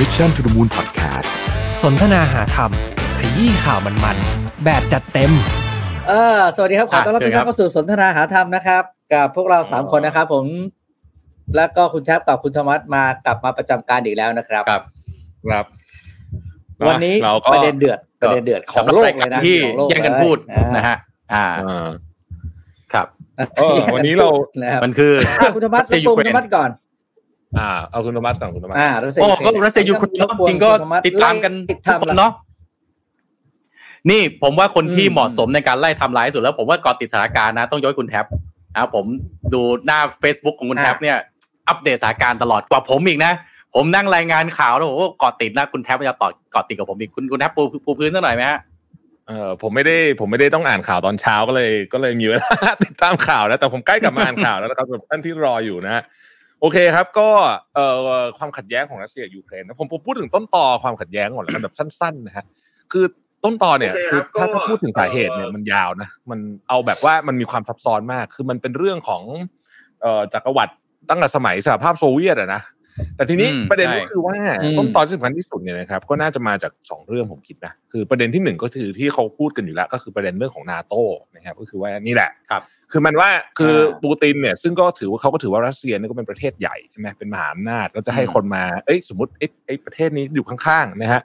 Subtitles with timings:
[0.00, 1.28] Mission to the Moon Podcast
[1.82, 2.70] สนทนาหาธรรม
[3.18, 5.32] ขยี้ข่าวมันๆ แบบจัดเต็ม
[6.08, 8.82] เออ สวัสดีครับขอต้อนรับอะทุกท่านเข้าสู่สนทนาหาธรรมนะครับ
[9.14, 10.44] กับพวกเราสามคนนะครับ ผม
[11.56, 14.82] แล้วก็คุณแทบกับคุณธรรมัสมากลับมาประจำการอีกแล้วนะครับ ครับ
[15.50, 15.64] ครับ
[16.88, 20.96] วันนี้เราก็ประเด็นเดือดประเด็นเดือดของโลกเลยนะที่ของโลกแย่งกันพูดเลยนะฮะ
[21.34, 21.88] อ่าอ่า
[22.92, 23.06] ครับ
[23.56, 24.28] เออวันนี้เรา
[24.62, 26.70] นะครับมันคืออะคุณธรรมัสรัสเซียรบกวนยูคุณเครนธรรมัสก่อน
[27.58, 30.70] อ่าเอาคุณธรรมัสก่อนคุณธรรมัสอ่ารัสเซียโอ้ยูเครก็นรัสเซียยูเครนเนาะจริงก็
[31.06, 32.32] ติดตามกันติดทุกตามคนเนาะ
[34.10, 38.26] นี่ผมว่าคนที่เหมาะสมในการไล่ทำร้ายสุดแล้ว ผมว่าก่อนติดสถานการณ์นะ ต้องย้อยคุณแท็บ
[38.74, 39.04] นะผม
[39.54, 41.16] ดูหน้า Facebook ของคุณแท็บเนี่ย
[41.68, 43.32] อัปเดตสถานการณ์ตลอดกว่าผมอีกนะ
[43.74, 48.60] ผมนั่งรายงานข่าวแล้วผมก็เกาะติดนะคุณแท็บมันจะต่อเกาะติดกับผมอีกคุณคุณแท็บปูปูพื้นสักหน่อยไหมฮะ
[49.28, 57.28] เออผมไม่ได้ผมไม่ได้ต้องอ่านข่าวตอนเช้าก็เลย ก็เลยมีเวลาติดตามข่าวแล้วแต่ผมใกล้กลับมาอ่านข่าวแล้วนะครับสำหรับท่านที่รออยู่นะฮะโอเคครับ ก็
[57.74, 57.86] เอ่
[58.20, 62.44] อความขัดแย้งของรัสเซียกับยูเครนนะผมผมพูดถึงต้นตอความขัดแย้งก่อนแล้วกันแบบสั้นๆนะฮะ
[62.92, 63.04] คือ
[63.44, 69.22] ต้นตอเนี่ยคือถ้าถ้าพูดถึงสาเหตุเนี่ยมันยาวนะมันเอาแบบว่ามันมีความซับซ้อนมาก คือมันเป็นเรื่องของ
[70.02, 70.72] เอ่อจักรวรรดิ
[71.10, 72.62] ตั้งแต่สมัยสหภาพโซเวียตอะนะ
[73.16, 74.36] แต่ทีนี้อืมประเด็นใช่ก็คือว่า
[74.78, 80.94] ต้นตอที่สำคัญที่สุดเนี่ยนะครับก็น่าจะมาจากสองเรื่องผมคิดนะคือประเด็นที่หนึ่งก็คือที่เขาพูดกันอยู่แล้ว ก็คือประเด็นเรื่องของนาโต
[81.36, 91.22] นะครับก็คือว่านี่แหละครับ คือมันว่าคือปูตินเนี่ยซึ่งก็ถือว่าเขาก็ถือว่ารัสเซียเนี่ยก็เป็นประเทศใหญ่ใช่ไหมเป็นมหาอำนาจแล้วจะให้คนมาเอ้ยสมมติไอ้ไอ้ประเทศนี้อยู่ข้างๆนะฮะ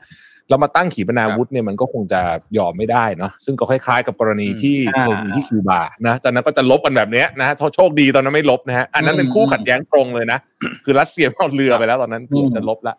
[0.51, 2.21] เรามาตั้งขีปนาวุธเนี่ยมันก็คงจะ
[2.57, 10.39] ยอมไม่ได้เนาะซึ่งก็คล้าย ๆ กับกรณีที่อ่าเคยมีที่คิวบานะจากนั้นก็จะลบกันแบบเนี้ยนะฮะโชคดีตอนนั้นไม่ลบนะฮะอันนั้นเป็นคู่ขัดแย้งตรงเลยนะ
[10.85, 12.95] คือรัสเซียเอาเรือไปแล้วตอนนั้นเกือบจะลบละ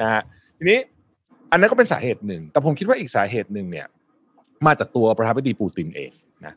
[0.00, 0.22] นะฮะ
[0.58, 0.78] ทีนี้
[1.52, 3.86] อันนั้นก็เป็นสาเหตุหนึ่ง แต่ผมคิดว่าอีกสาเหตุหนึ่งเนี่ย
[4.66, 6.10] มาจากตัวประธานาธิบดีปูตินเอง
[6.46, 6.54] นะ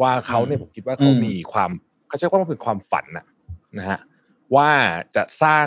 [0.00, 1.70] ว่าเขาเนี่ยผมคิดว่าเขามีความ
[2.08, 3.26] เขาใช้ว่ามันเป็นความฝันนะ
[3.78, 3.98] นะฮะ
[4.54, 4.70] ว่า
[5.16, 5.66] จะสร้าง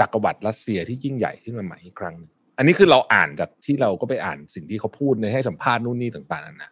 [0.00, 6.70] จักรวรรดิรัสเซียที่ยิ่งใหญ่ขึ้นมาใหม่อีกครั้งหนึ่ง อันนี้คือเราอ่านจากที่เราก็ไปอ่านสิ่งที่เขาพูดในให้สัมภาษณ์นู่นนี่ต่างๆนานา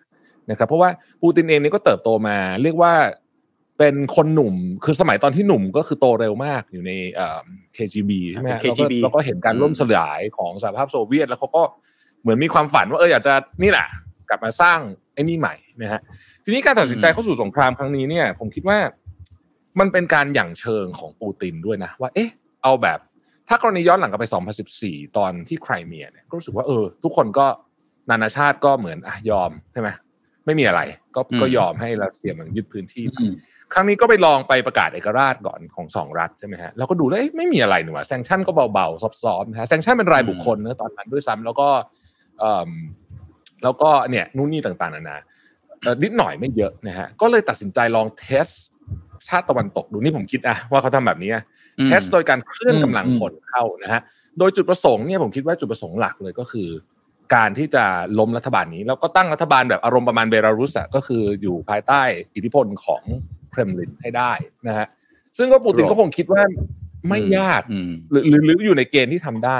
[0.51, 0.91] นะครับ เพราะว่า
[1.23, 2.92] ปูตินเองเนี่ยก็เติบโตมา เรียกว่า
[3.79, 4.55] เป็นคนหนุ่ม
[4.85, 7.41] คือสมัยตอนที่หนุ่มก็คือโตเร็วมากอยู่ในเอ่อ
[7.77, 11.63] KGB ใช่ไหมฮะเป็น KGB แล้วก็แล้วก็เห็นการล่มสลายของสหภาพโซเวียต แล้วเขาก็
[12.20, 13.86] เหมือนมีความฝันว่าเอออยากจะนี่แหละ
[14.29, 14.79] กลับมาสร้าง
[15.14, 16.01] ไอ้นี่ใหม่นะฮะ
[16.45, 18.79] ทีนี้การตัดสินใจเข้าสู่สงครามครั้งนี้เนี่ย ผมคิดว่า
[19.81, 22.31] มันเป็นการหยั่งเชิงของปูตินด้วยนะว่า เอ๊ะ
[22.63, 22.98] เอาแบบ
[23.48, 24.27] ถ้ากรณีย้อนหลังกลับไป
[24.70, 27.47] 2014 ตอนที่ไครเมียเนี่ยก็รู้สึกว่าเออ ทุกคนก็
[28.11, 29.89] นานาชาติก็เหมือนอะยอมใช่ไหม
[30.47, 30.81] ไม่มีอะไร
[31.14, 33.33] ก็อืมก็ยอมให้รัสเซียมันยึดพื้นที่อืม
[33.73, 41.69] ครั้งนี้ก็ไปลองไปประกาศเอกราชก่อนของสองรัฐใช่ไหมฮะแล้วก็ดูแล้วเอ๊ะไม่มีอะไรนี่หว่าแซงชั่นก็เบาๆซอฟๆนะฮะแซงชั่นเป็นรายบุคคลนะตอนนั้นด้วยซ้ำแล้วก็
[42.41, 42.70] เอ่อ
[43.63, 45.17] แล้วก็เนี่ยนู่นนี่ต่างๆนานา
[45.83, 48.47] เอ่อนิดหน่อยไม่เยอะนะฮะก็เลยตัดสินใจลองเทส
[49.29, 54.00] ชาติตะวันตกดูนี่ผมคิดอะว่าเขาทำแบบนี้อะอืม เทสโดยการเคลื่อนอืมกำลังพลเข้านะฮะ
[54.39, 56.68] โดยจุดประสงค์เนี่ยผมคิดว่าจุดประสงค์หลักเลยก็คือ
[57.34, 57.84] การที่จะ
[58.18, 62.00] ล้มรัฐบาลนี้ แล้วก็ตั้งรัฐบาลแบบอารมณ์ประมาณเบลารุสอะก็คืออยู่ภายใต้
[62.34, 63.02] อิทธิพลของ
[63.50, 64.33] เครมลินให้ได้
[64.68, 64.86] นะฮะ
[65.39, 66.42] ซึ่งก็ปูตินก็คงคิดว่า
[67.08, 69.58] ไม่ยากอืมหรือหรือหรืออยู่ในเกณฑ์ที่ทำได้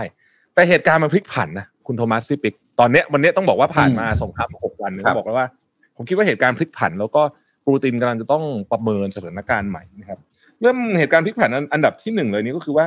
[0.55, 5.49] แต่เหตุการณ์มันพลิกผันนะคุณโทมัสพี่ปิ๊กตอนเนี้ยวันเนี้ยต้องบอกว่าผ่านมาสงครามหกวันเนี่ยครับต้องบอกแล้วว่า
[5.97, 7.23] ผมคิดว่าเหตุการณ์พลิกผัน แล้วก็
[7.67, 10.19] ปูตินกำลังจะต้องประเมินสถานการณ์ใหม่นะครับ
[10.61, 12.87] เริ่มเหตุการณ์พลิกผันอันอันดับที่หนึ่งเลยนี้ก็คือว่า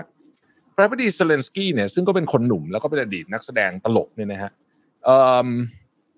[0.75, 4.51] ประธานาธิบดีเซเลนสกี้เนี่ยซึ่งก็เป็นคนหนุ่มแล้วก็เป็นอดีตนักแสดงตลกเนี่ยนะฮะ
[5.05, 5.15] เอ่
[5.45, 5.47] อ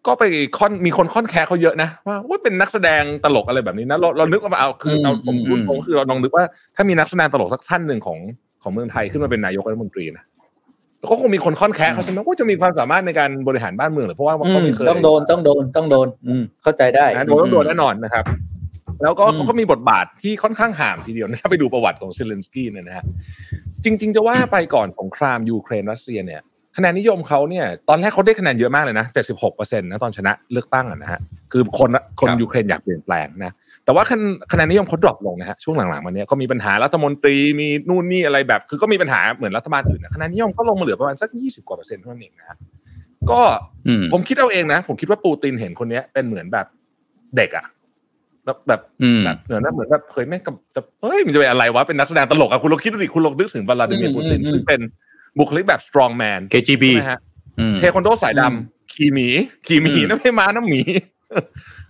[0.08, 0.24] ก็ไป
[0.58, 8.20] ค่อนมีคนค่อนแคะเขาเยอะนะว่าว่าเป็นนักแสดงตลกอะไรแบบนี้นะเราเรานึกว่าเอาคือเราผมพูดตรงก็คือเราลองนึกว่าถ้ามีนักแสดงตลกสักท่านหนึ่งของ
[8.64, 10.24] ของเมืองไทยขึ้นมาเป็นนายกรัฐมนตรีนะ
[11.00, 18.24] แล้วก็คงมีคนค่อนแคะเขาใช่ไหมว่าจะมีความสามารถในการบริหารบ้านเมืองหรือเพราะว่าอืเขาไม่เคยต้องโดนต้องโดนต้องโดน อืมเข้าใจได้นะโดนต้องโดนแน่นอนนะครับ
[19.04, 23.06] แล้วก็อืมเขาก็มีบทบาทที่ค่อนข้างห่ามทีเดียวนะถ้าไปดูประวัติของเซเลนสกี้เนี่ยนะฮะ
[23.84, 26.42] จริง ๆ จะว่าไปก่อนสงครามยูเครนรัสเซียเนี่ย
[26.78, 31.20] คะแนนนิยมเขาเนี่ยตอนแรกเขาได้คะแนนเยอะมากเลยนะ 76เปอร์เซ็นต์นะตอนชนะเลือกตั้งอะนะฮะ
[31.52, 33.54] คือคนคนครับยูเครนอยากเปลี่ยนแปลงนะ
[33.86, 42.58] แต่ว่าคะแนนคะแนนนิยมเขา drop ลงนะฮะช่วงหลังๆมาเนี้ยก็มีปัญหารัฐมนตรีมีนู่นนี่อะไรแบบ คือก็มีปัญหาเหมือนรัฐบาลอื่นนะคะแนนนิยมก็ลงมาเหลือประมาณสัก 20 กว่าเปอร์เซ็นต์เท่านั้นเองนะฮะ
[43.32, 43.42] ก็
[43.88, 46.68] อืมผมคิดเอาเองนะ ผมคิดว่าปูตินเห็นคนเนี้ยเป็นเหมือนแบบ
[47.38, 47.66] เด็กอะ
[48.46, 54.80] แบบแบบอืมแบบเหมือนแบบเหมือนแบบเคยแม่งกับจะเฮ้ยมันจะเป็นอะไรวะเป็นนักแสดงตลกอะคุณลองคิดดูดิคุณลองนึกถึงวลาดิเมียร์ปูตินซึ่งเป็น
[55.40, 57.20] บุคลิกแบบ strong man KGB ใช่ไหมฮะ
[57.60, 59.28] อืมเทควันโดสายดำขี่หมี
[59.68, 60.82] ขี่หมีอืมนะไม่ม้าน้ำหมี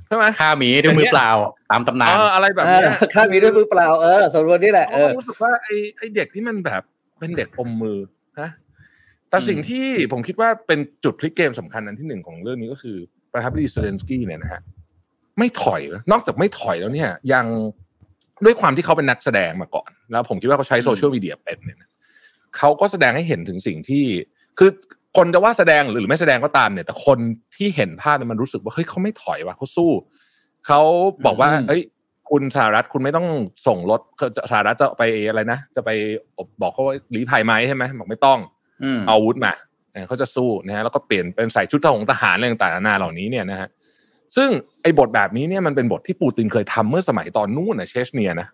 [0.07, 1.29] ใช่ไหมฆ่าหมีด้วยมือเปล่า
[1.71, 6.81] ตามตำนานเอออะไรแบบเอเนี้อยข้ามมีด้วยมือเปล่าเออสมรวจนี่แหละเอเขาอก็รู้สึกว่าไอ้ไอ้เด็กที่มันแบบ
[7.19, 7.97] เป็นเด็กอมมือ
[8.41, 8.50] นะ
[9.29, 12.97] แต่สิ่งที่ผมคิดว่าเป็นจุดพลิกเกมสำคัญอันที่หนึ่งของเรื่องนี้ก็คือ
[13.33, 14.61] ประธานาธิบดีเซเลนสกี้เนี่ยนะฮะ
[15.39, 17.45] ไม่ถอยนะนอกจากไม่ถอยแล้วเนี่ย ยัง
[18.45, 21.89] ด้วยความที่เขาเป็นนักแสดงมาก่อน แล้วผมคิดว่าเขาใช้โซเชียลมีเดียเป็นเนี่ยนะ
[22.57, 24.06] เขาก็แสดงให้เห็นถึงสิ่งที่
[24.59, 24.69] คือ
[25.18, 27.19] คนจะว่าแสดงหรือไม่แสดงก็ตามเนี่ย แต่คน
[27.56, 29.91] ที่เห็นภาพเนี่ยมันรู้สึกว่าเฮ้ยเขาไม่ถอยว่ะเขาสู้
[30.68, 30.81] เขา
[31.25, 31.81] บอกว่าอืมเอ้ย
[32.29, 33.27] คุณสหรัฐคุณไม่ต้อง
[33.68, 35.89] ส่งรถเขาจะสหรัฐจะไปอะไรนะจะไป
[36.62, 38.39] บอกเขาว่าลี้ภัยไหมใช่ไหมบอกไม่ต้อง
[38.83, 39.53] อืมเอาอาวุธมา
[39.94, 43.69] เออเขาจะสู้นะฮะแล้วก็เปลี่ยนเป็นใส่ชุดทหารทหารอะไรต่างๆนานาเหล่านี้เนี่ยนะฮะ
[44.35, 44.50] ซึ่ง
[44.83, 48.47] ไอ้บทแบบนี้เนี่ยมันเป็นบทที่ปูตินเคยทำเมื่อสมัยตอนนู้นนะเชชเนียนะ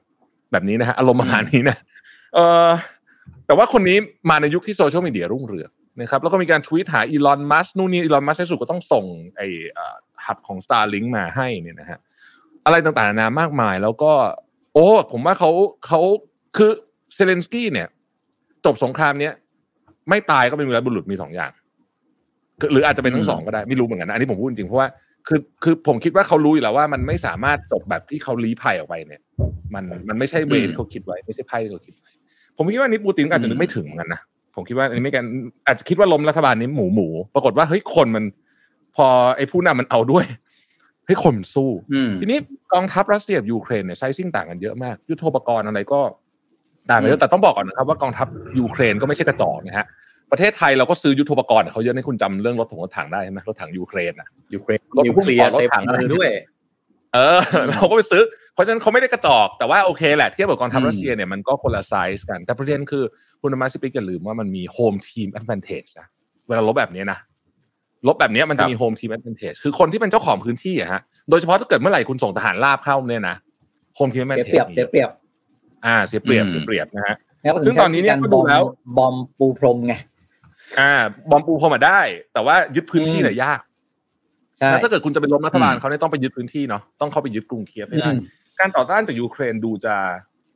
[0.52, 1.78] แบบนี้นะฮะอารมณ์ประมาณนี้นะ
[2.36, 2.70] เออ
[3.46, 3.98] แต่ว่าคนนี้
[4.30, 5.70] มาในยุคที่โซเชียลมีเดียรุ่งเรือง
[6.02, 9.06] นะครับแล้วก็มีการทวีตหาอีลอนมัสนู่นนี่อีลอนมัสในที่สุดก็ต้องส่ง
[9.38, 9.48] ไอ้
[10.26, 12.00] หับของ Starlink มาให้เนี่ยนะฮะ
[12.66, 14.12] อะไรต่างๆนานามากมาย แล้วก็
[14.74, 15.52] โอ้ผมว่าเขา
[15.88, 16.02] เขา
[16.58, 16.72] คือ
[17.16, 17.88] เซเลนสกี้เนี่ย
[18.66, 19.34] จบสงครามเนี้ย
[20.10, 21.52] ไม่ตายก็เป็นวีรบุรุษมีสองอย่าง
[22.60, 24.88] คือหรืออาจจะเป็นทั้งสองก็ได้ไม่รู้เหมือนกันนะอันนี้ผมพูดจริงเพราะว่า
[25.30, 29.22] คือคือผมคิดว่าเขารู้อยู่แล้วว่ามันไม่สามารถจบแบบที่เขาลี้ภัยออกไปเนี่ย
[29.74, 32.12] มันมันไม่ใช่ way ที่เขาคิดไว้ ไม่ใช่ไพ่ที่เขาคิดไว้
[32.58, 34.22] ผมคิดว่านี่ปูตินอาจจะนึกไม่ถึงเหมือนกันนะ
[34.56, 35.26] ผมคิดว่าอันนี้ไม่กัน
[35.68, 38.24] อาจจะคิดว่าล้มรัฐบาลนี้หมูหมูปรากฏว่าเฮ้ยคนมัน
[38.96, 40.26] พอไอ้ผู้นำมันเอาด้วย
[41.06, 42.38] เฮ้ยคนมันสู้อืมทีนี้
[42.74, 46.00] กองทัพรัสเซียกับยูเครนเนี่ย sizing ต่างกันเยอะมากยุทโธปกรณ์อะไรก็
[46.90, 48.28] ต่างกันเยอะแต่ต้องบอกก่อนนะครับว่ากองทัพ
[48.60, 49.86] ยูเครนก็ไม่ใช่กระจอกนะฮะ
[50.31, 56.30] ประเทศไทยเราก็ซื้อยุทโธปกรณ์เขาเยอะในะคุณจำเรื่องรถถงรถถังได้ใช่ไหมรถถังยูเครนอะยูเครนรถนิวเคลียร์รถเต็มถังอะไรมือด้วย
[57.14, 57.40] เออ
[57.70, 58.24] เราก็ไปซื้อ
[58.54, 63.04] เพราะฉะนั้นเขาไม่ได้กระจอก แต่ว่าโอเคแหละเทียบกับกองทัพอืมรัสเซียเนี่ยมันก็คนละไซส์กัน แต่ประเด็นคือ
[63.42, 66.08] คุณมาซิปิกอย่าลืมว่ามันมีโฮมทีมแอด a n นเทจนะ
[66.48, 67.20] เวลาลบแบบนี้นะ
[68.08, 73.36] ลบแบบนี้มันจะมีโฮมทีมแอด a n นเทจคือคนที่เป็นเจ้าของพื้นที่อะฮะโดยเฉพาะถ้าเกิดเมื่อไหร่คุณส่งทหารราบเข้าเนี่ยนะ
[73.96, 75.10] โฮมทีมแอด a n เสียเทเปรียจบเสียเปรียบ
[75.86, 78.64] อ่าเสียเปรียบอืมเสียเปรียบนะฮะแล้วก็ถึซึ่งตอนนี้เนี่ยใช้ก็ดูแล้ว
[78.98, 79.94] บอมปูพรมไง
[80.80, 80.92] อ่า
[81.31, 82.00] บอมปูพอมาได้
[82.33, 83.62] แต่ว่ายึดพื้นที่อืมเนี่ยยาก
[84.57, 88.19] ใช่แล้วถ้าเกิดคุณจะไปล้มรัฐบาลอืมเขาเนี่ยต้องไปยึดพื้นที่เนาะต้องเข้าไปยึดกรุงเคียฟให้ได้อืม
[88.60, 89.95] การต่อต้านจากยูเครนดูจะ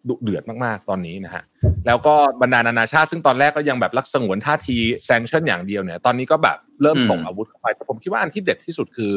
[0.10, 1.44] ดุเดือดมากๆตอนนี้นะฮะ
[1.88, 9.14] แล้วก็บรรดานานาชาติ ซึ่งตอนแรกก็ยังแบบรักสงวนท่าทีแซงชั่นอย่างเดียวเนี่ย ตอนนี้ก็แบบเริ่มอืมส่งอาวุธเข้าไปแต่ผมคิดว่าอันที่เด็ดที่สุดคือ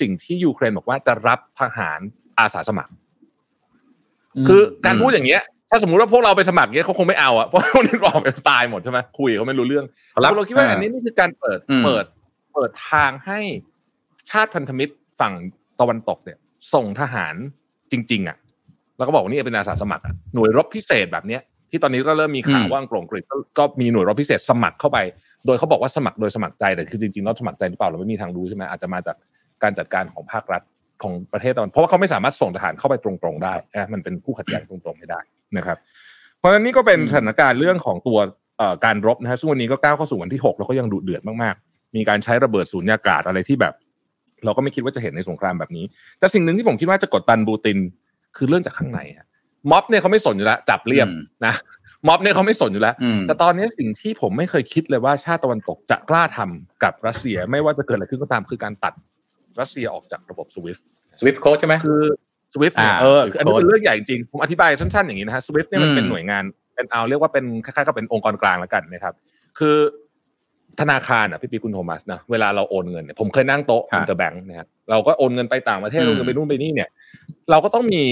[0.00, 2.00] สิ่งที่ยูเครนบอกว่าจะรับทหาร
[2.38, 2.92] อาสาสมัคร
[4.48, 5.42] คือการพูดอย่างเงี้ย
[5.72, 9.84] ถ้าสมมุติว่าพวกเราไปสมัครเงี้ยเขาคงไม่เอาอะเพราะพวกนี้รอไปตายหมดใช่ไหมคุยเขาไม่รู้เรื่อง
[10.24, 12.04] รับเราคิดว่าอันนี้นี่คือการเปิดอืมเปิด
[12.54, 13.38] เปิดทางให้
[14.30, 15.32] ชาติพันธมิตรฝั่ง
[15.80, 16.38] ตะวันตกเนี่ย
[16.74, 17.34] ส่งทหาร
[17.92, 18.36] จริง ๆ อะ
[18.96, 24.98] แล้วก็บอกว่านี่เป็นอาสาสมัครอะหน่วยรบพิเศษแบบเนี้ยที่ตอนนี้ก็เริ่มมีข่าวอืมว่าอังกฤษอังกฤษก็ก็มีหน่วยรบพิเศษสมัครเข้าไป
[25.46, 29.16] โดยเขาบอกว่าสมัครโดยสมัครใจแต่คือจริงๆแล้วสมัครใจหรือเปล่าเราไม่มีทางรู้ใช่ไหมอาจจะมาจาก
[29.62, 30.62] การจัดการของภาครัฐ
[31.02, 35.20] ของประเทศตะวันเพราะว่าเขาไม่สามารถส่งทหารเข้าไปตรงๆได้นะมันเป็นคู่ขัดแย้งตรงๆไม่ได้
[35.56, 35.78] นะครับ
[36.38, 38.18] เพราะฉะนั้นนี่ก็เป็นอืมสถานการณ์เรื่องของตัว
[38.58, 43.74] เอ่อการรบนะฮะซึ่งวันนี้ก็ก้าวเข้าสู่วันที่หกแล้วก็ยังดุเดือดมากๆ มีการใช้ระเบิดสูญญากาศอะไรที่แบบ
[44.44, 45.84] เราก็ไม่คิดว่าจะเห็นในสงครามแบบนี้
[46.18, 47.78] แต่สิ่งหนึ่งที่ผมคิดว่าจะกดดันบูติน
[48.36, 49.26] คือเรื่องจากข้างในฮะ
[49.70, 51.54] ม็อบเนี่ยเขาไม่สนอยู่แล้วจับเรียบอืมนะ
[52.08, 58.94] ม็อบเนี่ยเขาไม่สนอยู่แล้วอืมแต่ตอนนี้สิ่งที่ผมไม่เคยคิดเลยว่าชาติตะวันตกจะกล้าทำกับรัสเซียไม่ว่าจะเกิดอะไรขึ้นก็ตามคือการตัด
[59.60, 60.78] รัสเซียออกจากระบบสวิฟ
[61.18, 62.02] Swift Code ใช่ไหมคือ
[62.52, 66.44] Swift เนี่ยอ่าเออ Swift คืออันนี้เป็น Code เรื่องใหญ่จริง ผมอธิบายสั้นๆอย่างนี้นะฮะ Swift เนี่ยมันเป็นอืมหน่วยงาน
[66.74, 69.14] เป็นเอาเรียกว่าเป็นคล้ายๆกับเป็นองค์กรกลางแล้วกันนะครับ
[69.58, 69.76] คือ
[70.80, 76.88] ธนาคารอะพี่ปีคุณโทมัสนะเวลาเราโอนเงินเนี่ยผมเคยนั่งโต๊ะครับ interbank นะฮะเราก็โอนเงินไปต่างประเทศอืมโอนเงินไปนู่นไปนี่เนี่ย
[77.50, 78.02] เราก็ต้องมี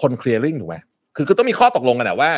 [0.00, 0.76] คน clearing ถูกไหม
[1.16, 2.30] คือคือต้องมีข้อตกลงกันอะว่า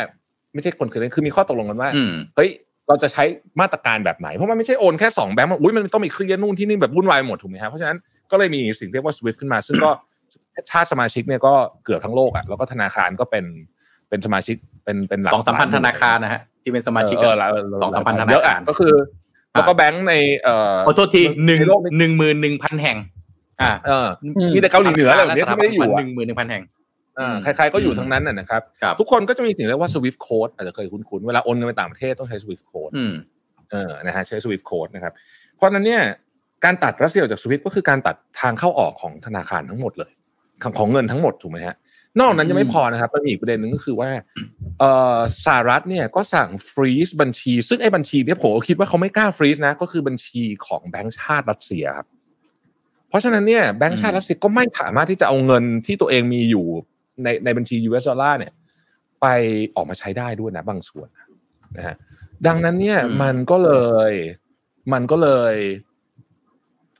[0.53, 2.49] ไม่ใช่คน clearing คือมีข้อตกลงกันว่าอืมเฮ้ย
[2.87, 3.23] เราจะใช้
[3.61, 7.97] มาตรการแบบไหน เพราะมันไม่ใช่โอนแค่สองแบงก์มันอุ้ยมันต้องมี clear นู่นที่นี่แบบวุ่นวายหมดถูกไหมครับเพราะฉะนั้น
[8.31, 9.89] ก็เลยมีสิ่งเรียกว่า SWIFT ขึ้นมา ซึ่งก็
[10.71, 13.45] ชาติสมาชิกเนี่ยก็เกือบทั้งโลกอะแล้วก็ธนาคารก็เป็น
[14.09, 18.93] เป็นสมาชิกเป็นเป็นหลักสองสามพันธนาคารนะฮะที่เป็นสมาชิกเออเออสองสามพันธนาเยอะคาอะรก็คือ
[19.53, 22.97] แล้วก็แบงก์ในเอ่อขอโทษทีหนึ่งในโลกนี้หนึ่งหมื่นหนึ่งพันแห่ง
[23.61, 24.07] อ่าเออ
[24.55, 26.63] มีแต่เกาหลีเหนืออะไรแบบนี้ที่ไม่ได้อยู่หอะนึ่งหมื่นหนึ่งพันแห่ง
[27.21, 33.13] อ่าอืมใครๆก็อยู่ทั้งนั้นน่ะนะครับครับ ทุกคนก็จะมีสิ่งเรียกว่า SWIFT code อาจจะเคยคุ้นๆ เวลาโอนเงินไปต่างประเทศต้องใช้ SWIFT code อืม
[33.71, 35.13] เออนะฮะใช้ Swift Code นะครับ
[35.55, 36.01] เพราะฉะนั้นเนี่ย
[36.65, 40.11] การตัดรัสเซียออกจาก Swift ก็คือการตัดทางเข้าออกของธนาคารทั้งหมดเลย
[40.63, 41.75] ของของเงินทั้งหมดถูกไหมฮะ
[42.19, 44.09] นอกนั้นยังไม่พอนะครับมันมีอีกประเด็นหนึ่งก็คือว่า
[44.79, 52.07] เอ่อสหรัฐเนี่ยก็สั่ง freeze บัญชี ซึ่งไอ้บัญชีเนี่ยผมก็คิดว่าเขาไม่กล้า freeze นะ ก็คือบัญชีของแบงก์ชาติรัสเซียครับ
[53.09, 56.65] เพราะฉะนั้นเนี่ยแบงก์ชาติรัสเซียก็ไม่สามารถที่จะเอาเงินที่ตัวเองมีอยู่
[57.23, 58.53] ในในบัญชี US ดอลลาร์เนี่ย
[59.21, 59.25] ไป
[59.75, 61.07] ออกมาใช้ได้ด้วยนะบางส่วน
[61.77, 61.95] นะฮะ
[62.47, 63.71] ดังนั้นเนี่ยอืมมันก็เล
[64.09, 64.11] ย
[64.93, 65.55] มันก็เลย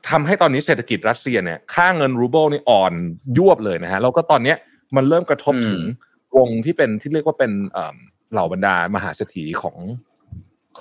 [0.10, 2.94] ทำให้ตอนนี้เศรษฐกิจรัสเซียเนี่ยค่าเงินรูเบิลนี่อ่อน
[3.38, 4.58] ยวบเลยนะฮะแล้วก็ตอนเนี้ย
[4.96, 5.82] มันเริ่มกระทบถึง
[6.38, 7.96] วงที่เป็นที่เรียกว่าเป็นเอิ่ม
[8.32, 9.78] เหล่าบรรดามหาเศรษฐีของ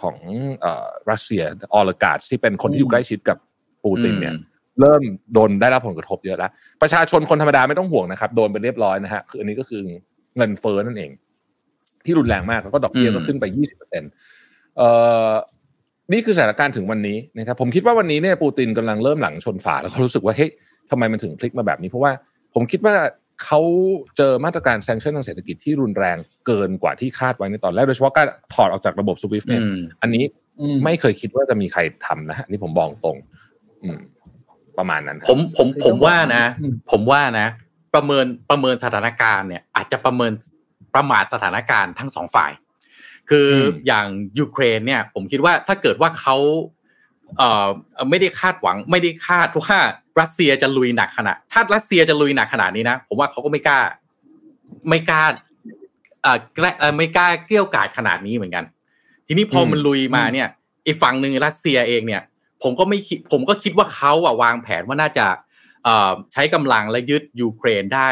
[0.01, 0.17] ของ
[0.61, 1.43] เอ่อรัสเซีย
[1.75, 3.39] ออลกาศที่เป็นคนที่อยู่ใกล้ชิดกับ
[3.85, 4.35] ปูตินเนี่ย
[4.81, 5.03] เริ่ม
[5.33, 6.51] โดนได้รับผลกระทบเยอะแล้ว
[6.83, 9.81] ประชาชนคนธรรมดาไม่ต้องห่วงนะครับ โดนไปเรียบร้อยนะฮะคืออันนี้ก็คือ
[10.37, 11.11] เงินเฟ้อนั่นเอง
[12.05, 14.03] ที่รุนแรงมากแล้วก็ดอกเบี้ยอืมก็ขึ้นไปยี่สิบเปอร์เซ็น
[14.77, 14.89] เอ่
[15.29, 15.31] อ
[16.13, 20.51] นี่คือสถานการณ์ถึงวันนี้นะครับผมคิดว่าวันนี้เนี่ยปูตินกำลังเริ่มหลังชนฝาแล้วเขารู้สึกว่าเฮ้ย
[20.91, 22.13] ทำไมมันถึงพลิกมาแบบนี้ เพราะว่า
[22.55, 22.95] ผมคิดว่า
[23.45, 23.61] เขา
[24.17, 30.25] เจอมาตรการแซงชั่นทางเศรษฐกิจที่รุนแรงเกินกว่าที่คาดไว้ในตอนแรกโดยเฉพาะการถอดออกจากระบบสวิฟต์เนี่ยอืมอันนี้
[30.61, 33.17] อืมไม่เคยคิดว่าจะมีใครทำนะฮะนี่ผมบอกตรง
[33.83, 33.99] อืม
[34.79, 37.47] ประมาณนั้นครับผมผมผมว่านะอืมผมว่านะ
[37.95, 40.33] ประเมินประเมินสถานการณ์เนี่ย อาจจะประเมิน
[40.95, 42.53] ประมาทสถานการณ์ทั้งสองฝ่าย
[43.31, 44.07] คืออมอย่าง
[44.39, 46.37] ยูเครนเนี่ย ผมคิดว่าถ้าเกิดว่าเขา
[47.39, 47.67] เอ่อ
[48.11, 49.77] ไม่ได้คาดหวัง ไม่ได้คาดว่า
[50.21, 53.81] รัสเซียจะลุยหนักขนาด ถ้ารัสเซียจะลุยหนักขนาดนี้นะผมว่าเขาก็ไม่กล้า
[54.89, 55.23] ไม่กล้า
[56.23, 58.65] เอ่อแกล้เอ่อไม่กล้าเกลี้ยวกล่อมขนาดนี้เหมือนกัน
[59.27, 60.49] ทีนี้พอมันลุยมาเนี่ย
[60.87, 62.23] อีกฝั่งหนึ่งรัสเซียเองเนี่ย
[62.63, 65.27] ผมก็ไม่คิดผมก็คิดว่าเขาอะวางแผนว่าน่าจะ
[65.85, 68.09] เอ่อใช้กำลังและยึดยูเครนได้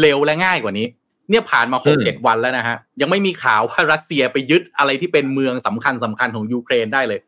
[0.00, 0.86] เร็วและง่ายกว่านี้
[1.30, 7.20] เนี่ยผ่านมาหกอืมเจ็ดวันแล้วนะฮะ ยังไม่มีข่าวว่ารัสเซียไปยึดอะไรที่เป็นเมืองสำคัญสำคัญของยูเครนได้เลย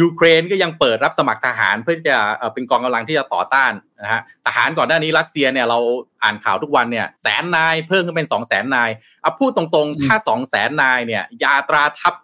[0.00, 5.78] ยูเครนก็ยังเปิดรับสมัครทหารเพื่อจะเอ่อเป็นกองกำลังที่จะต่อต้านนะฮะทหารก่อนหน้านี้รัสเซียเนี่ยเรา
[6.22, 8.90] อ่านข่าวทุกวันเนี่ยแสนนายเพิ่มขึ้นเป็นสองแสนนาย
[9.22, 12.14] เอาพูดตรงๆ ถ้าสองแสนนายเนี่ยยาตราทัพ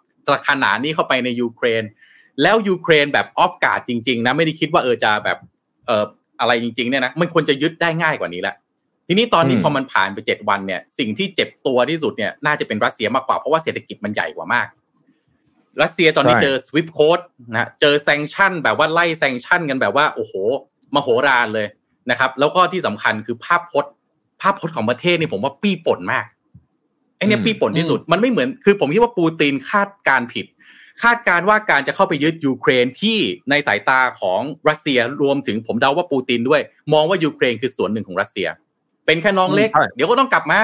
[0.49, 1.83] ขนาดนี้เข้าไปในยูเครน
[2.41, 5.37] แล้วยูเครนแบบ off guard จริงๆนะไม่ได้คิดว่าเออจะแบบ
[5.87, 6.05] เอ่อ
[6.39, 8.55] อะไรจริงๆเนี่ยนะมันควรจะยึดได้ง่ายกว่านี้แหละ
[9.07, 14.67] ทีนี้ตอนนี้อืมพอมันผ่านไปเจ็ดวันเนี่ย สิ่งที่เจ็บตัวที่สุดเนี่ยน่าจะเป็นรัสเซียมากกว่าเพราะว่าเศรษฐกิจมันใหญ่กว่ามาก
[15.81, 20.33] รัสเซียตอนนี้ใช่เจอ SWIFT code นะเจอ sanction แบบว่าไล่ sanction กันแบบว่าโอ้โห
[20.95, 21.67] มโหฬารเลย
[22.11, 23.91] นะครับ แล้วก็ที่สำคัญคือภาพพจน์
[24.41, 26.25] ภาพพจน์ของประเทศนี่ผมว่าปี้ป่นมาก
[27.17, 30.45] ไอเนี่ยอืมปี้ป่นที่สุดมันไม่เหมือนคือผมคิดว่าปูตินคาดการณ์ผิด
[31.03, 33.17] คาดการณ์ว่าการจะเข้าไปยึดยูเครนที่
[33.49, 36.61] ในสายตาของรัสเซียรวมถึงผมเดาว่าปูตินด้วย
[36.93, 38.47] มองว่ายูเครนคือส่วนหนึ่งของรัสเซีย
[39.05, 40.61] เป็นแค่น้องเล็กใช่เดี๋ยวก็ต้องกลับมา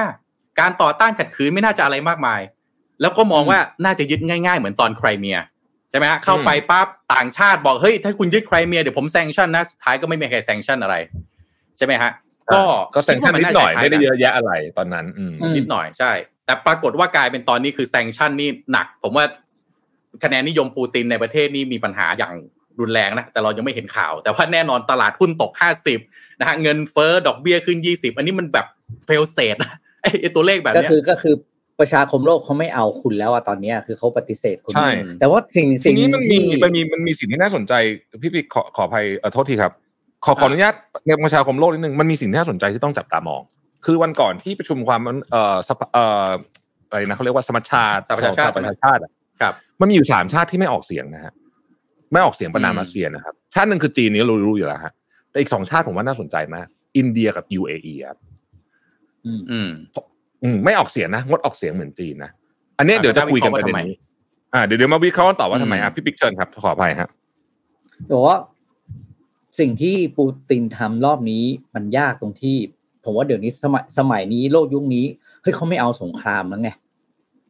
[0.60, 2.40] การต่อต้านขัดขืนไม่น่าจะอะไรมากมาย
[3.00, 5.38] แล้วก็มองว่าน่าจะยึดง่าย ๆ เหมือนตอนไครเมีย
[5.90, 10.96] ใช่ไหมฮะเข้าไปปั๊บต่างชาติบอกเฮ้ยถ้าคุณยึดไครเมียเดี๋ยวผม sanction นะสุดท้ายก็ไม่มีใคร sanction อะไร
[11.76, 12.10] ใช่ไหมฮะ
[12.54, 12.62] ก็
[12.94, 16.12] ก็ sanction นิดหน่อยถือว่าไม่ได้เยอะแยะอะไรตอนนั้น อืมอืมนิดหน่อยใช่
[16.46, 19.24] แต่ปรากฏว่ากลายเป็นตอนนี้คือ sanction นี่หนัก ผมว่า
[20.22, 22.34] คะแนนนิยมปูตินในประเทศนี่มีปัญหาอย่าง
[22.80, 25.52] รุนแรงนะแต่เรายังไม่เห็นข่าว แต่ว่าแน่นอนตลาดหุ้นตก
[25.98, 28.66] 50 นะฮะเงินเฟ้อดอกเบี้ยขึ้น 20 อันนี้มันแบบ
[29.08, 29.72] fail state นะ
[30.02, 31.34] ไอ้ไอ้ตัวเลขแบบก็เนี้ยคือกก็คือ
[31.80, 37.72] ประชาคมโลกเขาไม่เอาคุณแล้วอะตอนเนี้ยคือเขาปฏิเสธคุณใช่แต่ว่าสิ่งทีสิ่งนี้มันมีที่มันมีมันมีสิ่งที่น่าสนใจ
[38.22, 39.72] พี่ปิ๊กขอขออภัยเอ่อโทษทีครับ
[40.24, 40.74] ขอขออนุญาต
[41.06, 43.42] ในประชาคมโลกนิดนึงมันมีสิ่งที่น่าสนใจที่ต้องจับตามอง
[43.84, 46.28] คือวันก่อนที่ประชุมความเอ่อสภาเอ่อ
[46.88, 51.32] อะไรนะเขาเรียกว่าสมัชชาสหประชาชาติสหประชาชาติอะครับ มันมีอยู่สามชาติที่ไม่ออกเสียงนะฮะ
[52.12, 54.92] ไม่ออกเสียงประนามอืมรัสเซียนะครับ ชาติหนึ่งคือจีนนี่เรารู้อยู่แล้วฮะ
[55.32, 58.18] แต่อีกสองชาติผมว่าน่าสนใจมาก อินเดียกับ UAE ครับ
[59.26, 59.70] อืม อืม
[60.42, 62.30] อืมไม่ออกเสียงนะ งดออกเสียงเหมือนจีนนะ
[62.78, 63.96] อันเนี้ยอะเดี๋ยวจะคุยกันประแล้วเด็นวิเคราะห์ว่าทำไมนี้
[64.54, 67.08] อ่า เดี๋ยวเดี๋ยวมาวิเคราะห์กันต่อว่าทำไมอืมอะพี่ปิ๊กเชิญครับ ขออภัยฮะ
[68.08, 68.36] แต่ว่า
[69.58, 72.56] สิ่งที่ปูตินทำรอบนี้มันยากตรงที่
[73.04, 75.04] ผมว่าเดี๋ยวนี้สมัยสมัยนี้โลกยุคนี้
[75.42, 76.70] เฮ้ยเขาไม่เอาสงครามแล้วไง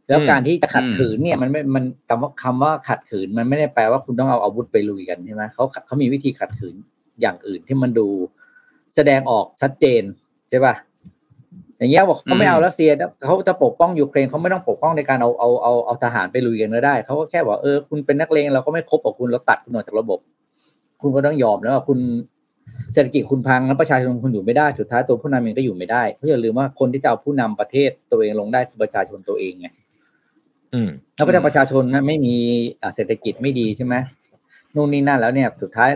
[0.08, 6.76] แล้วอืมการที่จะขัดขืนเนี่ยมันไม่มันคำว่าคำว่าขัดขืน มันไม่ได้แปลว่าคุณต้องเอาอาวุธไปลุยกันใช่ไหมเขาเขามีวิธีขัดขืน
[7.20, 8.08] อย่างอื่นที่มันดู
[8.96, 10.02] แสดงออกชัดเจน
[10.50, 10.74] ใช่ป่ะ
[11.78, 12.90] อย่างเงี้ยบอกเขาไม่เอารัสเซีย
[13.24, 20.18] เขาจะปกป้องยูเครนเขาไม่ต้องปกป้องในการเอาเอาเอาเอาทหารไปลุยกันก็ได้เขาก็แค่บอกเออคุณเป็นนักเลงเราก็ไม่คบกับคุณเราตัดคุณออกจากระบบ
[21.02, 21.98] คุณก็ต้องยอมแล้วว่าคุณ
[22.92, 29.68] เศรษฐกิจคุณพังแล้วประชาชนคุณอยู่ไม่ได้สุดท้ายตัวผู้นำเองก็อยู่ไม่ได้เพราะอย่าลืมว่าคนที่จะเอาผู้นำประเทศตัวเองลงได้คือประชาชนตัวเองไง
[30.74, 32.34] อืมแล้วก็ถ้าประชาชนนะไม่มี
[32.82, 33.94] อ่าเศรษฐกิจไม่ดีใช่ไหม
[34.74, 35.90] นู่นนี่นั่นแล้วเนี่ย สุดท้าย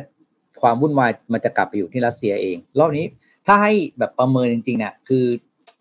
[0.63, 3.05] ความวุ่นวายมันจะกลับไปอยู่ที่รัสเซียเอง รอบนี้
[3.47, 5.25] ถ้าให้แบบประเมินจริงๆเนี่ยคือ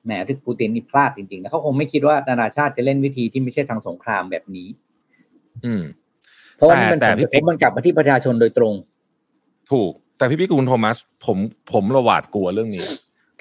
[0.06, 4.68] แหมที่ปูตินนี่พลาดจริงๆนะเขาคงไม่คิดว่านานาชาติจะเล่นวิธีที่ไม่ใช่ทางสงครามแบบนี้
[5.66, 5.82] อืม
[6.56, 8.74] เพราะว่านี่มันแต่ผลพี่กระทปิ๊บกมันกลับมาที่ประชาชนโดยตรง
[9.72, 11.38] ถูก แต่พี่พี่กุลโทมัส ผม
[11.74, 12.86] ผมระหวาดกลัวเรื่องนี้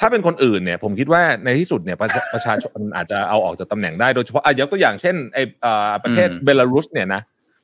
[0.01, 7.21] ถ้าเป็นคนอื่นเนี่ย ผมคิดว่าในที่สุดเนี่ย ประชาประชาชนอาจจะเอาออกจากตำแหน่งได้โดยเฉพาะอะยกตัวอย่างเช่นไอเอ่อประเทศอืมเบลารุสเนี่ยนะ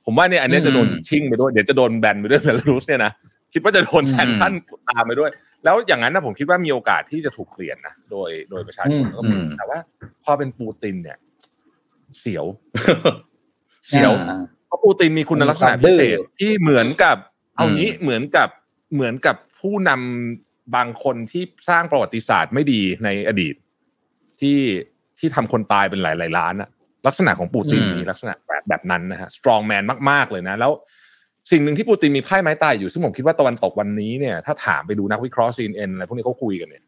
[0.06, 3.12] ผมว่าเนี่ยอันเนี้ยจะโดนอืมชิ่งไปด้วยเดี๋ยวจะโดนแบนไปด้วยเบลารุสเนี่ยนะ
[3.52, 4.52] คิดว่าจะโดนแซงชั่น
[4.90, 5.30] ตามไปด้วย
[5.64, 9.78] แล้วอย่างนั้นนะผมคิดว่ามีโอกาสที่จะถูกเปลี่ยนนะโดยโดยประชาชนอืมก็มีอืมแต่ว่า
[10.24, 11.18] พอเป็นปูตินเนี่ย
[12.20, 12.44] เสียว
[13.88, 17.16] เสียวอ่าเพราะปูตินมีคุณลักษณะพิเศษที่เหมือนกับ
[17.56, 18.48] เอาอืมงี้เหมือนกับ
[18.94, 23.54] เหมือนกับผู้นำบางคนที่สร้างประวัติศาสตร์ไม่ดีในอดีต
[24.40, 24.58] ที่
[25.18, 26.68] ที่ทำคนตายเป็นหลายหลายๆล้านอะ
[27.06, 30.72] ลักษณะของปูตินอืมมีลักษณะแบบแบบนั้นนะฮะ strong man มาก ๆ เลยนะ แล้ว
[31.50, 36.82] สิ่งหนึ่งที่ปูตินมีไพ่ไม้ตายอยู่ซึ่งผมคิดว่าตะวันตกวันนี้เนี่ยถ้าถามไปดูนักวิเคราะห์ CNN อะไรพวกนี้เขาคุยกันเนี่ย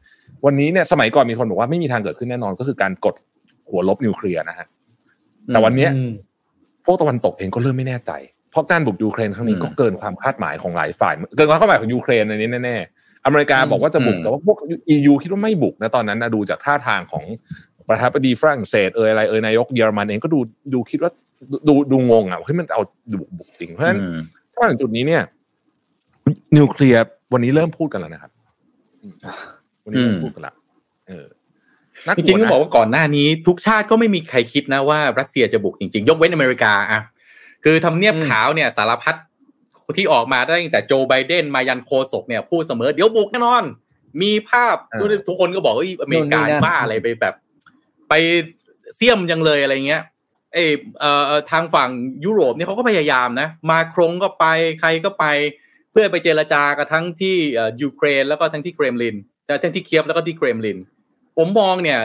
[0.47, 3.15] วันนี้เนี่ยสมัยก่อนมีคนบอกว่าไม่มีทางเกิดขึ้นแน่นอนก็คือการกด
[3.69, 4.67] หัวรบนิวเคลียร์นะฮะ
[5.49, 6.13] แต่วันเนี้ยอืม
[6.85, 8.13] พวกตะวันตกเองก็เริ่มไม่แน่ใจ
[8.51, 14.57] เพราะการบุกยูเครนครั้งนี้อืมก็เกินความคาดหมายของหลายฝ่าย เกินความคาดหมายของยูเครนในนี้แน่ๆอเมริกาบอกว่าจะบุกอืมแต่ว่าพวก
[14.95, 17.25] EU คิดว่าไม่บุกนะตอนนั้นนะดูจากท่าทางของ
[17.89, 20.39] ประธานาธิบดีฝรั่งเศสเอยอะไรเอยนายกเยอรมันเองก็ดู
[20.75, 21.11] ดูคิดว่า
[21.51, 22.83] ดูดูดูงงอะเฮ้ยมันเอา
[23.21, 24.09] บุกบุกจริงเพราะฉะนั้นอื
[24.63, 25.23] มถ้าถึงจุดนี้เนี่ย
[26.57, 27.03] นิวเคลียร์
[27.33, 28.31] วันนี้เริ่มพูดกันแล้วนะครับ
[29.03, 29.15] อืม
[29.85, 30.55] วันนี้เริ่มอืมพูดกันละ
[31.09, 31.27] เออ
[32.07, 37.01] น่ากจลัวริงๆต้องนะบอกว่าก่อนหน้านี้ ทุกชาติก็ไม่มีใครคิดนะว่ารัสเซียจะบุกจริงๆ ยกเว้นอเมริกาอะ
[37.65, 39.15] คือทำเนียบขาวเนี่ย สารพัด
[39.97, 43.65] ที่ออกมาได้ตั้งแต่โจไบเดนมายันโคศกเนี่ยพูดเสมอ เดี๋ยวบุกแน่นอน
[44.23, 47.35] มีภาพเออทุกคนก็บอกว่าอเมริกานู่นนี่นั่นบ้าอะไรไปแบบ
[48.09, 48.15] ไป
[48.97, 50.03] เสี่ยมยังเลยอะไรเงี้ย
[50.55, 51.91] เออเอ่อทางฝั่ง
[52.25, 54.45] ยุโรปเนี่ยเขาก็พยายามนะ มาครงก็ไป
[54.81, 55.25] ใครก็ไป
[55.91, 59.17] เพื่อไปเจรจากับทั้งที่เอ่อยูเครนแล้วก็ทั้งที่เครมลิน
[59.63, 60.79] ทั้งที่เคียฟแล้วก็ที่เครมลิน
[61.37, 62.01] ผมมองเนี่ย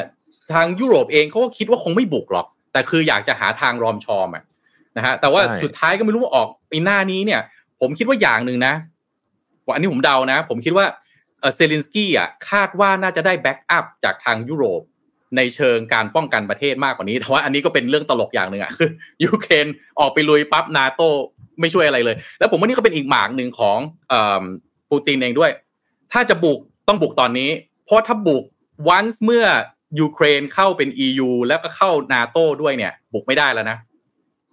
[0.53, 4.43] ทางยุโรปเองเขาก็คิดว่าคงไม่บุกหรอก แต่คืออยากจะหาทางรอมชอมอะ
[4.97, 7.41] นะฮะแต่ว่าใช่สุดท้ายก็ไม่รู้ว่าออกปีหน้านี้เนี่ย
[7.79, 8.73] ผมคิดว่าอย่างหนึ่งนะ
[9.65, 10.85] ว่าอันนี้ผมเดานะ ผมคิดว่า
[11.39, 14.81] เอ่อเซเลนสกี้อะคาดว่าน่าจะได้ backup จากทางยุโรป
[15.35, 18.89] ในเชิงการป้องกันประเทศมากกว่านี้ แต่ว่าอันนี้ก็เป็นเรื่องตลกอย่างหนึ่งอะคือ
[19.23, 19.65] ยูเครน
[19.99, 21.01] ออกไปลุยปั๊บนาโต
[21.61, 23.77] ไม่ช่วยอะไรเลย แล้วผมว่านี่ก็เป็นอีกหมากหนึ่งของ
[24.89, 25.51] ปูตินเองด้วย
[26.13, 27.49] ถ้าจะบุกต้องบุกตอนนี้
[27.85, 28.43] เพราะถ้าบุก
[28.95, 29.45] once เมื่อ
[29.99, 33.77] ยูเครนเข้าเป็น EU แล้วก็เข้านาโตด้วยเนี่ย บุกไม่ได้แล้วนะ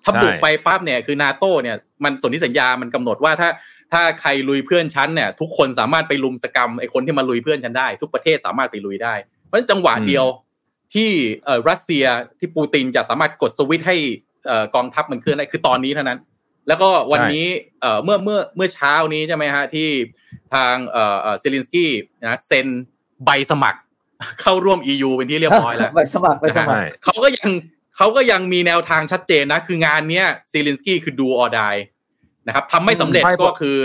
[0.05, 3.51] ถ้าบุกไปปั๊บเนี่ยคือนาโตเนี่ยมันสนธิสัญญามันกำหนดว่าถ้า
[3.93, 9.15] ถ้าใครลุยเพื่อนฉันเนี่ย ทุกคนสามารถไปลุมสกรรมไอ้คนที่มาลุยเพื่อนฉันได้ ทุกประเทศสามารถไปลุยได้
[9.45, 10.27] เพราะฉะนั้นจังหวะเดียว
[10.95, 11.11] ที่
[11.45, 12.05] เอ่อรัสเซีย
[12.39, 13.97] ที่ปูตินจะสามารถกดสวิตช์ให้
[14.47, 16.19] เอ่อกองทัพมันเคลื่อนได้คือตอนนี้เท่านั้น
[16.69, 17.47] แล้วก็วันนี้
[17.81, 19.89] เอ่อเมื่อเมื่อเมื่อเช้านี้ใช่ไหมฮะที่
[20.55, 21.91] ทางเอ่อเอ่อเซเลนสกี้
[22.23, 22.67] นะเซ็น
[23.25, 23.81] ใบสมัคร
[24.41, 27.51] เข้าร่วม EU เป็นที่เรียบร้อยแล้วไปสมัครไปสมัครใช่เขาก็ยัง
[27.97, 31.75] เขาก็ยังมีแนวทางชัดเจนนะ คืองานเนี้ยซีลินสกี้คือดูออดาย
[32.47, 33.77] นะครับทำไม่สำเร็จไม่ก็คือ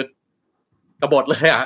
[1.01, 1.65] กบฏเลยอะ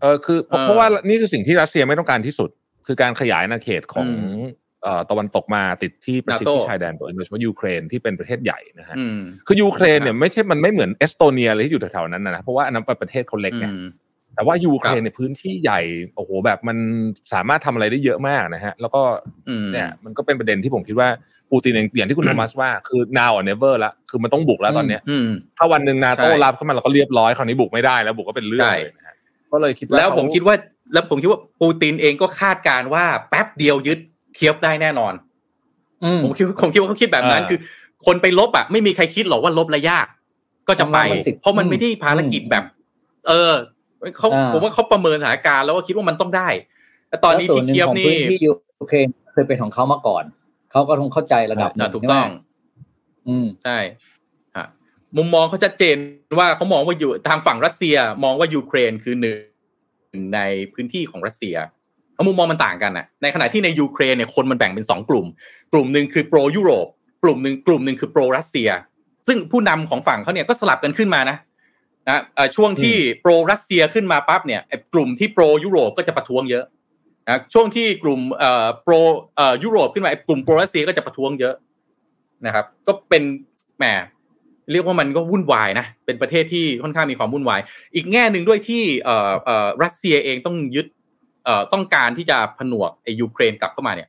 [0.00, 2.50] เออคือเพราะเออเพราะว่านี่คือสิ่งที่รัสเซียไม่ต้องการที่สุด
[2.86, 4.12] คือการขยายอาณาเขตของอื
[4.44, 4.50] ม
[4.82, 13.88] เอ่อตะวันตกมาติดที่ประชิด NATO ที่ชายแดนตัวเองโดยเฉพาะยูเครนที่เป็นประเทศใหญ่นะฮะอืมคือยูเครนเนี่ยไม่ใช่มันไม่เหมือนเอสโตเนียเลยที่อยู่แถวๆนั้นนะนะเพราะว่าอันนั้นเป็นประเทศเขาเล็กไงอืม
[14.34, 15.80] แต่ว่ายูเครนครับในยพื้นที่ใหญ่
[16.16, 16.76] โอ้โหแบบมัน
[17.32, 19.02] สามารถทำอะไรได้เยอะมากนะฮะ แล้วก็
[19.48, 21.08] อืมเนี่ยมันก็เป็นประเด็นที่ผมคิดว่า
[21.50, 29.14] ปูตินเองอย่างที่คุณโทมัสว่าคือ now or never ละคือมันต้องบุกแล้วตอนเนี้ยอืมถ้าวันหนึ่งนาโต้ใช่รับเข้ามาเราก็เรียบร้อยคราวนี้บุกไม่ได้แล้วบุกก็เป็นเรื่องใช่เลยนะฮะ
[29.52, 30.54] ก็เลยคิดว่าแล้วผมเขาคิดว่า
[30.92, 33.98] แล้วผมคิดว่าปูตินเองก็คาดการณ์ว่าแป๊บเดียวยึด
[34.34, 35.12] เคียฟได้แน่นอน
[36.04, 37.58] อืมผมคิดผมคิดว่าเขาคิดแบบนั้นอ่าคือ
[38.06, 40.06] คนไปลบอะไม่มีใครคิดหรอกว่าลบระยาก
[40.68, 42.64] ก็จะไปประมาณสิบเพราะมันไม่ได้ภารกิจแบบ
[43.28, 43.52] เออ
[44.18, 46.48] เขาอ่าผมว่าเขาประเมินสถานการณ์แล้วก็คิดว่ามันต้องได้
[47.08, 50.24] แต่ตอนนี้แล้วส่วที่หงเคียฟของนี่พื้นที่ยูเครนเคยเป็นของเขามาก่อน
[50.70, 52.30] เขาก็คงเข้าใจระดับหนึ่อ่างถูกใช่ไหมต้อง
[53.28, 53.78] อืมใช่
[54.56, 54.66] ฮะ
[55.16, 55.96] มุมมองเขาชัดเจน
[56.38, 59.38] ว่าเขามองว่าอยู่ทางฝั่งรัสเซีย มองว่ายูเครนคือหนึ่ง
[60.34, 60.40] ใน
[60.74, 61.56] พื้นที่ของรัสเซีย
[62.14, 65.26] แล้วมุมมองมันต่างกันนะในขณะที่ในยูเครนเนี่ยคนมันแบ่งเป็นสองกลุ่ม
[65.72, 66.86] กลุ่มหนึ่งคือโปรยุโรป
[67.22, 68.68] กลุ่มหนึ่งกลุ่มหนึ่งคือโปรรัสเซีย
[69.26, 71.36] ซึ่งผู้นำของฝั่งเขาเนี่ยก็สลับกันขึ้นมานะ
[72.08, 76.64] นะเอ่อช่วงที่โปรรัสเซียขึ้นมาปั๊บเนี่ยไอ้กลุ่มที่โปรยุโรปก็จะประท้วงเยอะ
[77.26, 78.94] นะช่วงที่กลุ่มเอ่อโปร
[79.36, 81.54] เอ่อยุโรปขึ้นมาไอ้กลุ่มโปรรัสเซียก็จะประท้วงเยอะ
[82.46, 83.22] นะครับ ก็เป็น
[83.78, 83.84] แหม
[84.72, 87.60] เรียกว่ามันก็วุ่นวายนะ เป็นประเทศที่ค่อนข้างมีความวุ่นวาย
[87.94, 90.86] อีกแง่หนึ่งด้วยที่เอ่อเอ่อรัสเซียเองต้องยึด
[91.44, 94.08] เอ่อต้องการที่จะผนวกไอ้ยูเครนกลับเข้ามาเนี่ย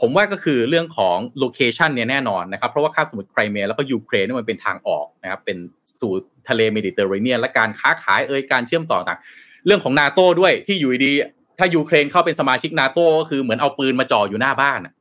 [0.00, 5.56] ผมว่าก็คือเรื่องของ location เนี่ยแน่นอนนะครับ เพราะว่าคาบสมุทรไครเมียแล้วก็ยูเครนเนี่ยมันเป็นทางออกนะครับ เป็น
[6.00, 6.12] สู่
[6.48, 9.18] ทะเลเมดิเตอร์เรเนียนและการค้าขายเอ่ยการเชื่อมต่อต่าง
[9.66, 14.94] เรื่องของนาโต้ด้วยที่อยู่ดีๆถ้ายูเครนเข้าเป็นสมาชิกนาโต้ก็คือเหมือนเอาปืนมาจ่ออยู่หน้าบ้านอะ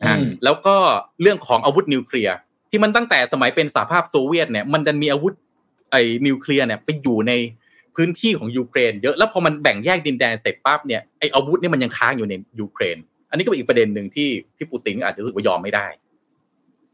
[0.00, 0.76] นะฮะอืมแล้วก็
[1.22, 2.36] เรื่องของอาวุธนิวเคลียร์
[2.72, 5.34] ที่มันตั้งแต่สมัยเป็นสหภาพโซเวียตเนี่ยมันดันมีอาวุธ
[5.90, 7.32] ไอ้นิวเคลียร์เนี่ยไปอยู่ใน
[7.96, 12.96] พื้นที่ของยูเครนเยอะแล้วพอมันแบ่งแยกดินแดนเสร็จปั๊บเนี่ยไอ้อาวุธเนี่ยมันยังค้างอยู่ในยูเครน
[13.30, 15.86] อันนี้ก็เป็นอีกประเด็นหนึ่งที่ที่ปูตินอาจจะรู้สึกว่ายอมไม่ได้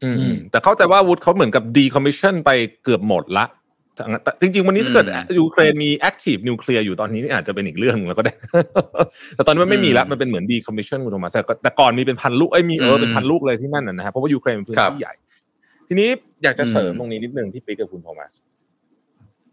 [0.03, 2.49] อืมอืมแต่เข้าใจว่าอาวุธเขาเหมือนกับ decommission ไป
[2.83, 3.45] เกือบหมดละ
[4.23, 8.33] แต่จริง ๆ วันนี้ถ้าเกิดอืมยูเครนมี active นิวเคลียร์อยู่ตอนนี้นี่อาจจะเป็นอีกเรื่องแล้วก็ได้
[9.35, 15.13] แต่ตอนนี้มันไม่มีละอืมมันเป็นเหมือน decommission คุณโทมัสแต่ก็แต่ก่อนมีเป็นพันลูกไอ้ยมีเอออืมเป็นพันลูกเลยที่นั่นนะนะครับเพราะว่ายูเครนเป็นพื้นครับที่ใหญ่
[15.89, 16.09] ทีนี้
[16.43, 18.31] อยากจะเสริมอืมตรงนี้นิดนึงพี่ปิ๊กกับคุณโทมัส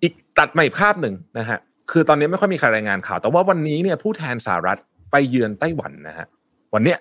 [0.03, 1.59] อีกตัดใหม่ภาพหนึ่งนะฮะ
[1.90, 4.79] คือตอนนี้ไม่ค่อยมีใครรายงานข่าว แต่ว่าวันนี้เนี่ยผู้แทนสหรัฐ
[5.11, 6.27] ไปเยือนไต้หวันนะฮะ
[6.75, 6.99] วันเนี้ย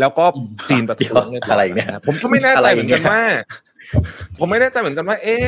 [0.00, 0.24] แล้วก็
[0.68, 3.22] จีนประท้วงเรียบร้อะไรอยอีกเนี่ยนะฮะผมก็ไม่แน่ใจเหมือนกันอะไรอีกเนี่ยว่า
[4.38, 5.46] ผมไม่แน่ใจเหมือนกันว่า เอ๊ะ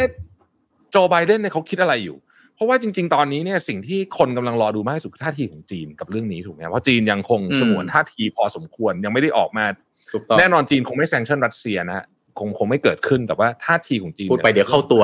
[0.91, 2.17] โจไบเดนเนี่ยเขาคิดอะไรอยู่
[2.55, 9.65] เพราะว่าจริง ๆ ตอนนี้เนี่ยสิ่งที่คนกำลังรอดูมากที่สุดคือท่าทีของจีนกับเรื่องนี้ถูกไหมเพราะจีนยังคงอืมสงวนท่าทีพอสมควรยังไม่ได้ออกมา
[10.13, 12.05] ถูกต้องแน่นอนจีนคงไม่แซงชั่นรัสเซียนะฮะ
[12.41, 15.03] คงคงไม่เกิดขึ้นแต่ว่าท่าทีของจีนพูดไปเดี๋ยวเข้าตัว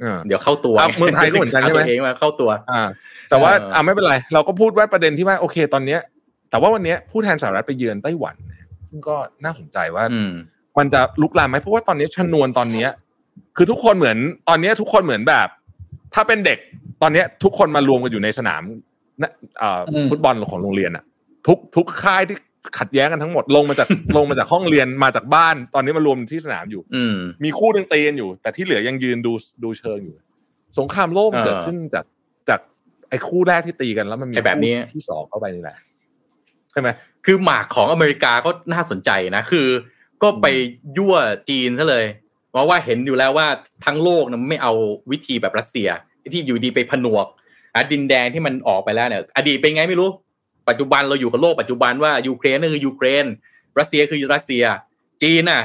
[0.00, 2.82] เออเดี๋ยวเข้าตัวอะเมืองไทยก็เหมือนกันใช่ไหมตัวเองมาเข้าตัว อ่า
[3.30, 6.00] แต่ว่าเอออ่อ่าไม่เป็นไร เราก็พูดว่าประเด็นที่ว่าโอเคตอนเนี้ย
[6.50, 10.32] แต่ว่าวันเนี้ยผู้แทนสหรัฐไปเยือนไต้หวันเนี่ยซึ่งก็น่าสนใจว่าอืม
[10.78, 12.90] มันจะลุกลามไหมเพราะว่าตอนนี้ชนวนตอนเนี้ย
[13.56, 14.18] คือทุกคนเหมือน
[14.48, 15.48] ตอนเนี้ยทุกคนเหมือนแบบ
[16.14, 16.58] ถ้าเป็นเด็ก
[17.02, 18.62] ตอนเนี้ย ทุกคนมารวมกันอยู่ในสนาม
[19.22, 21.04] นะเอ่ออมฟุตบอลของโรงเรียนอะ
[21.46, 22.38] ทุกทุกค่ายที่
[22.78, 29.32] ขัดแย้งกันทั้งหมดลงมาจากลงมาจากห้องเรียนมาจากบ้าน ตอนนี้มารวมที่สนามอยู่ อืมมีคู่หนึ่งตีกันอยู่ แต่ที่เหลือยังยืนดู
[29.64, 30.14] ดูเชิงอยู่
[30.78, 32.04] สงครามโลกมันเออเกิดขึ้นจาก
[32.48, 32.60] จาก
[33.10, 35.76] ไอ้คู่แรกที่ตีกันแล้วมันมีไอ้แบบนี้คู่ที่สองเข้าไปนี่แหละ
[36.70, 36.88] ใช่ไหม
[37.24, 39.66] คือหมากของอเมริกาก็น่าสนใจนะคือ
[40.22, 40.46] ก็ไป
[40.96, 41.14] ยั่ว
[41.48, 42.06] จีนซะเลย
[42.50, 43.46] เพราะว่าเห็นอยู่แล้วว่า
[43.84, 44.72] ทั้งโลกนะไม่เอา
[45.10, 45.88] วิธีแบบรัสเซีย
[46.32, 47.26] ที่อยู่ดีไปผนวก
[47.74, 50.08] อะดินแดนที่มันออกไปแล้วเนี่ย อดีตเป็นไงไม่รู้
[50.68, 53.24] ปัจจุบันเราอยู่กับโลกปัจจุบันว่ายูเครนนั่นคือยูเครน
[53.78, 54.64] รัสเซียคือรัสเซีย
[55.22, 55.62] จีนน่ะ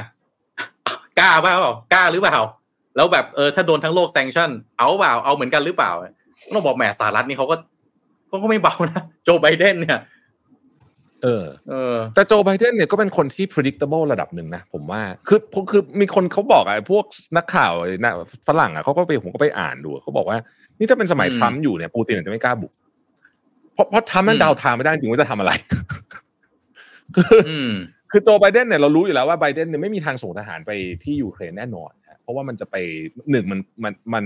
[1.18, 2.38] กล้าเปล่ากล้าหรือเปล่า
[2.96, 5.92] แล้วแบบเออถ้าโดนทั้งโลก sanction เอาเปล่าเอาเหมือนกันหรือเปล่า
[6.54, 7.56] ต้องบอกแหมสหรัฐนี่เขาก็
[8.28, 10.00] เขาก็ไม่เบานะโจไบเดนเนี่ย
[11.22, 17.04] เออเออ แต่โจไบเดนเนี่ยก็เป็นคนที่ predictable ระดับหนึ่งนะ ผมว่า คือคือคือมีคนเขาบอกอะพวก
[17.36, 17.72] นักข่าว
[18.04, 18.12] นะ
[18.48, 20.38] ฝรั่งอะเขาก็ไปผมก็ไปอ่านดูเขาบอกว่า
[20.78, 22.72] นี่ถ้าเป็นสมัยอืมทรัมป์อยู่เนี่ยปูตินอาจจะไม่กล้าบุก
[23.78, 25.52] เพราะเพราะทรัมป์มันอืมเดาทางไม่ได้จริงว่าจะทำอะไร
[27.14, 27.72] คืออืม
[28.10, 30.70] คือโจไบเดนเนี่ยเรารู้อยู่แล้วว่าไบเดนเนี่ยไม่มีทางส่งทหารไป
[31.04, 32.76] ที่ยูเครนแน่นอนนะเพราะว่ามันจะไป
[33.30, 34.24] หนึ่งมันมันมัน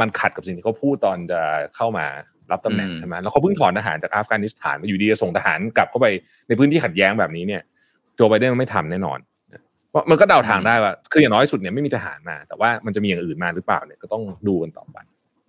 [0.00, 1.40] มันขัดกับสิ่งที่เขาพูดตอนจะ
[1.76, 2.06] เข้ามา
[2.50, 6.06] รับตำแหน่งอืมใช่ไหมแล้วเขาเพิ่งถอนทหารจากอัฟกานิสถานมาอยู่ดีจะส่งทหารกลับเข้าไป
[6.48, 7.62] ในพื้นที่ขัดแย้งแบบนี้เนี่ย
[8.14, 9.18] โจไบเดนไม่ทำแน่นอน
[9.90, 14.98] เพราะมันก็เดาทางได้ว่าคืออย่างน้อยสุดเนี่ยไม่มีทหารมา แต่ว่ามันจะมีอย่างอื่นมาหรือเปล่าเนี่ยก็ต้องดูกันต่อไป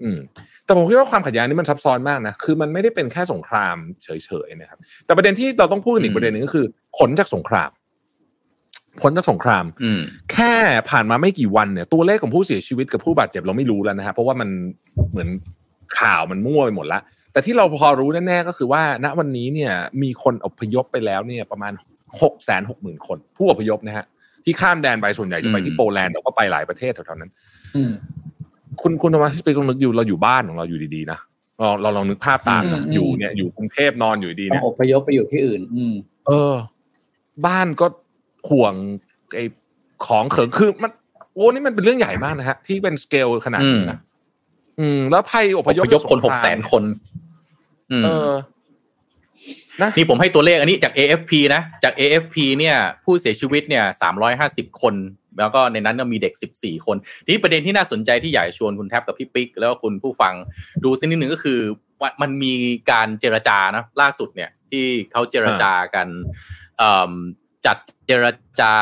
[0.03, 0.19] อืม
[0.65, 4.09] แต่ผมคิดว่าความขัดแย้งนี้มันซับซ้อนมากนะคือมันไม่ได้เป็นแค่สงครามเฉ
[4.45, 6.65] ยๆนะครับ แต่ประเด็นที่เราต้องพูดกันอีอืกมประเด็นหนึ่งก็คือ
[6.97, 7.69] ผลจากสงคราม
[9.01, 10.53] ผลจากสงครามอืมแค่
[10.89, 14.49] ผ่านมาไม่กี่วันเนี่ย ตัวเลขของผู้เสียชีวิตกับผู้บาดเจ็บเราไม่รู้แล้วนะฮะเพราะว่ามัน
[15.11, 15.29] เหมือน
[15.99, 16.99] ข่าวมันมั่วไปหมดละ
[17.33, 21.73] แต่ที่เราพอรู้แน่ๆก็คือว่า ณวันนี้เนี่ย มีคนอพยพไปแล้วเนี่ย ประมาณ
[22.21, 24.05] หกแสนหกหมื่นคน ผู้อพยพนะฮะ
[24.45, 27.31] ที่ข้ามแดนไปส่วนใหญ่จะไปที่อืมโปแลนด์แต่ก็ไปหลายประเทศแถวๆนั้น
[27.75, 27.91] อืม
[28.81, 31.19] คุณคุณธรรมะที่ไปลองนึกอยู่เราอยู่บ้านของเราอยู่ดีๆนะ
[31.59, 35.93] เราเราลองนึกภาพตามนะอืมอยู่เนี่ยอยู่กรุงเทพนอนอยู่ดีต้อเนี่งยอพยพไปอยู่ที่อื่น อืม
[36.27, 36.55] เออ
[37.45, 37.85] บ้านก็
[38.49, 38.73] ห่วง
[39.35, 39.43] ไอ้
[40.05, 40.91] ของเขิงคือมัน
[41.33, 43.99] โอ้นี่มันเป็นเรื่องใหญ่มากนะฮะ ที่เป็นสเกลขนาดนี้นะ
[44.79, 46.83] อืม แล้วภัยออพยพพยพคนจากหงกรามแสนคน
[47.91, 48.29] อืมเออ
[49.81, 54.95] นะนี่ผมให้ตัวเลขอันนี้จาก AFP นะจาก AFP เนี่ยผู้เสียชีวิตเนี่ยสามร้อยห้าสิบคน
[55.39, 60.33] แล้วก็ในนั้นก็มีเด็กสิบสี่คน ทีนี้ประเด็นที่น่าสนใจที่อยากชวนคุณแท็บกับพี่ปิ๊ก แล้วก็คุณผู้ฟัง
[60.83, 61.59] ดูสักนิดหนึ่งก็คือ
[62.01, 62.53] ว่ามันมี
[62.91, 66.07] การเจรจานะล่าสุดเนี่ยที่เขาเจรจากัน
[67.65, 68.25] จัดเจร
[68.59, 68.73] จา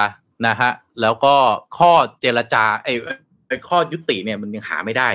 [0.47, 0.71] นะฮะ
[1.01, 1.35] แล้วก็
[1.77, 2.93] ข้อเจรจาไอ้
[3.47, 5.09] ไอ้ข้อยุติเนี่ยมันยังหาไม่ได้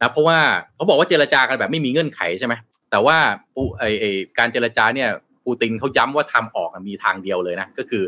[0.00, 0.38] นะเพราะว่า
[0.74, 2.54] เขาบอกว่าเจรจากันแบบไม่มีเงื่อนไขใช่ไหม
[2.96, 3.20] แต่ว่า
[3.54, 4.04] ปูไอไอ
[4.38, 5.10] การเจรจาเนี่ย
[5.44, 8.04] ปูตินเขาย้ำว่าทำออกมีทางเดียวเลยนะก็คือ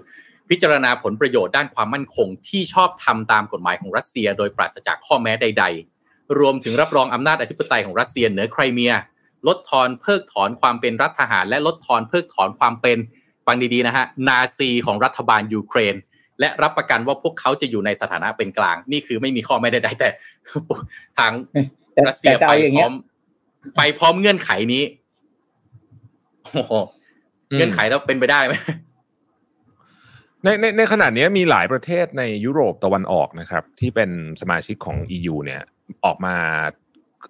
[0.51, 5.64] พิจารณาผลประโยชน์ด้านความมั่นคง ที่ชอบทำตามกฎหมายของรัสเซีย โดยปราศจากข้อแม้ใด
[6.01, 8.92] ๆ รวมถึงรับรองอำนาจอธิปไตยของรัสเซียเหนือไครเมีย
[9.46, 12.98] ลดทอนเพิกถอนความเป็นรัฐทหาร และลดทอนเพิกถอนความเป็น
[13.46, 15.94] ฟังดีๆนะฮะนาซีของรัฐบาลยูเครน
[16.40, 20.09] และรับประกันว่าพวกเขาจะอยู่ในสถานะเป็นกลาง นี่คือไม่มีข้อแม้ใดๆแต่
[21.18, 21.33] ทาง
[21.92, 22.94] แต่รัสเซียแต่จะไปเอาอย่างพเงี้ร้อยม
[23.76, 24.85] ไปพร้อมเงื่อนไขนี้
[26.42, 26.74] โอ้โห
[27.54, 28.54] เงื่อนไขแล้วเป็นไปได้ไหม
[30.44, 35.62] ในในในขณะนี้มีหลายประเทศในยุโรปตะวันออกนะครับ ที่เป็นสมาชิกของ EU เนี่ย
[36.04, 36.37] ออกมา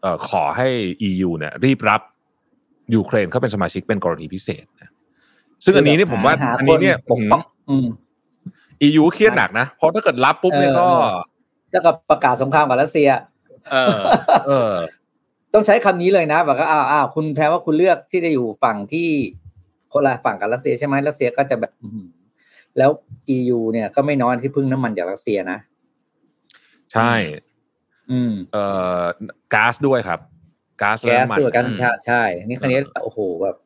[0.01, 0.68] เอ่อขอให้
[1.09, 2.01] EU เนี่ยรีบรับ
[2.94, 4.90] ยูเครนเข้าเป็นสมาชิกเป็นกรณีพิเศษนะ
[5.64, 7.87] ซึ่งอันนี้เนี่ยผมว่าหาอันนี้เนี่ยคนปกป้องอืม
[8.87, 11.16] EU เครียดหนักนะ เพราะถ้าเกิดรับปุ๊บเนี่ยก็เออ
[11.72, 13.09] แล้วก็ประกาศสงครามกับรัสเซีย
[13.72, 13.98] เออ
[14.48, 14.72] เออ
[15.55, 19.09] ต้องใช้คำนี้เลยนะแบบว่าอ้าวอ้าวคุณแปลว่าคุณเลือกที่จะอยู่ฝั่งที่
[19.93, 22.09] คนละฝั่งกับรัสเซียใช่ไหมรัสเซียก็จะแบบอื้อหือ
[22.79, 22.91] แล้ว
[23.37, 25.59] EU เนี่ยก็ไม่น้อยที่พึ่งน้ำมันจากรัสเซียนะ
[26.93, 27.13] ใช่
[28.11, 28.65] อืม เอ่
[29.01, 29.03] อ
[29.55, 30.21] ก๊าซด้วยครับ
[30.83, 33.57] ก๊าซและแก๊สน้ำมันด้วยกันอืมใช่ใช่ นี่ครั้นี้โอ้โหแบบ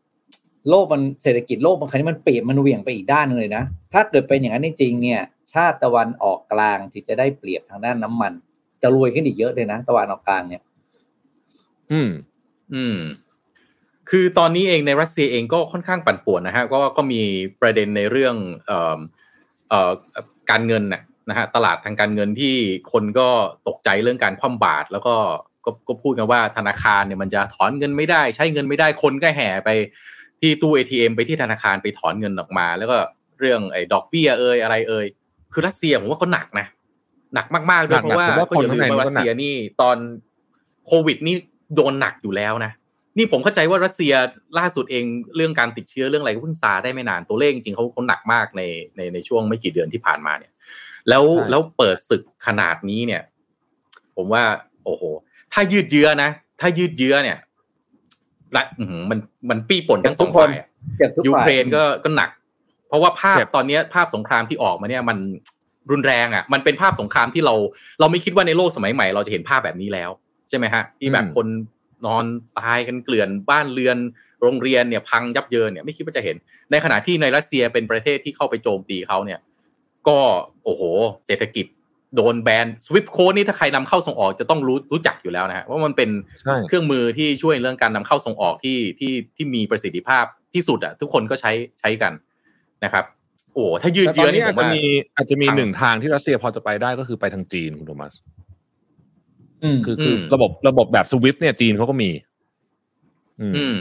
[0.70, 5.20] โลกมันเศรษฐกิจโลกมันครั้นี้มันเปลี่ยนมันเหวี่ยงไปอีกด้านหนึงเลยนะ ถ้าเกิดเป็นอย่างนั้นจริงๆเนี่ย
[5.52, 8.32] ชาติตะวันออกกลางที่จะได้เปรียบทางด้านน้ำมัน
[8.82, 10.62] จะรวยขึ้นอีกเยอะเลยนะ ตะวันออกกลางเนี่ย
[11.92, 12.10] อืม
[12.74, 12.98] อืม
[14.10, 17.22] คือตอนนี้เองในรัสเซียเองก็ค่อนข้างปั่นป่วนนะฮะก็ก็มี
[17.60, 18.98] ประเด็นในเรื่องเอ่อ
[19.68, 19.90] เอ่อ
[20.50, 22.56] การเงินน่ะนะฮะตลาดทางการเงินที่
[22.92, 23.28] คนก็
[23.68, 25.14] ตกใจเรื่องการคว่ำบาตรแล้วก็
[25.64, 29.70] ก็ก็พูดกันว่าธนาคารเนี่ยมันจะถอนเงินไม่ได้ ใช้เงินไม่ได้คนก็แห่ไป
[30.40, 32.98] ที่ตู้ ATM ไปที่ธนาคารไปถอนเงินออกมา แล้วก็
[33.38, 35.06] เรื่องไอ้ดอกเบี้ยเอ่ยอะไรเอ่ย
[35.52, 36.66] คือรัสเซียผมว่าก็หนักนะ
[37.34, 39.96] หนักมากๆด้วยหนักเพราะว่าผมว่าก็อย่าลืมคนข้างในว่ามันก็รัสหนักเซียนี่ตอน
[40.86, 41.36] โควิดนี่
[41.74, 42.72] โดนหนักอยู่แล้วนะ
[43.18, 44.12] นี่ผมเข้าใจว่ารัสเซีย
[44.58, 45.04] ล่าสุดเอง
[45.36, 48.62] เรื่องการติดเชื้อเรื่องอะไรก็เพิ่งซาได้ไม่นานตัวเลขจริงๆเขาเขาหนักมากใน
[48.96, 50.52] ในในช่วงไม่กี่เดือนที่ผ่านมาเนี่ย
[51.08, 53.22] แล้วแล้วเปิดศึกขนาดนี้เนี่ย
[54.16, 54.42] ผมว่า
[54.84, 55.02] โอ้โห
[55.52, 56.30] ถ้ายืดเยื้อนะ
[56.60, 57.38] ถ้ายืดเยื้อเนี่ย
[58.56, 59.18] ละอื้อหือมัน
[59.50, 62.30] มันปี้ป่นทั้งสองฝ่ายอะเจ็บทุกยูฝ่ายเครนก็ก็หนัก
[62.88, 65.18] เพราะว่าภาพเจ็บตอนเนี้ยภาพสงครามที่ออกมาเนี่ยมัน
[65.90, 67.54] รุนแรงอะ มันเป็นภาพสงครามที่เรา
[68.00, 70.10] เราไม่คิดว่าในโลกสมัยใหม่ เราจะเห็นภาพแบบนี้แล้ว
[70.52, 71.46] ใช่ไหมฮะที่แบบคน
[72.06, 72.24] นอน
[72.58, 73.98] ตายกันเกลื่อนบ้านเรือน
[74.42, 76.36] โรงเรียนเนี่ยพังยับเยินเนี่ยไม่คิดว่าจะเห็น
[76.70, 79.40] ในขณะที่ในรัสเซียเป็นประเทศที่เข้าไปโจมตีเขาเนี่ย
[80.08, 80.18] ก็
[80.64, 80.82] โอ้โห
[81.26, 81.66] เศรษฐกิจ
[82.16, 86.10] โดนแบนสวิฟโค้ดนี่ถ้าใครนำเข้าส่งออกจะต้องรู้รู้จักอยู่แล้วนะฮะว่ามันเป็น
[86.42, 92.12] ใช่เครื่องมือที่ช่วยเรื่องการนำเข้าส่งออกที่ที่ที่มีประสิทธิภาพที่สุดอะทุกคนก็ใช้ใช้กัน
[92.84, 93.04] นะครับ
[93.54, 94.82] โอ้ถ้ายืดแต่ตเยื้ออนนี้นี่ผอาจมจะว่ามี
[95.16, 98.31] อาจจะมีพังหนึ่งทางที่รัสเซียพอจะไปได้ก็คือไปทางจีนคุณโทมัสอืม
[99.86, 102.10] คือคืออมระบบระบบแบบสวิฟเนี่ยจีนเขาก็มี
[103.40, 103.78] อืมอืม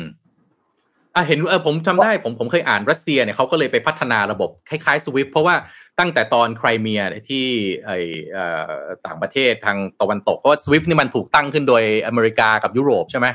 [1.16, 5.56] อะเห็นเออผมจำได้ผมผมเคยอ่านรัสเซียเนี่ยเขาก็เลยไปพัฒนาระบบคล้ายๆสวิฟเพราะว่า
[6.00, 7.46] ตั้งแต่ตอนไครเมียที่
[7.86, 7.92] ไอ
[8.32, 8.72] เอ่อ
[9.06, 13.28] ต่างประเทศทางตะวันตกเพราะว่าสวิฟนี่มันถูกตั้งขึ้นโดยอเมริกากับยุโรปใช่ไหม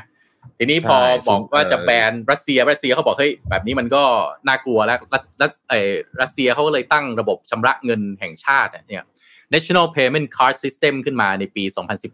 [0.57, 4.03] ทีนี้พอใช่บอกว่าเออจะแบนรัสเซียรัสเซียเขาบอกเฮ้ยแบบนี้มันก็
[4.47, 5.73] น่ากลัวแล้วรัสรัสไอ
[6.21, 9.03] รัสเซียเขาก็เลยตั้งระบบชำระเงินแห่งชาติเนี่ย
[9.53, 11.63] National Payment Card System ขึ้นมาในปี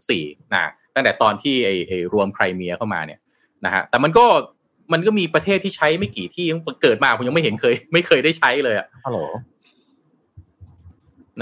[0.02, 3.20] 2014นะตั้งแต่ตอนที่ไอไอรวมไครเมียเข้ามาเนี่ย
[3.64, 4.26] นะฮะแต่มันก็
[4.92, 6.44] มันก็มีประเทศที่ใช้ไม่กี่ที่
[6.82, 9.18] เกิดมาผมยังไม่เห็นเคย ไม่เคยได้ใช้เลยอะฮัลโหล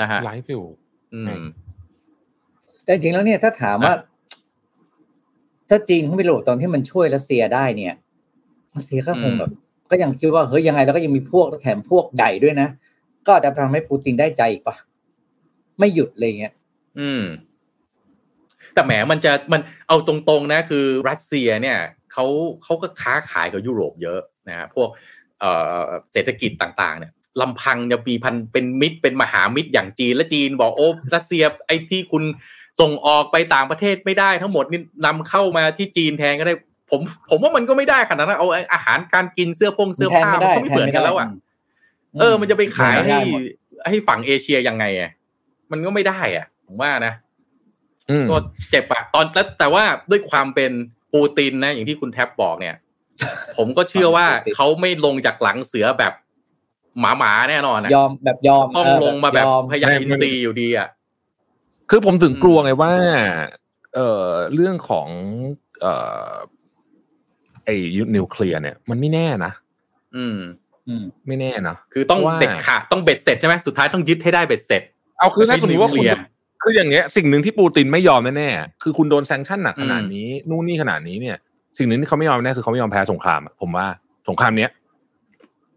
[0.00, 0.66] นะฮะไลฟ์อยู่
[1.14, 1.42] อืม
[2.85, 3.94] แต่จริงๆแล้วเนี่ยถ้าถามว่า
[5.68, 7.94] ถ้าจีนเขาไปโหลดตอนที่มันช่วยรัสเซียได้เนี่ย
[8.76, 9.52] รัสเซียก็คงอืมแบบ
[9.90, 12.68] ก็ยังคิดว่าเฮ้ยยังไงแล้วก็ยังมีพวกแล้วแถมพวกใหญ่ด้วยนะ
[13.26, 14.76] ก็อาจจะทำให้ปูตินได้ใจอีกปะ
[15.78, 16.52] ไม่หยุดอะไรเงี้ย
[17.00, 17.24] อืม
[18.74, 21.78] แต่แหมมันจะมันเอาตรงๆนะ คือรัสเซียเนี่ย
[22.12, 22.26] เขา
[22.62, 24.88] เขาก็ค้าขายกับยุโรปเยอะนะฮะพวก
[25.40, 32.24] เอ่อเศรษฐกิจต่างๆ เนี่ยลำพังจะมีพันเป็นมิตรเป็นมหามิตรอย่างจีนและจีนบอกโอ้รัสเซียไอ้ที่คุณ
[32.80, 36.54] ส่งออกไปต่างประเทศไม่ได้ทั้งหมดนี่นำเข้ามาที่จีนแทนก็ได้
[36.90, 41.28] ผมผมว่ามันก็ไม่ได้ขนาดนั้นเอาอาหารการกินเสื้อพงเสื้อผ้ามันก็ไม่เหมือนกันแล้วอะ
[42.20, 43.40] เออ มันจะไปขายให้ไม่ได้หมด
[43.88, 45.11] ให้ฝั่งเอเชียยังไงอะ
[45.72, 47.14] มันก็ไม่ได้อะ ผมว่านะ
[48.11, 48.37] อืมก็
[48.70, 50.70] เจ็บอะตอนแต่แต่ว่าด้วยความเป็น
[51.12, 52.76] ปูตินนะ อย่างที่คุณแท็บบอกเนี่ย
[53.56, 56.12] ผมก็เชื่อว่าเขาไม่ลงจากหลังเสือแบบ
[57.00, 60.88] หมาหมาๆแน่นอนนะยอมแบบยอมต้องเลงมาแบบยอมพยาอินทรีย์อยู่ดีอะ
[61.90, 62.92] คือผมถึงอืมกลัวไงว่า
[63.94, 65.08] เอ่อเรื่องของ
[65.80, 65.94] เอ่
[66.28, 66.32] อ
[67.64, 69.52] ไอ้ยุทธนิวเคลียร์เนี่ย มันไม่แน่นะ
[70.16, 70.38] อืม
[70.88, 74.82] อืม ไม่แน่นะคือต้องว่าเด็ดขาดต้องเบ็ดเสร็จใช่ไหมสุดท้ายต้องยึดให้ได้เบ็ดเสร็จ
[75.22, 76.24] เอาคือถ้าสมมติว่าคุณนิวเคลียร์
[76.62, 81.37] คืออย่างเงี้ยสิ่งหนึ่งที่ปูตินไม่ยอมแน่ๆคือคุณโดนแซงชั่นหนักขนาดนี้นู่นนี่ขนาดนี้เนี่ย
[81.78, 83.87] สิ่งหนึ่งที่เขาไม่ยอมแน่คือเขาไม่ยอมแพ้สงครามอะผมว่า
[84.28, 84.70] สงครามเนี้ย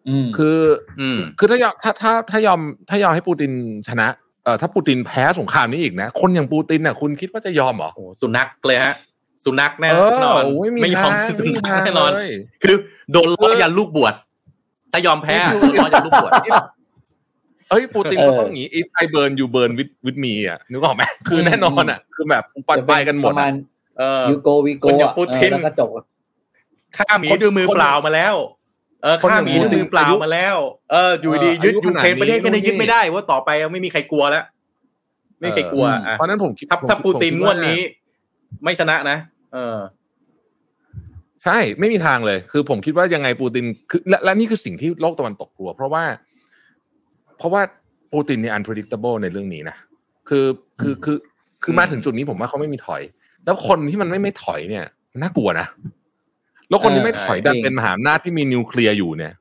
[0.08, 0.60] อืมคือ
[1.02, 3.52] อืมคือถ้ายอมถ้าถ้าถ้ายอมถ้ายอมให้ปูติน
[3.88, 4.08] ชนะ
[4.44, 8.96] เอ่อถ้าปูตินแพ้สงครามนี้อีกนะ คนอย่างปูตินน่ะคุณคิดว่าจะยอมเหรอโอ้สุนัขเลยฮะ
[9.46, 12.32] สุนัขแน่เออนอนโอ้ยไม่ยอมทางสุนัขไม่มีทางแน่นอนเลย
[12.64, 12.76] คือ
[13.12, 14.14] โดนล้อยันลูกบวช
[14.92, 16.32] ถ้ายอมแพ้โดนล้อยันลูกบวช
[17.70, 23.54] เอ้ยปูตินเออก็ต้องอย่างนี้ if I burn you burn with with me อะนึกออกไหมคือแน่นอนอะ คือแบบปัดไปกันหมดประมาอะณ
[24.00, 25.90] เออยูโกวีโกคนอย่างปูตินแล้วก็จบ
[26.98, 28.36] ฆ่าหมีด้วยมือเปล่ามาแล้ว
[29.04, 30.58] เออคนอฆ่าย่างหมีพูด้ดวยมือเปล่าอายุมาแล้ว
[30.92, 34.44] เอออยู่ดีเออยึดอายุยูเครนขนาดนี้ประเทศแค่นี้นู่นนี่ยึดไม่ได้ว่าต่อไปไม่มีใครกลัวแล้ว
[35.40, 37.80] ไม่มีใครกลัวอะเพราะฉะนั้นผมคิดถ้าผมถ้าปูตินผมงคิดวดนี้
[38.64, 39.18] ไม่ชนะนะ
[39.54, 39.80] เออ
[41.44, 46.04] ใช่ไม่มีทางเลย คือผมคิดว่ายังไงปูตินคือและและนี่คือสิ่งที่โลกตะวันตกกลัว เพราะว่า
[47.38, 47.62] เพราะว่า
[48.14, 49.78] ปูตินเนี่ย unpredictable ในเรื่องนี้นะ
[50.30, 50.46] คือ
[50.82, 51.18] คือคือ
[51.64, 53.02] คือมาถึงจุดนี้ผมว่าเขาไม่มีถอย
[53.46, 55.68] แล้วคนที่มันไม่ไม่ถอยเนี่ยมันน่ากลัวนะ
[56.70, 59.34] แล้วคนที่ไม่ถอยเออดันเป็นมหาอำนาจที่มีนิวเคลียร์อยู่เนี่ย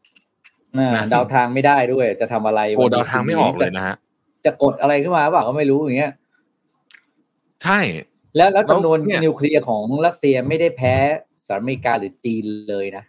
[0.79, 3.97] อ่านะเดาทางไม่ได้ด้วย จะทำอะไรโอ้เดาทางไม่ออกเลยนะฮะ
[4.45, 6.13] จะกดอะไรขึ้นมาเปล่าก็ไม่รู้อย่างเงี้ย
[7.63, 7.79] ใช่
[8.37, 10.95] แล้วแล้วแล้วจำนวนเนี่ยนิวเคลียร์ของรัสเซียไม่ได้แพ้
[11.47, 13.05] สหรัฐอเมริกาหรือจีนเลยนะ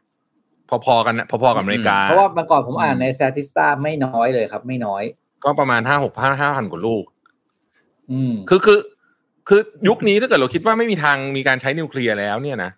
[0.70, 5.04] พอๆกันนะพอๆกับอเมริกา เพราะว่าเมื่อก่อนผมอ่านใน s t a t i s t a ไม่น้อยเลยครับ ไม่น้อย
[5.44, 7.04] ก็ประมาณห้าหกพันห้าพันกว่าลูก
[8.12, 8.80] อืมคือคือ
[9.48, 12.72] คือยุคนี้ถ้าเกิดเราคิดว่าไม่มีทางมีการใช้นิวเคลียร์แล้วเนี่ยนะ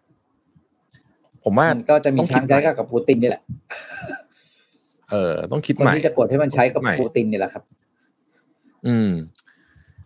[1.44, 3.44] ผมว่ามันก็จะมีต้องคิดทางใช้ใหม่กับปูตินนี่แหละ
[5.12, 7.64] เออ ต้องคิดคนใหม่ที่จะกดให้มันใช้กับใหม่ปูตินนี่แหละครับ
[8.88, 9.10] อืม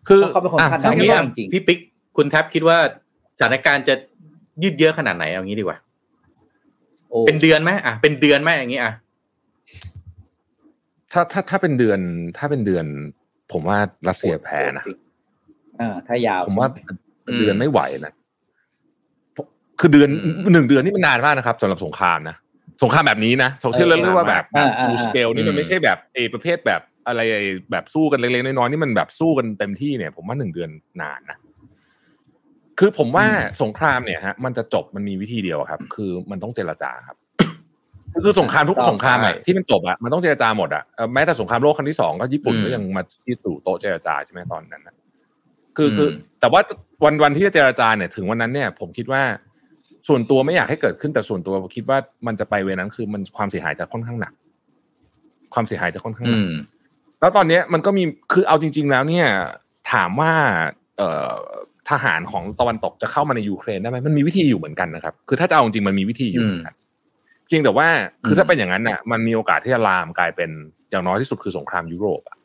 [0.08, 1.80] คือเพราะเขาเป็นคนอะคาดเอาเดางี้ไม่ได้อะจริงๆพี่ปิ๊ก
[2.18, 2.78] คุณแท็บคิดว่า
[3.40, 3.96] สถานการณ์จะ
[4.64, 5.91] ยืดเยื้อขนาดไหนเอางี้ดีกว่าโอ้
[7.28, 8.94] เป็นเดือนไหมอะเป็นเดือนไหมอย่างงี้อะ
[11.12, 12.00] ถ้าถ้าถ้าเป็นเดือน
[12.38, 12.86] ถ้าเป็นเดือน
[13.52, 13.78] ผมว่า
[14.10, 14.86] รัสเซียแพ้นะ
[15.80, 18.14] อ่าถ้ายาวผมว่าใช่ไหเดือนไม่ไหวนะ
[19.80, 22.36] คือเดือนอืมหนึ่งเดือนนี่มันนานมากนะครับสำหรับสงครามนะ
[22.84, 30.70] สงครามแบบนี้นะสงครามเรียกว่าแบบแบบอ่าอ่าฟูลสเกลนี่มันอืมไม่ใช่แบบเอประเภทแบบอะไรไอ้แบบสู้กันเล็กๆน้อยๆนี่มันแบบสู้กันเต็มที่เนี่ย ผมว่าหนึ่งเดือน
[31.02, 31.38] นานนะ
[32.80, 33.26] คือผมว่า
[33.64, 37.18] สงครามเนี่ยฮะมันจะจบมันมีวิธีเดียวครับ คือมันต้องเจรจาครับ
[38.24, 44.96] คือสงครามทุกสงครามอะที่มันจบอะมันต้องเจรจาหมดอะเอ่อแม้แต่สงครามโลกครั้งที่สองก็ญี่ปุ่นอืมก็ยังมาที่สู่โต๊ะเจรจาใช่ไหมตอนนั้นนะ
[45.78, 46.62] คือคืออืมแต่ว่า
[47.04, 49.24] วันวันที่จะเจรจาเนี่ยถึงวันนั้นเนี่ย ผมคิดว่า
[50.08, 54.34] ส่วนตัวไม่อยากให้เกิดขึ้นแต่ส่วนตัวผมคิดว่ามันจะไปเวนั้นคือมันความเสียหายจะค่อนข้างหนัก
[55.54, 56.54] ความเสียหายจะค่อนข้างหอืนักม
[57.20, 59.28] แล้วตอนเนี้ยมันก็มีคือเอาจริง ๆ แล้วเนี่ย
[59.92, 60.32] ถามว่า
[60.98, 61.34] เอ่อ
[61.92, 66.76] ทหารของตะวันตกจะเข้ามาในยูเครนได้ไหมมันมีวิธีอยู่เหมือนกันนะครับ คือถ้าจะเอาจริงๆมันมีวิธีอยู่เหมือนกัน
[67.48, 67.88] เพียงแต่ว่า
[68.26, 70.50] คือถ้าเป็นอย่างนั้นน่ะ มันมีโอกาสที่จะลามกลายเป็น
[70.92, 72.38] อย่างน้อยที่สุดคือสงครามยุโรปอะ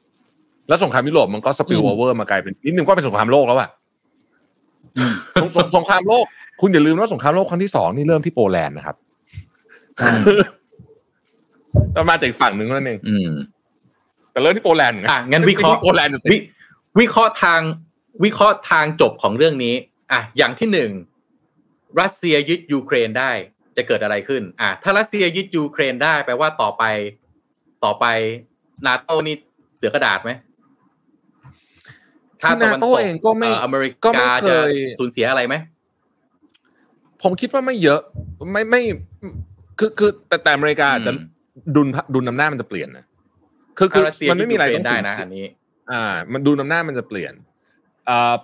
[0.69, 3.71] แล้วสงครามยุโรปมันก็ spill over มากลายเป็นนิดนึงก็เป็นสงครามโลกแล้วอะ
[5.41, 6.25] สงสงสงครามโลก
[6.61, 8.97] คุณอย่าลืมว่าสงครามโลกครั้งที่สองนี่เริ่มที่โปแลนด์นะครับ
[11.97, 13.31] มันมาจากอีกฝั่งหนึ่งนั่นเองอืม
[14.33, 16.39] แต่เริ่มที่โปแลนด์ไอะงั้นวิเคราะห์โปแลนด์จะติดวิ
[17.01, 17.61] วิเคราะห์ทาง
[18.25, 19.75] วิเคราะห์ทางจบของเรื่องนี้
[20.13, 20.91] อะอย่างที่หนึ่ง
[22.01, 23.31] รัสเซียยึดยูเครนได้
[23.77, 26.85] จะเกิดอะไรขึ้นอะถ้ารัสเซียยึดยูเครนได้แปลว่าต่อไป
[27.85, 28.05] ต่อไป
[28.87, 29.37] นาโตนี่
[29.77, 30.31] เสือกระดาษไหม
[32.41, 35.55] ถ้าตะวันต NATO กเองก็ไม่เอ่ออเมริก็ไม่กาเคจะยสูญเสียอะไรไหม
[37.23, 38.01] ผมคิดว่าไม่เยอะ
[38.53, 38.83] ไม่ไม่
[39.79, 41.21] คือคือแต่แต่อเมริกาอาจจะอืม
[41.77, 43.05] ดุลดุลอำนาจมันจะเปลี่ยนนะ
[43.79, 45.47] คือคือถ้ารัสเซียมันไม่มีอะไรยึต้ดองยูเคได้สูญนะเสีอัยนนี้
[45.93, 46.03] อ่า
[46.33, 47.46] มันดุลอำนาจมันจะเปลี่ยนอ่า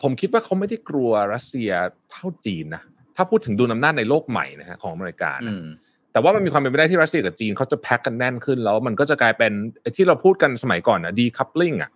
[0.03, 1.71] ผมคิดว่าเขาไม่ได้กลัวรัสเซีย
[2.11, 2.83] เท่าจีนนะ
[3.17, 5.67] ถ้าพูดถึงดุลอำนาจในโลกใหม่นะฮะของอเมริกาอืนะม
[6.13, 11.91] แต่ว่ามันมีความเป็นไปได้ที่รัสเซียกับจีนเขาจะแพ็กกันแน่นขึ้นแล้ว มันก็จะกลายเป็นไอ้ที่เราพูดกันสมัยก่อนนะดีคัพลิงอะ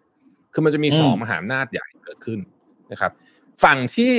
[0.52, 2.38] คือมันจะมีสองอืมมหาอำนาจใหญ่เกิดขึ้น
[2.92, 3.12] นะครับ
[3.64, 4.12] ฝั่งที่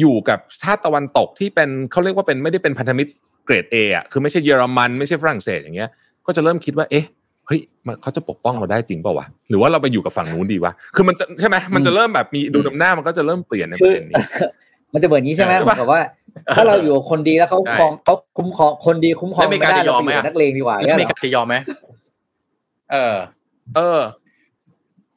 [0.00, 3.10] อยู่กับชาติตะวันตกที่เป็นเขาเรียกว่าเป็นไม่ได้เป็นพันธมิตร
[3.44, 5.90] เกรดเอะคือไม่ใช่เยอรมันไม่ใช่ฝรั่งเศสอย่างเงี้ย
[6.26, 7.06] ก็จะเริ่มคิดว่าเอ๊ะ
[7.46, 14.24] เฮ้ยมันเขาจะปกป้องเราได้จริงเปล่าวะหรือว่าเราไปอยู่กับฝั่งนู้นดีวะคือมันจะใช่ไหมมันจะเริ่มแบบมีดูนำหน้ามันก็จะเริ่มเปลี่ยนในปคืระอเด็นนี้
[14.92, 16.00] มันจะเหมือนนี้ใช่ไหมใช่เหมืปะอนกับว่า
[16.56, 21.56] ถ้าเราอยู่กับคนดีแล้วเขาใช่ครองเขาคุ้มครองคนดีคุ้มครองแล้วอเมริกาไม่ได้จะยเราอมไปไหมอยู่อะกับนักเลงดีกว่าแล้วอเมเนี่ยริกาจะยอมไหม
[22.92, 23.16] เออ
[23.76, 24.00] เออ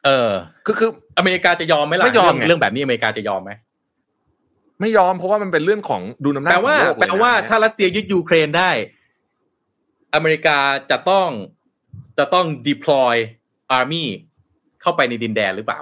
[0.06, 0.30] เออ
[0.66, 3.52] คือคืออเมริกาจะยอมไหมล่ะไม่ยอมเรื่องไงเรื่องแบบนี้อเมริกาจะยอมไหม
[4.82, 8.70] ไม่ยอมเพราะว่ามันเป็นเรื่องของดูนำหน้าแปลว่าของโลกเยแปลว่านะถ้ารัสเซียยึดยูเครนได้
[10.16, 10.58] อเมริกา
[10.92, 11.28] จะต้อง
[12.18, 13.14] จะต้อง deploy
[13.78, 14.06] army
[14.82, 15.80] เข้าไปในดินแดนหรือเปล่า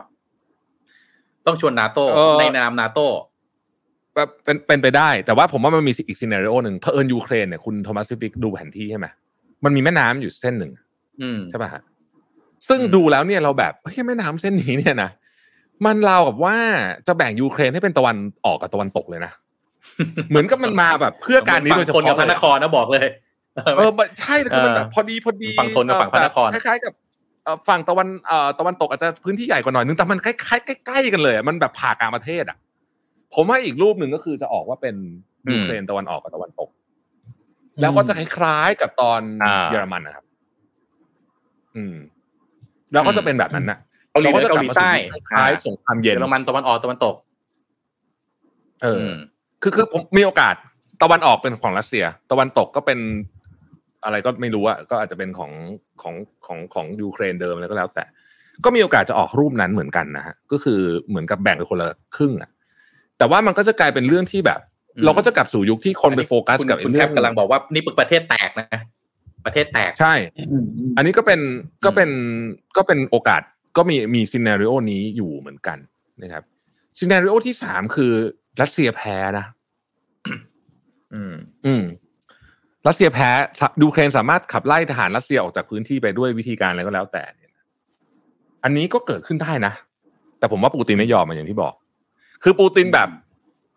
[1.45, 1.99] ต้องชวนนาโต
[2.39, 2.99] ในนามนาโต
[4.15, 9.07] แบบเป็นเป็นไปได้ แต่ว่าผมว่ามันมีอีก scenario หนึ่งเผอิญยูเครนเนี่ยคุณโทมัสซิฟิกดูแผนที่ใช่ไหม
[9.63, 10.71] มันมีแม่น้ำอยู่เส้นหนึ่ง
[11.21, 11.81] อืมใช่ป่ะฮะ
[12.67, 15.09] ซึ่งอืมดูแล้วเนี่ยเราแบบเฮ้ยแม่น้ำเส้นนี้เนี่ยนะ
[15.85, 16.55] มันราวกับว่า
[17.07, 19.31] จะแบ่งยูเครนให้เป็นตะวันออกกับตะวันตกเลยนะ
[20.29, 23.05] เหมือนกับมันมาแบบเพื่อการนี้โดยเฉพาะฝั่งธนกับพระนครเลยนะบอกเลย
[23.63, 23.89] เออ
[24.19, 26.93] ใช่แต่คือมันแบบพอดีพอดีฝั่งทนกับฝั่งพระนครแบบคล้ายๆกับ
[27.43, 32.57] เอ่อฝั่งตะวันเอ่อตะวันตกอาจจะพื้นที่ใหญ่กว่าหน่อยนึงแต่มันใกล้ๆใกล้ๆกันเลยอะมันแบบผ่ากลางประเทศอะ
[33.33, 34.95] ผมว่าอีกรูปหนึ่งก็คือจะออกว่าเป็น
[35.51, 36.69] ยูเครนตะวันออกกับตะวันตก
[37.81, 40.25] แล้วก็จะคล้ายๆกับตอนอ่าเยอรมันนะครับ
[41.75, 41.95] อืม
[42.93, 43.79] แล้วก็จะเป็นแบบนั้นน่ะ
[44.11, 44.91] เกาหลีเหนือจะเกาหลีใต้
[45.29, 47.15] คล้ายๆสงครามเย็เยนอรมันตะวันออกตะวันตก
[48.83, 49.15] เอออ
[49.61, 50.55] คือคือผมมีโอกาส
[51.03, 52.99] ตะวันออกเป็นของรัสเซีย ตะวันตกก็เป็น
[54.05, 55.51] อะไรก็ไม่รู้อะก็อาจจะเป็นของ
[56.01, 56.15] ของ
[56.45, 58.03] ของของยูเครนเดิมอะไรก็แล้ว แต่
[58.63, 62.49] ก็มีโอกาสจะออกรูปนั้นเหมือนกันนะฮะก็คือเหมือนกับแบ่งเป็นคนละครึ่งอะ
[63.17, 64.59] แต่ว่ามันก็จะกลายเป็นเรื่องที่แบบ
[64.95, 68.79] อืมเราก็จะกลับสู่ยุคที่คนไปโฟกัสคุณกับไอ้คุณเรื่แทอบงกำลังบอกว่านี่ประเทศแตกนะ
[69.45, 71.39] ประเทศแตกใช่อืมอืมอันนี้ก็เป็น
[71.85, 72.09] ก็เป็น
[72.77, 73.41] ก็เป็นโอกาส
[73.77, 75.77] ก็มีมีซีนารีโอนี้อยู่เหมือนกัน
[76.21, 76.43] นะครับ
[76.99, 78.11] scenario ที่สามคือ
[78.61, 79.45] รัสเซียแพ้นะ
[81.13, 81.33] อืม
[81.65, 81.83] อืม
[82.87, 83.29] รัสเซียแพ้
[83.83, 87.51] ยูเครนสามารถขับไล่ทหารรัสเซียออกจากพื้นที่ไปด้วยวิธีการอะไรก็แล้วแต่เนี่ย
[88.63, 89.73] อันนี้ก็เกิดขึ้นได้นะ
[90.39, 91.73] แต่ผมว่าปูตินไม่ยอมมันอย่างที่บอก
[92.43, 93.09] คือปูตินแบบ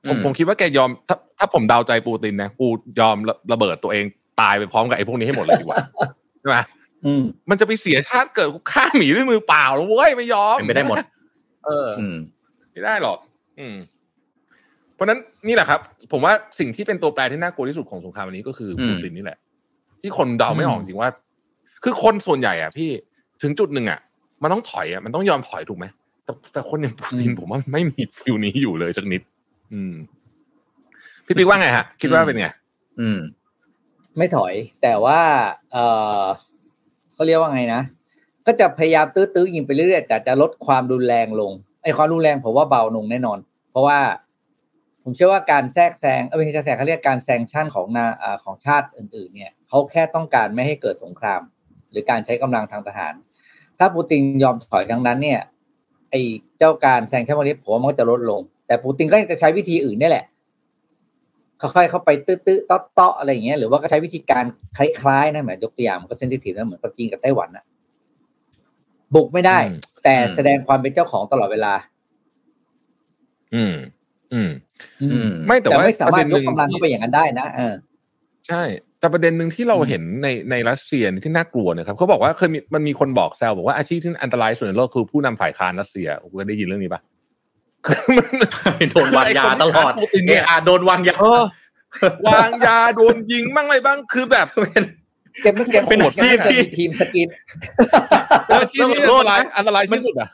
[0.09, 2.67] ผมอืมผมคิดว่าแกยอม ถ้าถ้าผมเดาใจปูตินนะปู
[3.01, 4.05] ยอมระระเบิดตัวเอง
[4.41, 5.79] ตายไปพร้อมกับไอ้พวกนี้ให้หมดเลยดีกว่า
[6.41, 6.57] ใช่ไหม
[7.05, 10.97] อืมมันจะไปเสียชาติเกิดฆ่าหมีด้วยมือเปล่าแล้วเว้ยไม่ยอมเป็นไปได้หมด
[11.67, 12.17] เอออืม
[12.73, 13.19] ไม่ได้หรอก
[13.59, 13.77] อืม
[14.99, 15.81] เพราะฉะนั้นนี่แหละครับ
[16.13, 19.39] ผมว่าสิ่งที่เป็นตัวแปรที่น่ากลัวที่สุดของสงครามวันนี้ก็คืออมปูตินนี่แหละ
[20.01, 21.11] ที่คนเดาไม่ออกจริงว่า
[21.85, 22.91] คือคนส่วนใหญ่อะ พี่
[23.43, 24.01] ถึงจุดหนึ่งอะ
[24.43, 25.87] มันต้องถอยอะมันต้องยอมถอยถูกไหม
[26.25, 29.23] แต่แต่คนอย่างปูตินอืมผมว่าไม่มีฟิลนี้อยู่เลยสักนิด
[29.73, 29.95] อืม
[31.27, 32.47] พี่ปิ๊กว่าไงฮะ คิดว่าเป็นไง
[33.01, 33.19] อืม
[34.19, 35.21] ไม่ถอย แต่ว่า
[35.73, 35.77] เอ
[36.21, 36.23] อ
[37.15, 37.83] เขาเรียกว่าไงนะ
[38.47, 43.39] ก็จะพยายามตื้อๆยิงไปเรื่อยๆแต่จะลดความรุนแรงลงไอ้ความรุนแรงผมว่าเบาลงแน่นอน
[43.71, 43.99] เพราะว่า
[45.09, 51.41] ผมเชื่อว่าการแทรกแซงเออไม่ใช่แทรกแซงเขาเรียกการแซงชั่นของนาอ่าของชาติอื่น ๆ เนี่ยเขาแค่ต้องการไม่ให้เกิดสงคราม
[51.91, 53.15] หรือการใช้กำลังทางทหาร
[53.79, 55.41] ถ้าปูตินยอมถอยทางนั้นเนี่ย
[56.11, 56.21] ไอ้
[56.59, 60.25] เจ้าการแซงชั่นพวกนี้ผมว่ามันก็จะลดลง แต่ปูตินก็จะใช้วิธีอื่นนี่แหละ
[61.61, 64.45] ค่อยๆเข้าไปตื้อๆเตาะๆอะไรอย่างเงี้ยหรือว่าก็ใช้วิธีการ
[64.77, 67.65] คล้ายๆนะเหมือนยกตัวอย่างมันก็เซนซิทีฟนะเหมือนกับจีนกับไต้หวันนะ
[69.15, 71.75] บุกไม่ได้อืมแต่อืมแสดงความเป็นเจ้าของตลอดเวลา
[73.55, 73.75] อืม
[74.35, 74.51] อืม
[75.03, 77.75] อืม ไม่แต่แต่ว่าไม่สามารถประเด็นหนึ่ยกงกำลังที่เข้าไปอย่างนั้นได้นะเออ
[78.49, 78.63] ใช่
[79.01, 87.01] แต่ประเด็นหนึ่งที่เราอืมเห็นในในรัสเซียที่น่ากลัวเนี่ยครับเขาบอกว่าเคยมีมันมีคนบอกแซวบอกว่าอาชีพที่อันตรายสุดในโลกคือผู้นำฝ่ายค้านรัสเซียผมเคยได้ยินเรื่องนี้ปะ
[88.91, 91.43] โดนวางยาตลอดไอ้คนที่ฆ่าปูตินเนี่ยเออโดนวางยาเออ
[92.29, 94.47] วางยาโดนยิงบ้างอะไรบ้างคือแบบ
[95.43, 97.29] เก็บไม่เก็บเป็นโหดที่แค่ไม่ที่มีทีมสกิน
[98.49, 100.29] เออที่นี่อันตรายอันตรายที่สุดอะ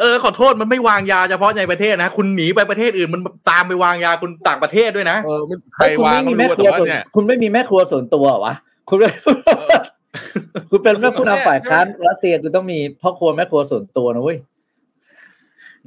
[0.00, 3.20] เออขอโทษมันไม่วางยาเฉพาะในประเทศนะคุณหนีไปประเทศอื่นมัน
[3.50, 8.54] ตามไปวางยาคุณต่างประเทศด้วยนะเออไม่เฮ้ไปยคุณวางไม่ก็มีแม่รู้คแต่รัวว่าส่วนเนี่ยคุณไม่มีแม่ครัวส่วนตัวเหรอวะ
[8.88, 9.08] คุณไม่
[10.70, 14.38] คุณเป็นแม่ผู้นำฝ่ายค้านรัสเซียคุณต้องมีพ่อครัวแม่ครัวส่วนตัวนะเว้ย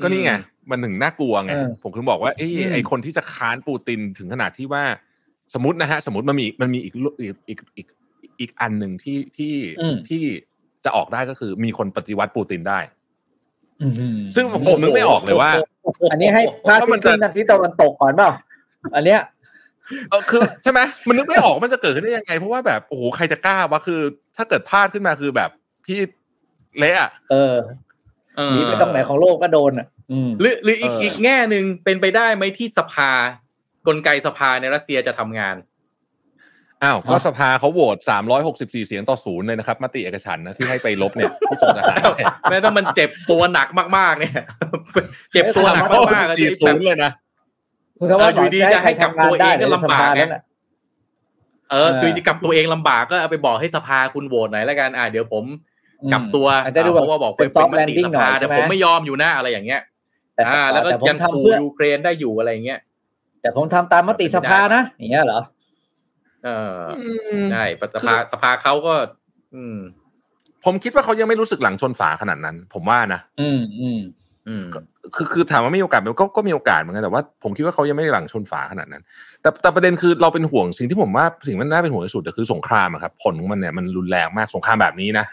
[0.02, 0.32] ก็นี่ไง
[0.70, 4.84] มันถึงน่ากลัวไงเออผมถึงบอกว่าเอ้ยอืมไอคนที่จะค้านปูตินถึงขนาดที่ว่า
[5.54, 7.88] สมมตินะฮะ สมมติมันมีมันมีอีกลุอีกอีกอีก
[8.40, 9.54] อีกอันหนึ่งที่ที่
[10.10, 10.24] ที่
[10.86, 12.80] จะออกได้ก็คือมีคนปฏิวัติปูตินได้
[14.36, 15.52] ซึ่งผมผมนึกไม่ออกเลยว่า
[16.12, 18.32] อันนี้ให้พระอาทิตย์ขึ้นทางทิศตะวันตกก่อนเปล่า
[18.96, 19.22] อันเนี้ย
[20.10, 24.02] เออคือใช่ไหมมันนึกไม่ออกว่ามันจะเกิดขึ้นได้ยังไง เพราะว่าแบบโอ้โหใครจะกล้าวะคือ
[24.38, 25.50] ถ้าเกิดพลาดขึ้นมาคือแบบ
[25.86, 25.98] พี่
[26.78, 27.56] เละอะเออ
[28.38, 33.12] เออหนีไปตรงไหนของโลกก็โดนอะอืมหรือหรืออีกเอออีอีกแง่หนึ่งเป็นไปได้ไหมที่สภา
[33.88, 35.56] กลไกสภาในรัสเซียจะทำงาน
[36.84, 37.98] อ้าวก็สภาเขาโหวต
[38.42, 43.68] 364เสียงต่อศูนย์เลยนะครับมติเอกฉันท์นะที่ให้ไปลบเนี่ยที่ส่งทหารเนี่ยแม้ถ้ามันเจ็บตัวหนัก
[43.98, 44.34] มากๆ เนี่ย
[45.34, 47.12] เจ็บตัวหนักมากๆก็จะสี่ศูนย์เลยนะ
[48.00, 50.44] คุณทว่าเอออยู่ดีจะให้กลับตัวเองก็ลำบากไงเนี่ย
[51.72, 55.44] เออคือกับตัวเองลำบากก็เอาไปบอกให้สภาคุณโหวตหน่อยแล้วกันอ่าเดี๋ยวผม
[56.12, 59.82] กลับตัวอาจจะดูเพราะว่าบอกเป็นซอฟต์มแลนติดิ้งสหน่อภายแต่ใช่ไหมผมไม่ยอมอยู่นะอะไรอย่างเงี้ย
[60.36, 62.80] แต่อ่า แล้วก็แต่ผมยังทำขู่เพื่อยูเครนได้อยู่อะไรอย่างเงี้ย
[63.42, 65.42] แต่ผมทำตามมติสภานะอย่างเงี้ยเหรอ
[66.46, 66.82] เออ
[67.52, 67.64] ใช่
[67.94, 68.94] สภาสภาเขาก็
[69.56, 69.78] อืม
[70.66, 74.00] ผมคิดว่าเขายังไม่รู้สึกหลังชนฝาขนาดนั้น ผมว่านะอืมอืม
[74.48, 74.64] อืม
[75.16, 79.04] คือคือถามว่าไม่มีโอกาสไหมก็ก็มีโอกาสเหมือนกันแต่ว่าผมคิดว่าเขายังไม่ได้หลังชนฝาขนาดนั้น
[79.42, 85.26] แต่แต่ประเด็นคือเราเป็นห่วงสิ่งที่ผมว่าสิ่งที่น่าเป็นห่วงที่สุดก็คือสงครามอะครับผลของมันเนี่ยมันรุนแรงมากสงครามแบบนี้นะ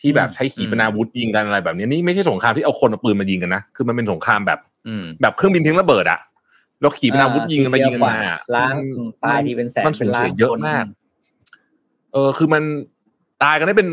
[0.00, 6.20] ที่แบบใช้ขีปนาวุธยิงกันอะไรแบบนี้นี่ไม่ใช่สงครามที่เอาคนเอาปืนมายิงกันนะคือมันเป็นสงครามแบบอืมแบบเครื่องบินทิ้งระเบิดอะ
[6.80, 10.84] แล้วขีปนาวุธยิงกันไปยิงกันมาอะล้างมันตายทีเป็นแสนมันสูญเสียป็นล้านเยอะมาก
[12.12, 12.62] เออ คือมัน
[13.42, 13.88] ตายกันได้เป็น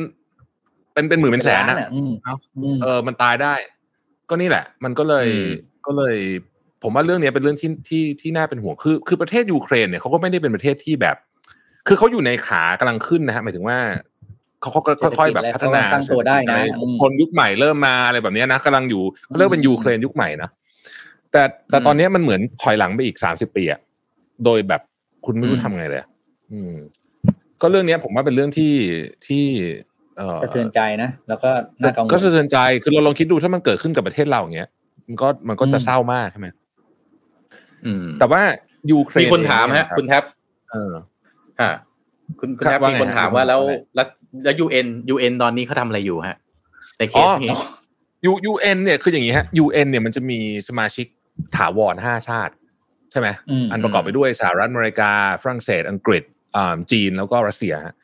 [0.94, 3.54] เป็นเป็นหมื่นเป็นแสนล้านะอะอืมเอ้าอืมเออ มันตายได้
[4.30, 5.50] ก็นี่แหละ มันก็เลยอืม
[5.86, 6.16] ก็เลย
[6.84, 11.16] ผมว่าเรื่องเนี้ยเป็นเรื่องที่ที่ที่น่าเป็นห่วงคือ คือประเทศยูเครนเนี่ยเขาก็ไม่ได้เป็นประเทศที่แบบ
[11.88, 13.78] คือเขาอยู่ในขากำลังขึ้นนะฮะหมายถึงว่า
[14.62, 20.50] เขาเขาก็ค่อยๆแบบพัฒนาตั้งตัวได้นะอืมคนยุคใหม่เริ่มมาอะไรแบบเนี้ยนะกำลังอยู่เขาเรียกว่าเป็นยูเครนยุคใหม่นะ
[21.38, 23.80] แต่แต่อืมตอนเนี้ยมันเหมือนถอยหลังไปอีกสามสิบปีอะ
[24.46, 24.82] โดยแบบ
[25.26, 26.08] คุณไม่รู้อืมทำไงเลยอะ
[26.52, 26.76] อืม
[27.62, 28.74] ก็เรื่องเนี้ยผมว่าเป็นเรื่องที่
[29.28, 29.46] ที่
[30.18, 31.50] เอ่อสะเทือนใจนะแล้วก็
[31.82, 34.70] น่ากังวลก็สะเทือนใจคือเราลองคิดดูถ้ามันเกิดขึ้นกับประเทศเราอย่างเงี้ย
[35.08, 36.48] มันก็มันก็จะอืมเศร้ามากใช่ไหม
[37.86, 38.42] อืมแต่ว่า
[38.92, 40.24] ยูเครนมีคนถามเองฮะเยคุณแท็บ
[40.72, 40.94] เออ
[41.62, 41.74] ฮะ
[42.40, 44.08] คุณคุณครับแท็บว่ามีไงคนฮะถามว่าแล้วว่าไงแล้ว
[44.44, 46.38] แล้วยูเอ็นยูเอ็นตอนนี้เขาทำอะไรอยู่ฮะ
[46.98, 47.54] ในเคอ๋สอนี้
[48.26, 51.08] ยูยูเอ็นเนี่ยคืออย่างนี้ฮะยูเอ็นเนี่ยมันจะมีสมาชิก
[51.56, 52.54] ถาวรห้าชาติ
[53.12, 55.12] ใช่ไหมอืมอันประกอบไปด้วยสหรัฐอเมริกา
[55.42, 56.24] ฝรั่งเศส อังกฤษ
[56.56, 57.96] อ่าจีนแล้วก็รัสเซียฮะ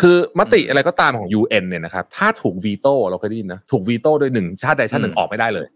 [0.00, 5.68] คือมติอะไรก็ตามของ UN เนี่ยนะครับ ถ้าถูกวีโต้เราเคยได้ยินนะถูกวีโต้โดยหนึ่งชาติใดชาติหนึ่งอืมออกไม่ได้เลย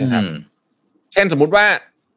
[0.00, 0.34] นะครับอืม
[1.12, 1.64] เช่นสมมุติว่า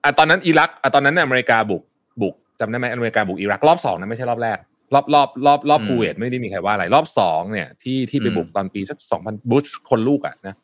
[0.03, 1.83] อะตอนนั้นอิรักอะตอนนั้นเนี่ยอเมริกาบุก
[2.21, 4.57] บุกจำได้ไหมอเมริกาบุกอิรักรอบสองนะไม่ใช่รอบแรก
[4.93, 10.55] รอบรอบรอบรอบอืมคูเวตไม่ได้มีใครว่าอะไรรอบสองเนี่ยที่ที่ไปอืมบุกตอนปีสักสองพันบุชคนลูกอะนะ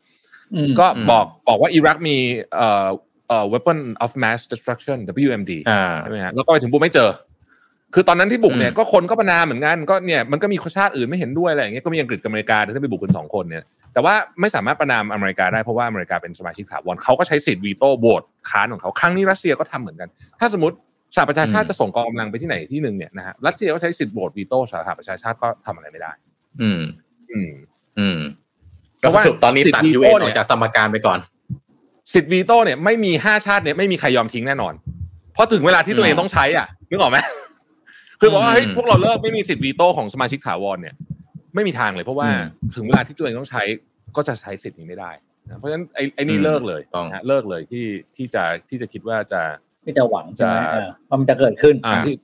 [0.55, 2.17] อืมก็อืมบอกบอกว่าอิรักมี
[2.55, 2.87] เอ่อ
[3.31, 7.09] เอ่อ weapon of mass destruction WMD อ่าใช่ไหมฮะแล้วก็ไปถึงบุกไม่เจอ
[7.93, 13.63] คือตอนนั้นที่บุกเนี่ยอืมก็คนก็ประนามเหมือนกันก็เนี่ยมันก็มีชาติอื่นไม่เห็นด้วยอะไรอย่างเงี้ยก็มีอังกฤษกับอเมริกาที่ไปบุกกันสองคนเนี่ย
[13.93, 20.09] แต่ว่าไม่สามารถประนามอเมริกาได้เพราะว่าอเมริกาเป็นสมาชิกถาวรเขาก็ใช้สิทธิ์วีโต้โหวตค้านของเขาครั้งนี้รัสเซียก็ทำเหมือนกัน
[20.39, 20.75] ถ้าสมมติ
[21.15, 26.11] สหประชาชาติอืมจะส่งกองกำลังไปที่ไหนที่หนึ่งเนี่ยนะฮะรัสเซียก็ใช้สิทธิ์โหวตวีโต้สหประชาชาติก็ทำอะไรไม่ได้
[26.61, 26.81] อืม
[27.31, 27.51] อืม
[27.99, 28.19] อืม
[28.99, 31.19] ก็สรุปตอนนี้ตัดยูเอ็นเนี่อยอกจากสมการไปก่อน เพราะว่าสิทธิ์วีโต้เนี่ย
[32.13, 34.73] สิทธิ์วีโต้เนี่ยไม่มีห้าชาติเนี่ยไม่มีใครยอมทิ้งแน่นอน
[35.33, 37.17] เพราะถึงเวลาที่ตัวเองอืมต้องใช้อะนึกออกไหม
[38.19, 40.95] คือบอกว่าเฮ้ยอืมพวกเราเลิกไม่มีสิทธิ์วีโต้ของสมาชิกถาวรเนี่ย
[41.55, 42.43] ไม่มีทางเลย เพราะว่าอืม
[42.75, 43.63] ถึงเวลาที่ตัวเองต้องใช้
[44.15, 45.11] ก็จะใช้สิทธิ์นี้ไม่ได้
[45.47, 47.85] นะเพราะฉะนั้นไอ้ไอ้นี่อืมเลิกเลยต้องนะฮะเลิกเลยที่
[48.15, 49.41] ที่จะที่จะคิดว่าจะ
[49.85, 52.15] ที่จะหวังใช่ไหมจะเออว่ามันจะเกิดขึ้นอ่าที่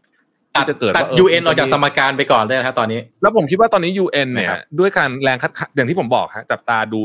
[0.55, 7.01] ตัดที่จะเกิดตัดว่าเออ UN ออกจากจะมีสมการไปก่อนเลยนะครับตอนนี้ แล้วผมคิดว่าตอนนี้ UN เนี่ยนะครับด้วยการแรงคัดค้านอย่างที่ผมบอกฮะจับตาดู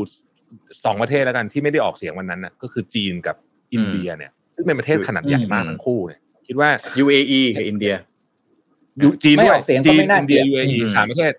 [0.85, 3.35] สองประเทศแล้วกันที่ไม่ได้ออกเสียงวันนั้นนะก็คือจีนกับ
[3.73, 6.69] อินเดียเนี่ยซึ่งเป็นประเทศขนาดใหญ่มากอืมทั้งคู่เนี่ยคิดว่า
[7.03, 7.93] UAE กับอินเดีย
[9.03, 11.33] ยูจีนไม่ด้วยออกเสียงก็จีนไม่น่าอินเดียเกลียูยดเออืมสามประเทศ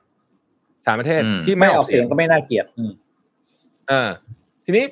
[0.86, 2.92] สามประเทศอืมที่ไม่ไม่ออออกกเสีเสียยงงก็ไม่น่าเกลียดอืม
[3.88, 4.10] เออ
[4.64, 4.84] ทีนี้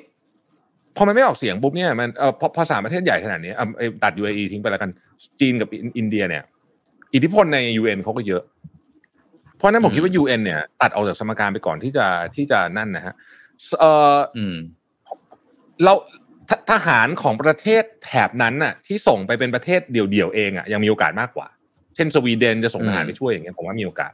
[0.95, 4.89] พอมันไม่ออกเสียงปุ๊บเนี่ยมันเออพอพอสามประเทศใหญ่ขนาดนี้อะเอ่อตัด UAE ทิ้งไปแล้วกัน
[5.39, 6.43] จีนกับอินอินเดียเนี่ย
[7.13, 8.43] อิทธิพลใน UN เขาก็เยอะ
[9.57, 12.05] เพราะฉะนั้นผมคิดว่า UN เนี่ย ตัดออกจากสมการไปก่อนที่จะ
[12.35, 13.13] ที่จะนั่นนะฮะ
[13.79, 13.85] เอ
[14.15, 14.57] ออืม
[15.83, 15.93] เรา
[16.49, 21.47] ททหารของประเทศแถบนั้นน่ะ ที่ส่งไปเป็นประเทศเดี่ยวๆเองอะยังมีโอกาสมากกว่า
[21.95, 24.11] เช่นสวีเดนจะส่งทหารอืมไปช่วยอย่างเงี้ยผมว่ามีโอกาส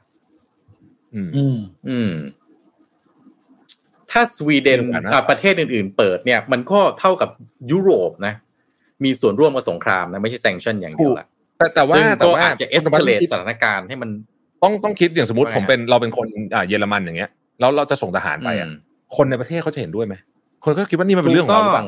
[1.13, 1.57] อืม อืม
[1.89, 2.11] อืม
[4.11, 7.29] ถ้าสวีเดนมีโอกาสนะอะประเทศอื่น ๆ เปิดเนี่ย มันก็เท่ากับ
[7.71, 8.33] ยุโรปนะ
[9.03, 11.27] มีส่วนร่วมกับสงครามนะไม่ใช่แซงชั่นอย่างเดียวละ
[11.57, 14.09] แต่แต่ว่าซึ่งแต่ก็ว่าอาจจะเอสคุณเคเลตคิดสถานการณ์ให้มัน
[14.63, 20.15] ต้องต้องคิดอย่างสมมติว่าไงผมเป็นเราเป็นคนอ่าเยอรมันอย่างเงี้ยแล้วเราจะส่งทหารไปอะอืม คนในประเทศเขาจะเห็นด้วยไหม
[20.63, 21.85] คนก็คิดว่านี่มันเป็นเรื่องของเราหรือเปล่า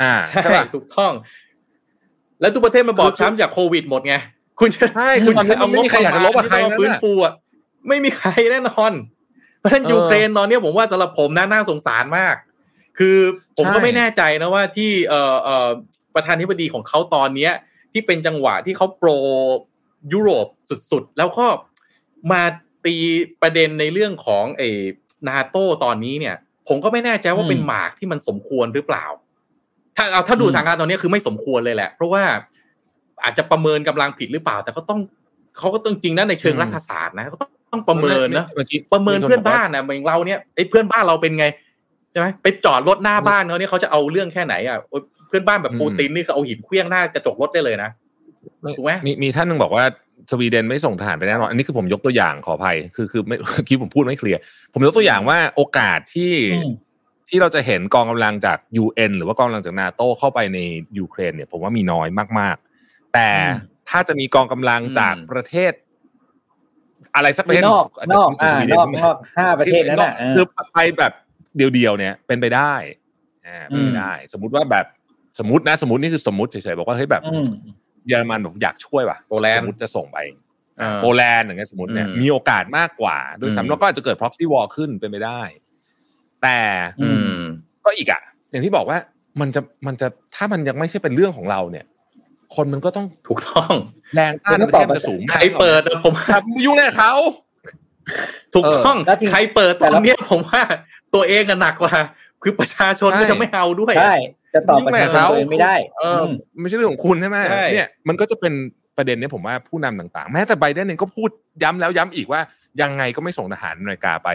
[0.00, 1.12] อ่าใช่ใช่ป่ะถูกต้อง
[2.40, 4.14] แล้วทุกประเทศมันบอบคือช้ำจากโควิดหมดไง
[4.60, 7.32] คุณจะใช่คุณตอนนี้จะเอาไม่งบมีใครอยากจะลบกับใครประมาณนั่นฟื้นน่ะฟูอะ
[7.88, 8.92] ไม่มีใครแน่นอน
[9.58, 12.34] เพราะฉะนั้นเออยูเครนตอนเนี้ยผมว่าสำหรับผมนะน่าสงสารมาก
[12.98, 13.16] คือ
[13.56, 15.68] ผมก็ใช่ไม่แน่ใจนะว่าที่เอ่อเอ่อ
[16.14, 17.52] ประธานาธิบดีของเขาตอนเนี้ย
[17.92, 19.10] ที่เป็นจังหวะที่เขาโปร
[20.12, 20.46] ยุโรป
[20.92, 21.46] สุดๆ แล้วก็
[22.32, 22.42] มา
[22.84, 22.94] ตี
[23.42, 24.68] ประเด็นในเรื่องของไอ้
[25.28, 26.34] นาโตตอนนี้เนี่ย
[26.68, 29.04] ผมก็ไม่แน่ใจว่าอืมเป็นหมากที่มันสมควรหรือเปล่า
[29.96, 32.22] ถ้าเอาถ้าดูอืมสถานการณ์ตอนนี้คือไม่สมควรเลยแหละ เพราะว่า
[33.22, 35.00] อาจจะประเมินกำลังผิดหรือเปล่า แต่ก็ต้อง
[35.58, 41.46] เขาก็ต้องจริงนะในเชิงอืมรัฐศาสตร์นะก็ต้องต้องประเมินนะมื่อกี้ประเมินคเพื่อนบกว่บ้านนะเหมือนเราเนี่ยไอ้เพื่อนบ้านเราเป็นไง
[42.10, 47.90] ใช่ไหมไปจอดรถหน้าบ้านเขาเนี่ยเขาจะเอาเรื่องแค่ไหนอะโอ๊ยเพื่อนบ้านแบบอืมปูตินนี่คือเอาหินเคลี้ยงหน้ากระจกรถได้เลยนะ
[48.76, 49.84] ถูกไหมมีมีท่านหนึ่งบอกว่า
[50.30, 54.40] สวีเดนไม่ส่งทหารไปแน่นอนอันนี้คือผมยกตัวอย่างขออภัย คือคือไม่เมื่อกี้ผมพูดไม่เคลียร์
[54.72, 56.72] ผมยกตัวอย่างว่าโอกาสที่อืม
[57.28, 60.58] ที่เราจะเห็นกองกำลังจาก UN หรือว่ากองกำลังจากนาโตเข้าไปใน
[60.98, 62.08] ยูเครนเนี่ยผมว่ามีน้อย
[62.38, 65.72] มาก ๆ แต่อืมถ้าจะมีกองกำลังจากอืมประเทศ
[67.14, 71.12] อะไรสักประเทศนอกาจนจะอกไม่ใช่อ่าสวีเดนอกนอกห้าประเทศนั้นน่ะคือไปแบบ
[71.56, 72.74] เดียวๆเนี่ย เป็นไปได้
[73.46, 74.86] อ่าเป็นไปอืมได้ สมมุติว่าแบบ
[75.38, 77.48] สมมตินะ สมมตินี่คือสมมติเฉยๆบอกว่าเฮ้ยแบบอืม
[78.08, 80.18] เยอรมันแบบอยากช่วยว่ะโปแลนด์สมมติจะส่งไป
[80.80, 85.42] อ่าโปแลนด์อย่างเงี้ยสมมติเนี่ยอืมมีโอกาสมากกว่าโดยอืมซ้ำแล้วก็อาจจะเกิด proxy war ขึ้นเป็นไปได้
[86.42, 86.58] แต่
[87.00, 87.40] อืมม
[87.84, 88.98] ก็อีกอะ อย่างที่บอกว่า
[89.40, 91.86] มันจะมันจะถ้ามันยังไม่ใช่เป็นเรื่องของเราเนี่ย
[92.54, 93.72] คนมันก็ต้องถูกต้อง
[94.14, 97.12] แรงต้านแล้ปวระต่อเทศมันจะสูงมากใครเปิดอะผมครับยุ่งแน่เขา
[98.54, 100.62] ถูกต้องแล้วที่ใครเปิดตแต่อนละเนี้ยผมว่า
[101.14, 101.94] ตัวเองอะหนักกว่า
[102.42, 104.16] คือประชาชนใช่ก็จะไม่เอาด้วยใช่
[104.54, 106.30] จะตอบยุ่ประงแน่ชาชนเขาตัวเองไม่ได้ เอออม
[106.60, 108.52] ไม่ใช่เรื่องของคุณใช่ไหมใช่เนี่ยมันก็จะเป็น
[108.96, 111.30] ประเด็นเนี้ผมว่าผู้นำต่างๆ แม้แต่ไบเดนเองก็พูด
[111.62, 112.40] ย้ำแล้วย้ำอีกว่า
[112.82, 114.28] ยังไงก็ไม่ส่งทหารอเมริกาไป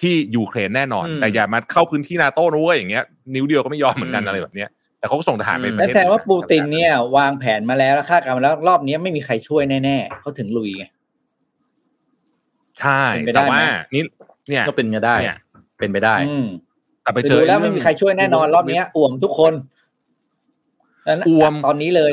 [0.00, 10.84] ที่ยูเครนแน่นอน แต่อย่ามาเข้าพื้นที่นาโต้นะเว้ยอย่างเงี้ยนิ้วเดียวก็ไม่ยอมเหมือนกันอะไรแบบเนี้ยแต่เขาก็ส่งทหารไปประและเทศแสดงว่าอื่ปูตินเนี่ยวางแผนมาแล้วและคาดการณ์มาแล้วรอบนี้ไม่มีใครช่วยแน่ๆเขาถึงลุยไง
[12.80, 14.02] ใช่เป็นไปได้แต่ว่าไหมนี่
[14.48, 15.36] เนี่ยก็เป็นไปได้เนี่ย
[15.78, 16.46] เป็นไปได้อืม
[17.04, 19.52] แต่ไปไปเจดูอแล้วเรื่ไม่องมีใครช่วยแน่นอนรอบเนี้ยอ่วมทุกคน
[21.04, 22.12] แล้วนะอ่วมตอนนี้เลย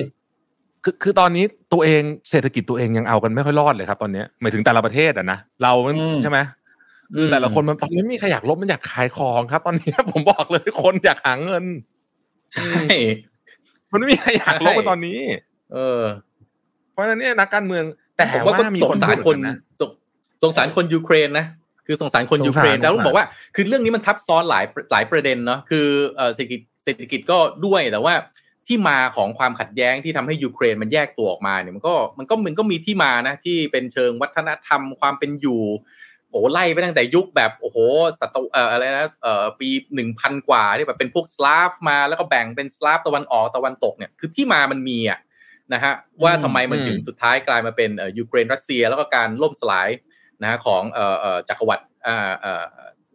[0.83, 6.39] คือคือตอนนี้ตัวเองเศรษฐกิจตัวเองยังเอากันไม่ค่อยรอดเลยครับ ตอนเนี้ยหมายถึงแต่ละประเทศอะนะเรามันอืมใช่ไหม
[7.15, 11.63] คือแต่ละคนมันตอนนี้ไม่มีใครอยากลบมันอยากขายของครับ ตอนนี้ผมบอกเลยคนอยากหาเงิน
[12.53, 12.71] ใช่
[13.91, 15.19] มันไม่มีใครอยากลบกันตอนนี้
[15.73, 16.01] เออ
[16.91, 17.83] เพราะฉะนั้นเนี่ยนักการเมือง
[18.17, 19.91] แต่ผมว่าก็ว่ามีสคงนสารพูดคนเหมือกันะสง
[20.43, 21.45] สงสารคนยูเครนนะ
[21.86, 23.25] คือสงสารคนสงสารยูเครนแต่สงต้อสารงบอกว่า
[23.55, 28.13] คือเรื่องนี้มันทับซ้อนหลายหลายประเด็นเนาะคือเอ่อเศรษฐกิจเศรษฐกิจก็ด้วยแต่ว่า
[28.67, 35.63] ที่มาของความขัดแย้งที่ทำให้ยูเครนมันแยกตัวออกมาเนี่ยมันก็มันก็มันก็มีที่มานะที่เป็นเชิงวัฒนธรรมความเป็นอยู่
[36.29, 37.77] โอ้ไล่ไปตั้งแต่ยุคแบบโอ้โห
[38.19, 45.19] ศตวเอ่ออะไรนะเอ่อปีหนึ่งพันกว่าที่แบบเป็นพวกสลาฟมาแล้วก็แบ่งเป็นสลาฟตะวันออกตะวันตกเนี่ยคือที่มามันมีอะ
[45.73, 49.89] นะฮะว่าทำไมมันถึงสุดท้ายกลายมาเป็นเอ่อยูเครนรัสเซีย แล้วก็การล่มสลาย
[50.43, 52.65] นะของเอ่อเอ่อจักรวรรดิอ่าเอ่อ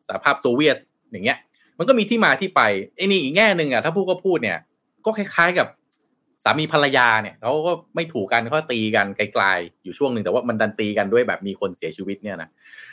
[0.07, 0.77] สหภาพโซเวียต
[1.11, 1.39] อย่างเงี้ย
[1.79, 2.63] มันก็มีที่มาที่ไป
[2.97, 4.59] ไอ้นี่อีกแง่หนึ่งอะถ้าพูดก็พูดเนี่ย
[5.05, 5.69] ก็คล้ายๆกับ
[6.45, 12.49] สามีภรรยาเนี่ยเขาก็ไม่ถูกกันเขาตีกันไกลๆอยู่ช่วงหนึ่งแต่ว่ามันดันตีกันด้วยแบบมีคนเสียชีวิตเนี่ยนะ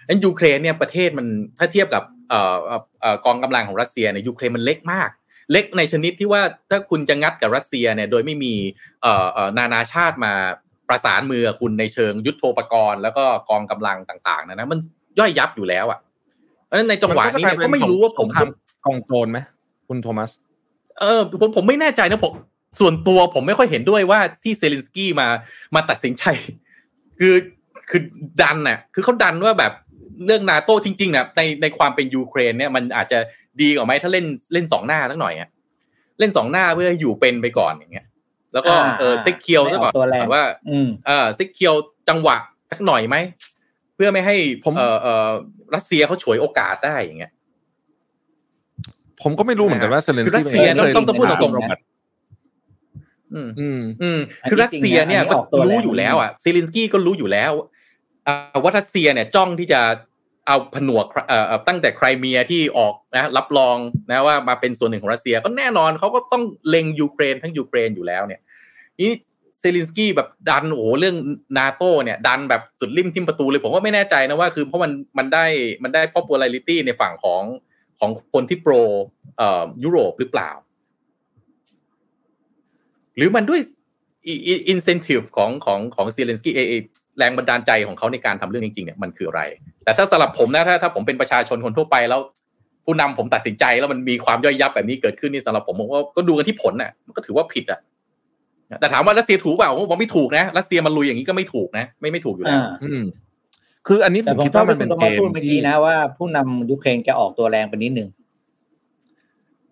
[0.08, 1.28] นั้นยูเครนเนี่ยประเทศมัน
[1.60, 2.56] ถ้าเทียบกับเอ่อ
[3.02, 5.10] เอ่อกองกำลังของรัสเซียเนี่ยยูเครนมันเล็กมาก
[5.52, 8.54] เล็กในชนิดที่ว่าถ้าคุณจะงัดกับรัสเซียเนี่ยโดยไม่มี
[9.02, 10.34] เอ่อนานาชาติมา
[10.90, 14.80] ประสานมือกับคุณในเชิงยุทโธปกรณ์แล้วก็กองกำลังต่างๆนะนะมัน
[15.20, 16.00] ย่อยยับอยู่แล้วอะ
[16.66, 18.48] เพราะฉะนั้นในจังหวะนี้เนี่ยก็ไม่รู้ว่าผมสงคราม
[18.86, 19.40] กองโจรไหม
[19.88, 20.30] คุณโทมัส
[21.00, 22.34] เออผมผมไม่แน่ใจนะผม
[22.80, 25.28] ส่วนตัวผมไม่ค่อยเห็นด้วยว่าที่เซเลนสกี้มา
[25.76, 26.24] มาตัดสินใจ
[27.20, 27.36] คือ
[27.90, 28.02] คือ
[28.42, 29.74] ดันน่ะ คือเขาดันว่าแบบ
[30.26, 33.20] เรื่องนาโต้จริงๆนะในในความเป็นยูเครนเนี่ยมันอาจจะ
[33.62, 35.50] ดีกว่าไหมถ้าเล่นเล่นสองหน้าสักหน่อยอะ
[36.20, 38.06] เล่นสองหน้าเพื่ออยู่เป็นไปก่อนอย่างเงี้ย
[38.54, 41.74] แล้วก็อ่าเออเซ็กเคียวไม่ซะอก่ออกนตัวแรงแบบว่าอืมเออซิกเคียว
[42.10, 42.38] จังหวะ
[42.72, 43.16] สักหน่อยไหม
[43.96, 45.30] เพื่อไม่ให้ผมเออเออ
[45.76, 47.32] รัสเซียเขาฉวยโอกาสได้อย่างเงี้ย
[49.22, 51.80] ผมก็ไม่รู้เหมือนกันว่าเซเลนสคือรักี้สเซียต้องต้องต้องพูดตรงๆโรบัต
[53.34, 57.52] อืมอืมอืมอันนี้คือรัสเซียเนี่ยจริงนะก็อันนี้ออกตัวแรงรู้อยู่แล้วอะเซเลนสกี้ก็รู้อยู่แล้ว
[58.28, 59.82] อ่าว่ารัสเซียเนี่ยจ้องที่จะ
[60.47, 63.77] เอาผนวกเอ่อเอ่อตั้งแต่ไครเมียที่ออกนะรับรอง
[64.11, 68.41] นะว่ามาเป็นส่วนหนึ่งของรัสเซียก็แน่นอนเขาก็ต้องเล็งยูเครนทั้งยูเครนอยู่แล้วเนี่ย
[69.01, 69.11] นี่
[69.61, 71.17] เซเลนสกี้แบบดันโอ้โหเรื่อง
[71.59, 75.47] นาโตเนี่ย ดันแบบสุดริมทิมประตูเลยผมว่าไม่แน่ใจนะว่าคือเพราะมันมันได้
[75.83, 77.43] มันได้ popularity ในฝั่งของ
[77.99, 78.75] ของคนที่โปร
[79.37, 80.51] เอ่อยุโรปหรือเปล่า
[83.17, 83.61] หรือมันด้วย
[84.69, 86.61] อินเซนティブของของของเซเลนสกี้เอ
[87.19, 89.43] แรงบันดาลใจของเขาในการทำเรื่องจริงๆเนี่ยมันคืออะไร
[89.84, 92.20] แต่ถ้าสำหรับผมนะถ้าถ้าผมเป็นประชาชนคนทั่วไปแล้ว
[92.86, 97.80] ผู้นำผมตัดสินใจแล้วมันมีความย่อยยับแบบนี้เกิดขึ้นนี่สำหรับผมผมก็ก็ดูกันที่ผลน่ะมันก็ถือว่าผิดอะ
[98.80, 103.04] แต่ถามว่ารัสเซียถูกเปล่าผมบอกไม่ถูกนะรัสเซียมันลุยอย่างนี้ก็ไม่ถูกนะ ไม่ไม่ถูกอยู่แล้วอ่าอืม
[103.88, 108.10] คืออันนี้ผมคิดว่ามันเป็นเกมที่ แต่ผมชอบที่คุณโทเกมัสพูดเมื่อกี้นะว่าผู้นำยูเครนแกออกตัวแรงไปนิดนึง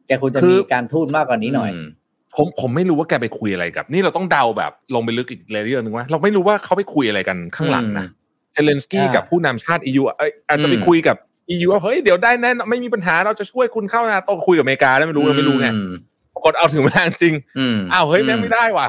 [0.07, 1.87] แกควรจะคือมีการทูตมากกว่านี้หน่อยม
[2.35, 8.07] ผมผมไม่รู้ว่าแกไปคุยอะไรกับ นี่เราต้องเดาแบบลงไปลึกอีก layer หนึ่งว่าเราไม่รู้ว่าเขาไปคุยอะไรกันข้างหลังนะ
[8.53, 10.03] เซเลนสกี้อ่ากักับผู้นำชาติ EU
[10.47, 11.15] อาจจะไปคุยกับ
[11.61, 15.91] EU ว่าเฮ้ยเดี๋ยวได้แน่นอนไม่มีปัญหาเราจะช่วยคุณเข้านาโตคุยกับอเมริกาแล้วไม่รู้เราไม่รู้ไงอืม
[16.33, 18.87] ปรากฏเอาถึงเวลาจริงอืมอ้าวเฮ้ยแม่งไม่ได้ว่ะ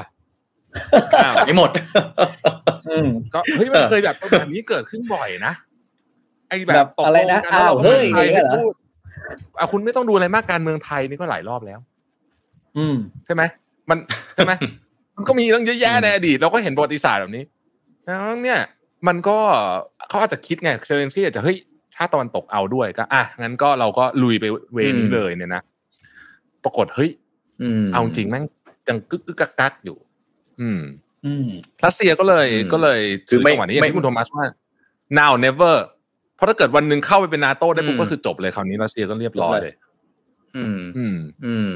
[1.23, 1.69] อ้าวไม่หมด
[2.89, 5.53] อืมก็เฮ้ยมันเคยแบบแบบนี้เกิดขึ้นบ่อยนะ
[6.49, 8.73] ไอ้แบแบบบตกอะไรลงนะกันอ้าวแล้เฮ้ยใครอย่างเงี้ยเหรอพูด
[9.59, 11.79] อะคุณไม่ต้องดูอะไรมากการเมืองไทยนี่ก็หลายรอบแล้ว
[12.77, 12.95] อืม
[13.25, 13.43] ใช่ไหม
[13.89, 13.97] มัน
[14.35, 14.53] ใช่ไหม
[15.15, 17.43] มันก็มีเรื่องเยอะแยะในอดีตเราก็เห็นประวัติศาสตร์แบบนี้
[18.05, 18.59] แล้วเนี่ย
[19.07, 19.37] มันก็
[20.09, 21.57] เขาอาจจะคิดไงเซเลนสกี้อาจจะเฮ้ย
[21.95, 25.61] ชาติตะวันตกเอาด้วยก็ อะงั้นก็เราก็ลุยไปเวนี้อืมเลยเนี่ยนะ
[26.63, 27.09] ปรากฏเฮ้ย
[27.61, 28.43] อืมเอาจริงแม่ง
[28.87, 29.97] ยังกึกกึกกักกักอยู่
[30.61, 30.81] อืม
[31.25, 31.47] อืม
[31.85, 32.99] รัสเซียก็เลยอืมก็เลย
[33.29, 34.45] คืถืออไม่จังหวะนี้อย่างไม่ที่คุณโทมัสว่า
[35.19, 35.75] now never
[36.35, 39.73] เพราะถ้าเกิดวันหนึ่งเข้าไปเป็นนาโต้ได้ปุ๊บอืมก็คือจบเลยคราวนี้รัสเซียก็เรียบร้อยเลย
[40.57, 41.73] อืม อืม อืม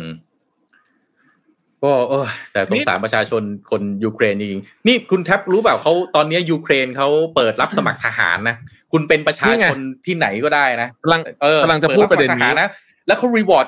[1.85, 8.57] ก็เออแต่สงสารประชาชนคนยูเครนจริงๆนี่คุณแท็บรู้เปล่าเขาตอนนี้ยูเครนเขาเปิดรับสมัครทหารนะ
[8.93, 12.69] คุณเป็นประชาชนที่ไหนก็ได้นะ กำลัง เออก ำลังจะพูดประเด็น ปิบสมัคทหา นี้ นะ
[13.07, 13.67] แล้วเขารีวอร์ด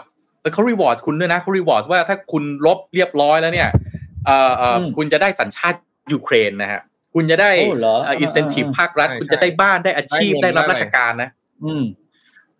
[0.54, 3.68] เขารีวอร์ดคุณด้วยนะเขารีวอร์ดว่าถ้าคุณลบเรียบร้อยแล้วเนี่ย
[4.26, 5.78] เอ่อเอ่ออ ม คุณจะได้สัญชาติ
[6.12, 6.80] ยูเครนนะฮะ
[7.14, 11.30] คุณจะได้ โอ้เหรอ อินเซนティブ อ่า ภาครัฐ ใช่ คุณจะได้บ้านได้อาชีพ ได้ ได้ เงิน รับ ได้ ราชการนะ
[11.64, 11.82] อืม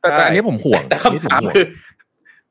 [0.00, 1.64] แต่แต่อันนี้ผมห่วง แต่คำถาม นนี้ผห่วง คือ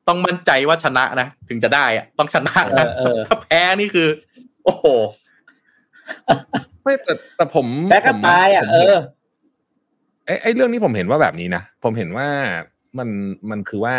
[0.09, 4.07] ต้องมั่นใจว่าชนะนะ ถึงจะได้อะต้องชนะนะเออเออถ้าแพ้นี่คือ
[4.63, 4.85] โอ้โห
[6.83, 9.01] ไม่แต่แต่ผมแพ้ก็ผมตายอะผมเอห็นอ
[10.25, 12.27] ไอ้ไอ้เรื่องนี้ผมเห็นว่าแบบนี้นะผมเห็นว่า
[12.99, 13.09] มัน
[13.51, 13.95] มันคือว่า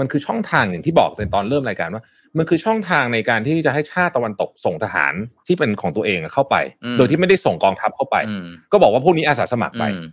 [0.00, 2.02] มันคือช่องทางอย่างที่บอกในตอนเริ่มรายการว่า
[2.38, 5.14] มันคือช่องทางในการที่จะให้ชาติตะวันตกส่งทหาร
[5.46, 10.04] ที่เป็นของตัวเองเข้าไปอืมโดยที่ไม่ได้ส่งกองทัพเข้าไปอืมก็บอกว่าพวกนี้อาสาสมัครไปอืม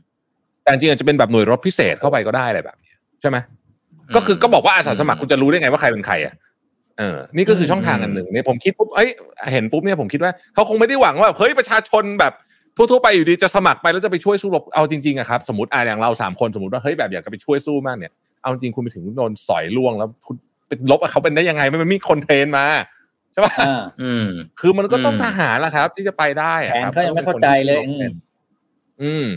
[0.63, 3.37] แต่จริงๆอาจจะเป็นแบบหน่วยรบพิเศษเข้าไปก็ได้อะไรแบบนี้ใช่ไหม
[4.15, 6.33] ก็คือก็บอกว่าอาสาสมัครคุณจะรู้ได้ไงว่าใครเป็นใครอะ
[6.99, 9.09] เออ นี่ก็คือช่องทางอันหนึ่งเนี่ยผมคิดปุ๊บเอ้ย
[9.51, 12.33] เห็นปุ๊บเนี่ยผมคิดว่าเขาคงไม่ได้หวังว่าแบบเฮ้ยประชาชนแบบ
[12.75, 20.35] ทั่วๆไปอยู่ดีจะสมัครไปแล้วจะไปช่วยสู้รบเอาจริงๆอะครับสมมติอ่าอย่างเราสามคนสมมติว่าเฮ้ยแบบอยากจะไปช่วยสู้มากเนี่ยเอาจริงคุณไปถึงโดนสอยล่วงแล้วคุณ
[20.67, 22.65] ไปลบกับเขาเป็นได้ยังไงมันมีคนเทรนมา
[23.31, 24.25] ใช่ป่ะอ่าอืม
[24.59, 28.21] คือมันก็ต้องอืมทหารแหละครับ ที่จะไปได้อะครับแผนเขายังไม่เข้าใจเลยต้องเป็นคนที่
[29.01, 29.27] อืม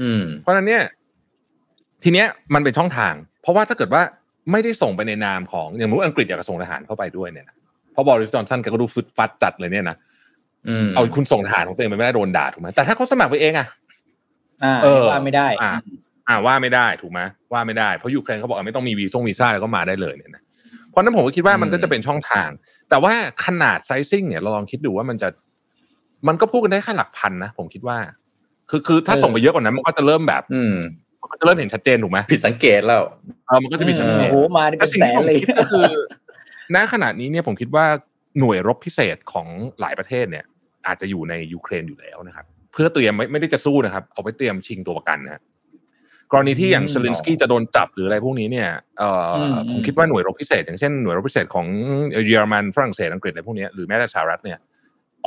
[0.00, 0.82] อืม เพราะฉะนั้นเนี่ย
[2.02, 4.02] ทีเนี้ยมันเป็นช่องทาง เพราะว่าถ้าเกิดว่า
[4.52, 7.56] ไม่ได้ส่งไปในนามของอย่างนู้นอังกฤษอยากจะส่งทหารเข้าไปด้วยเนี่ยนะ
[7.92, 9.96] เพราะบริสจอนสันแกก็ดูฟึดฟัดจัดเลยเนี่ยนะ
[10.68, 13.66] อืมเอาคุณส่งทหารของตัวเองไปไม่ได้โดนด่าถูกไหมแต่ถ้าเขาสมัครไปเองอะ
[14.64, 15.70] อ่าเออว่าไม่ได้อ่า
[16.28, 17.20] อ่าว่าไม่ได้ถูกไหม
[17.52, 20.42] ว่าไม่ได้เพราะยูเครนเขาบอกว่าไม่ต้องมีวีซ่งวีซ่าแล้วก็มาได้เลยเนี่ยนะ
[20.90, 22.48] เพราะฉะนั้นผมก็คิดว่ามันอืมก็จะเป็นช่องทาง
[22.90, 23.12] แต่ว่า
[23.44, 25.28] ขนาดไซซิ่งเนี่ยเราลองคิดดูว่ามันจะ
[26.28, 27.98] มันก็พูดกันได้แค่หลักพันนะผมคิดว่า
[28.70, 30.62] คือคือถ้าเออส่งไปเยอะกว่านั้นมันก็จะเริ่มแบบอื
[31.28, 33.02] มมันก็จะเริ่มเห็นชัดเจนถูกไหมผิดสังเกตแล้ว
[33.46, 35.84] เออมันก็จะมีชัดโอ้เจนโหมานี่แต่เป็นสิ่งแสที่นผมเลยคิดก็คือ
[36.74, 37.86] ณขณะนี้เนี่ยผมคิดว่า
[38.38, 39.46] หน่วยรบพิเศษของ
[39.80, 40.44] หลายประเทศเนี่ย
[40.86, 45.42] อาจจะอยู่ในยูเครนอยู่แล้วนะครับ เพื่อเตรียมไม่ไม่ได้จะสู้นะครับ เอาไปเตรียมชิงตัวประกันนะฮะ
[46.32, 48.68] กรณีที่อย่างอืมเซเลนสกี้จะโดนจับหรืออะไรพวกนี้เนี่ย
[48.98, 51.66] เอ่ออมผมคิดว่าหน่วยรบพิเศษ อย่างเช่นหน่วยรบพิเศษของ
[52.28, 54.58] เยอรมันฝรั่งเศสอังกฤษอะไรพวกนี้หรือแม้แต่สหรัฐเนี่ย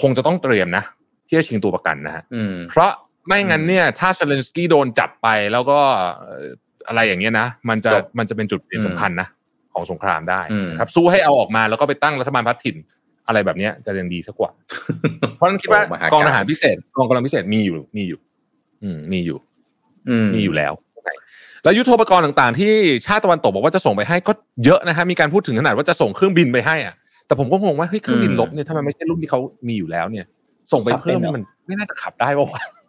[0.01, 0.83] คงจะต้องเตรียมนะ
[1.27, 2.91] ที่จะชิงตัวประกันนะฮะอืมเพราะ
[3.27, 5.79] ไม่งั้นเนี่ย ถ้าเซเลนสกี้โดนจับไปแล้วก็
[6.19, 6.45] เอ่อ
[6.87, 9.27] อะไรอย่างเงี้ยนะ มันจะจบมันจะเป็นจุดเปลี่ยนอืมสำคัญนะ
[9.73, 12.75] ของสงครามได้อืมครับ สู้ให้เอาออกมาแล้วก็ไปตั้งรัฐบาลพัฒถิ่น
[13.27, 14.51] อะไรแบบเนี้ยจะยังดีสักกว่า
[15.37, 18.19] เพราะฉะนั้นคิดว่าโอ้มหากาพย์กองทหารพิเศษกองกำลังพิเศษมีอยู่มีอยู่
[18.83, 19.37] อืมมีอยู่
[20.09, 20.73] อืมมีอยู่แล้ว
[21.63, 22.71] แล้วยุทโธปกรณ์ต่างๆ ที่
[23.05, 24.33] ชาติตะวันตกบอกว่าจะส่งไปให้ก็
[24.65, 26.95] เยอะนะฮะมีการพูดถึงขนาดว่าจะส่งเครื่องบินไปให้อะ
[27.27, 30.25] แต่ผมก็งงว่าเฮ้ยเครื่องบินลบเนี่ยถ้ามันไม่ใช่รุ่นที่เขามีอยู่แล้วเนี่ย
[30.71, 32.80] ส่งไปเพิ่มนี่มันไม่น่าจะขับได้ป่าวะเออ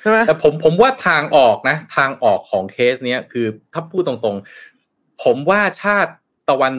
[0.00, 6.12] ใช่ไหมแต่ผมผมว่าทางออกนะ ทางออกของเคสเนี้ยคือถ้าพูดตรงๆ ผมว่าชาติ
[6.50, 6.74] ตะวัน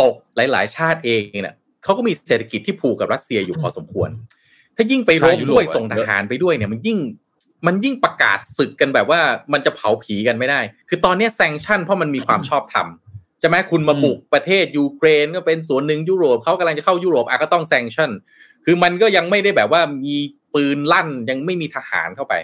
[0.00, 4.10] ตกหลาย ๆ ชาติเองเนี่ยเขาก็มีเศรษฐกิจที่ผูกกับรัสเซียอยู่พอสมควร
[4.76, 6.98] ถ้ายิ่งไปรบด้วยส่งทหารไปด้วยเนี่ยมันยิ่ง
[7.66, 9.20] มันยิ่งประกาศศึกกันแบบว่า
[9.52, 12.86] มันจะเผาผีกันไม่ได้ คือตอนเนี้แซงชั่นเพราะมันมีความชอบธรรม
[13.40, 18.10] ใช่ไหมคุณมาบุกประเทศยูเครนก็เป็นส่วนหนึ่งยุโรปเขากำลังจะเข้ายุโรปอะก็ต้อง sanction
[18.64, 20.16] คือมันก็ยังไม่ได้แบบว่ามี
[20.54, 22.34] ปืนลั่นยังไม่มีทหารเข้าไป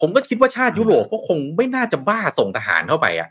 [0.00, 3.28] ผมก็คิดว่าชาติยุโรปก็คงไม่น่าจะบ้าส่งทหารเข้าไปอะ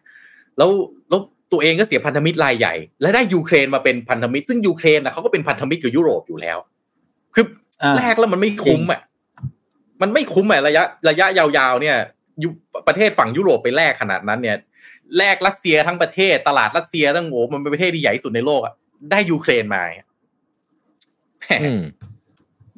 [0.57, 0.69] แล้ว
[1.09, 1.19] แล้ว
[1.51, 6.57] ตัวเองก็เสียพันธมิตรรายใหญ่ และได้ยูเครนมาเป็นพันธมิตร ซึ่งยูเครนนะเขาก็เป็นพันธมิตรกับยุโรปอยู่แล้ว
[7.35, 7.45] คือ
[7.81, 9.01] อ่าแลกแล้วมันไม่คุ้มอะ
[10.01, 11.97] มันไม่คุ้มอะระยะระยะยาวๆ เนี่ย
[12.43, 12.49] ยุ
[12.87, 14.57] ประเทศฝั่งยุโรปไปแลกขนาดนั้นเนี่ย
[15.17, 18.73] แลกรัสเซียทั้งประเทศตลาดรัสเซียตั้งโอ้มันเป็นประเทศที่ใหญ่ที่สุดในโลกอะ
[19.11, 19.81] ได้ยูเครนมา
[21.39, 21.81] แหมอืม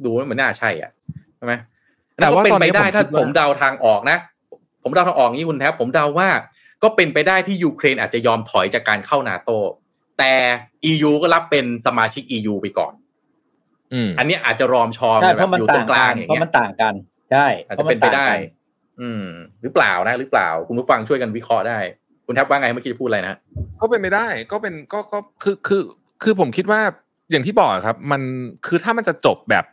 [0.04, 0.92] ดูแล้วมันน่าใช่อะ
[1.38, 1.54] ใช่ไหม
[2.16, 4.18] แต่ว่าก็เป็นตอนนี้ไปได้ผมถ้าคิดว่าผมเดาทางออกนะ
[4.84, 6.30] ผมเดาทางออกอย่างนี้คุณแท็บผมเดาว่า
[6.84, 9.52] ก็เป็นไปได้ที่ยูเครนอาจจะยอมถอยจากการเข้านาโต
[10.20, 10.34] แต่
[10.92, 12.94] EU ก็รับเป็นสมาชิก EU ไปก่อน
[13.94, 16.94] อืมอันนี้อาจจะรอมชอมใช่แบบมันอยู่ตรงกลางอย่างเพราะมันต่างกันเพราะมันต่างกัน
[17.32, 19.26] ใช่อาจเพจะราะมัเป็นไปได้ต่างกันอืม
[19.62, 21.80] หรือเปล่านะ หรือเปล่า คุณผู้ฟังช่วยกันวิเคราะห์ได้
[22.26, 23.36] คุณแทบว่าไงเมื่อกี้จะพูดอะไรนะ
[23.82, 25.82] ก็เป็นไปได้ ก็เป็นก็ก็คือคือ
[26.24, 26.82] คือผมคิดว่า
[27.32, 28.22] อย่างที่บอกอะครับ มัน
[28.68, 29.66] คือถ้ามันจะจบแบบ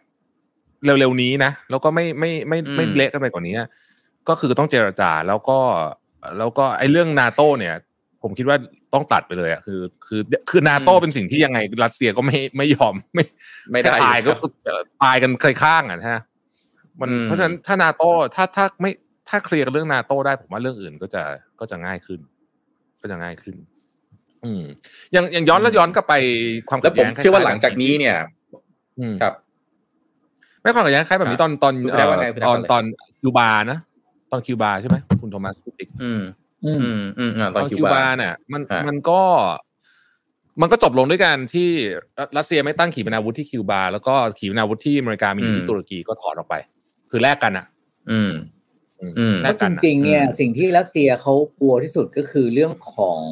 [0.84, 3.54] เร็วๆนี้นะ แล้วก็ไม่ไม่ไม่ไม่อืมเละกันไปกว่านี้
[4.28, 5.58] ก็คือต้องเจรจาแล้วก็
[6.38, 7.74] แล้วก็ไอ้เรื่องนาโต้เนี่ย
[8.22, 8.56] ผมคิดว่า
[8.94, 10.20] ต้องตัดไปเลยอะคือ คือ
[10.50, 13.24] คือนาโต้เป็นสิ่งที่ยังไงรัสเซียก็ไม่ไม่ยอมไม่
[13.72, 16.20] ไม่ได้ตายอยู่ก็ครับตายกันเคยข้างอะฮะ
[17.00, 18.90] มันอืมเพราะฉะนั้นถ้านาโต้ถ้าถ้าไม่
[19.28, 21.22] ถ้าเคลียร์กันเรื่องนาโต้ได้ผมว่าเรื่องอื่นก็จะ
[21.60, 22.20] ก็จะง่ายขึ้น
[23.00, 23.56] ก็จะง่ายขึ้น
[24.44, 24.62] อืม
[25.14, 26.14] ยังยังย้อนแล้วย้อนกลับไป
[26.68, 28.16] ความแล้วขัดผมแย้งเชื่อว่าคหล้ลัยงๆจากนี้เนี่ย
[28.98, 29.34] อืมครับ
[30.62, 32.84] ไม่ความขัดแย้งคล้ายแบบนี้ตอนตอนคุณเอ่แปลอว่าไงคุณแปลตอนว่าอะไรตอน
[33.20, 33.78] คิวบานะ
[34.32, 36.22] ตอนคิวบาใช่ไหมคุณโทมัสพูดอีกอืม
[36.64, 39.20] อืมอืมอืมอ่าตตออนนคิวคิวบาบาเนี่ยมันฮะมันก็
[40.60, 41.68] มันก็จบลงด้วยกันที่
[42.18, 46.54] รัรัสเซียไม่ตั้งขีปนาวุธที่คิวบา แล้วก็ขีปนาวุธที่อเมริกามีอยู่ที่ตุรกีก็ถอนออกไป
[47.10, 47.66] คือแลกกันอะ
[48.10, 48.32] อืม
[49.00, 53.22] อืมอืมแลเพกราะกัจนอะริงๆเนี่ยอืมสิ่งที่รัสเซียเขากลัวที่สุดก็คือเรื่องของ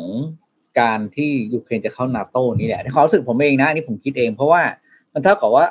[0.81, 4.63] การที่ยูเครนจะเข้านาโต้นี่แหละในความรู้สึกผมเองนะอันนี่ผมคิดเอง เพราะว่า
[5.13, 5.67] มันเท่ากับว่า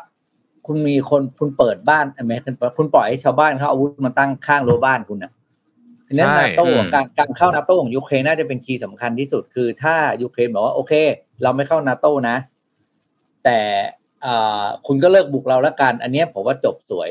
[0.72, 5.32] คุณมีคนคุณเปิดบ้านอเมริกันคุณปล่อยให้ชาวบ้านเขาเอาอาวุธมาตั้งข้างรั้วบ้านคุณนะ
[6.08, 10.94] ฉะนั้นใช่นาโต้อืมการการเข้านาโต้ของยูเครนน่าจะเป็น key สำคัญที่สุดคือ ถ้ายูเครนบอกว่าโอเค
[11.44, 12.36] เราไม่เข้านาโต้นะ
[13.44, 13.60] แต่
[14.26, 17.10] อ่าคุณก็เลิกบุกเราแล้วกัน อันเนี้ยผมว่าจบสวย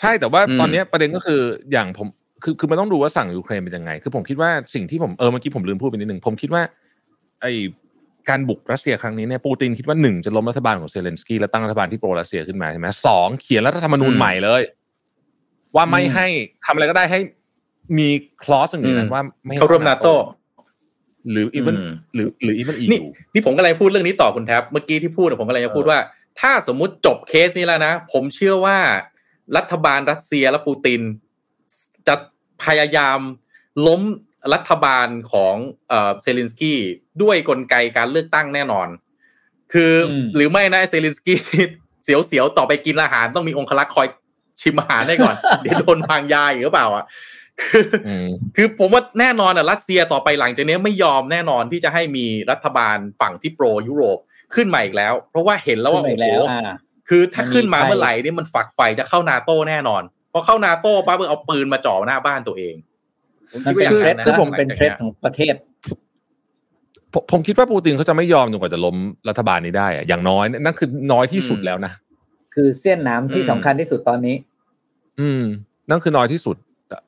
[0.00, 1.40] ใช่แต่ว่าอืมตอนเนี้ยประเด็นก็คือ
[1.72, 2.08] อย่างผม
[2.42, 6.62] คือคือมันต้องดูว่าฝั่งยูเครนเป็นยังไง คือผมคิดว่าสิ่งที่ผมเออเมื่อกี้ผมลืมพูดไปนิดหนึ่งผมคิดว่า
[7.40, 7.46] ไอ
[8.30, 14.62] การบุกรัสเซียครั้งนี้เนี่ยปูตินคิดว่าหนึ่งจะล้มรัฐบาลของเซเลนสกี้และตั้งรัฐบาลที่ pro รัสเซียขึ้นมาใช่ไหมสองเขียนรัฐธรรมนูญอืมใหม่เลย
[15.76, 16.26] ว่าไม่อืมให้
[16.64, 17.20] ทำอะไรก็ได้ให้
[17.98, 18.08] มี
[18.42, 20.14] clause อย่างนี้อืนั้นมว่าไม่ให้เข้าร่วมนาโต้
[21.30, 25.98] หรืออีเวนอืมหรือหรืออีเวนอีนี่ยูนี่ผมกำลังพูดเรื่องนี้ต่อคุณแท็บเมื่อกี้ที่พูดอะผมกำลังจะพูดว่า
[26.40, 28.78] ถ้าสมมุติจบเคสนี้แล้วนะ ผมเชื่อว่า
[29.56, 31.00] รัฐบาลรัสเซียและปูติน
[32.08, 32.14] จะ
[32.64, 33.18] พยายาม
[33.86, 34.02] ล้ม
[34.54, 35.54] รัฐบาลของ
[35.88, 36.78] เอ่อเซเลนสกี้
[37.22, 38.88] ด้วยกลไกการเลือกตั้งแน่นอน
[39.72, 41.38] คืออมหรือไม่นะเซเลนสกี้
[42.04, 44.06] เสียวๆต่อไปกินอาหารต้องมีองคลักษ์คอย
[44.60, 47.04] ชิมอาหารได้ก่อน เดี๋ยวโดนวางยาอีกหรือเปล่าอะ
[47.62, 54.18] คืออืมคือผมว่าแน่นอนอะรัสเซียต่อไปหลังจากนี้ไม่ยอมแน่นอนที่จะให้มีรัฐบาลฝั่งที่โปรยุโรป
[54.54, 56.70] ขึ้นมาอีกแล้ว เพราะว่าเห็นแล้วว่าขึ้นโอ้มาอีกโหแล้วอ่า
[57.08, 62.95] คือถ้าขึ้นมามันมีไฟเมื่อไหร่นี่มันฝักไฟจะเข้านาโต้แน่นอนพอเข้านาโต้ปั๊บเอาปืนมาจ่อหน้าบ้านตัวเองผ
[63.58, 65.54] มมัคินดว่าเป็นอย่างเทรนั้ดนนะคือผมเป็นหลังเทรจากดนี้ยของประเทศ
[67.12, 68.96] ผมผมคิดว่าปูตินเขาจะไม่ยอมจนกว่าจะล้ม
[69.28, 71.92] รัฐบาลนี้ได้อะอย่างน้อยนั่นคือน้อยที่สุดแล้วนะ
[72.54, 74.36] คือเส้นน้ำที่อืมสำคัญที่สุดตอนนี้
[75.20, 75.42] อืม
[75.90, 76.56] นั่นคือน้อยที่สุด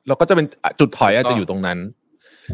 [0.07, 0.45] แล้วก็จะเป็น
[0.79, 1.77] จุดถอยอาจจะอยู่ตรงนั้น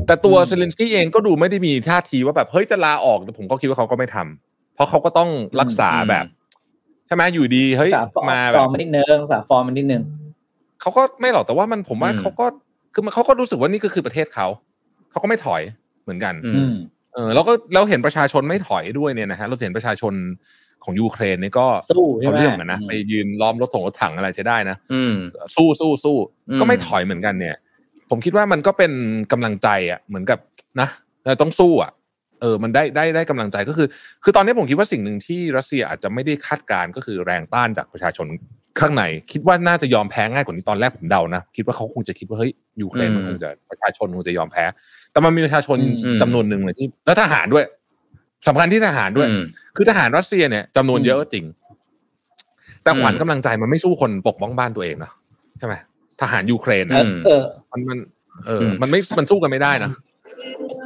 [0.07, 5.29] แต่ตัวอืมเซเลนสกี้เองก็ดูไม่ได้มีท่าทีว่าแบบเฮ้ยจะลาออกแต่ผมก็คิดว่าเขาก็ไม่ทำเพราะเขาก็ต้อง
[5.61, 6.25] รักษาอืมแบบ
[7.07, 10.03] ใช่ไหมอยู่ดีเฮ้ยสามฟอร์มมาฟแบอบร์มมันนิดนึงสามฟอร์มมันนิดนึง
[10.81, 12.45] เขาก็ไม่หรอกแต่ว่ามันผมว่าอืมเขาก็
[12.95, 14.47] คือมันเขาก็รู้สึกว่านี่ก็คือประเทศเขา
[15.11, 15.61] เขาก็ไม่ถอย
[16.03, 16.73] เหมือนกันอือืมม
[17.13, 20.13] เออแล้วก็เราเห็นประชาชนไม่ถอยด้วยเนี่ยนะฮะเราเห็นประชาชน
[20.83, 25.13] ของยูเครนนี่ก็สู้ใช่เอาไหมเรื่องเหมือนกันนะอืมไปยืนล้อมรถถงรถถังอะไรใช้ได้นะอืม
[25.55, 26.17] สู้สู้สู้
[26.49, 27.55] อืมก็ไม่ถอยเหมือนกันเนี่ย
[28.09, 28.91] ผมคิดว่ามันก็เป็น
[29.31, 30.39] กำลังใจอะเหมือนกับ
[30.81, 30.87] นะ
[31.23, 31.91] เออต้องสู้อะ
[32.41, 33.87] เออ มันได้ได้ได้กำลังใจก็คือ
[34.23, 38.27] คือตอนนี้ผมคิดว่าสิ่งหนึ่งที่รัสเซียอาจจะไม่ได้คาดการณ์ก็คือแรงต้านจากประชาชน
[38.79, 42.51] ข้างในคิดว่าน่าจะยอมแพ้ง่ายกว่านี้ตอนแรกผมเดานะคิดว่าเขาคงจะคิดว่าเฮ้ย
[42.81, 44.65] ยูเครนมันคงจะประชาชนคงจะยอมแพ้
[45.11, 47.65] แต่มันมีประชาชนอืมจำนวนหนึ่งเลยที่แล้วทหารด้วย
[48.47, 49.43] สำคัญที่ทหารด้วยอืม
[49.75, 51.45] คือทหารรัสเซียเนี่ยจำนวนเยอะก็จริง
[52.83, 55.13] แต่ขวัญอืมกำลังใจมันไม่สู้คนปกป้องบ้านตัวเองเนาะ
[55.59, 55.75] ใช่ไหม
[56.21, 57.97] ทหารยูเครนเอนะอเออมันมัน
[58.45, 59.91] เอออมมันไม่มันสู้กันไม่ได้นะ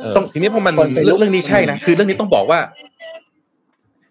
[0.01, 2.59] เออต้องทีนี้พอมันคนไปเรื่องเรื่องนี้ใช่นะคือเรื่องนี้ต้องบอกว่า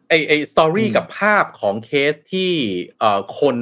[0.08, 2.52] ไอไอ story อืมกับภาพของเคสที่
[2.98, 3.56] เอ่อคน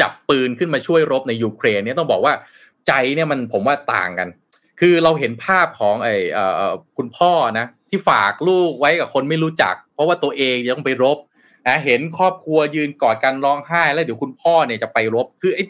[0.00, 2.34] จับปืนขึ้นมาช่วยรบในยูเครนเนี่ยต้องบอกว่า
[2.86, 4.28] ใจเนี่ยมันผมว่าต่างกัน
[4.80, 11.18] คือเราเห็นภาพของไอเอ่อเอ่อคุณพ่อนะที่ฝากลูกไว้กับคนไม่รู้จัก เพราะว่าตัวเองยังไปรบ
[11.68, 15.60] นะเห็นครอบครัวยืนกอดกันร้องไห้ แล้วเดี๋ยวคุณพ่อเนี่ยจะไปรบคือไอ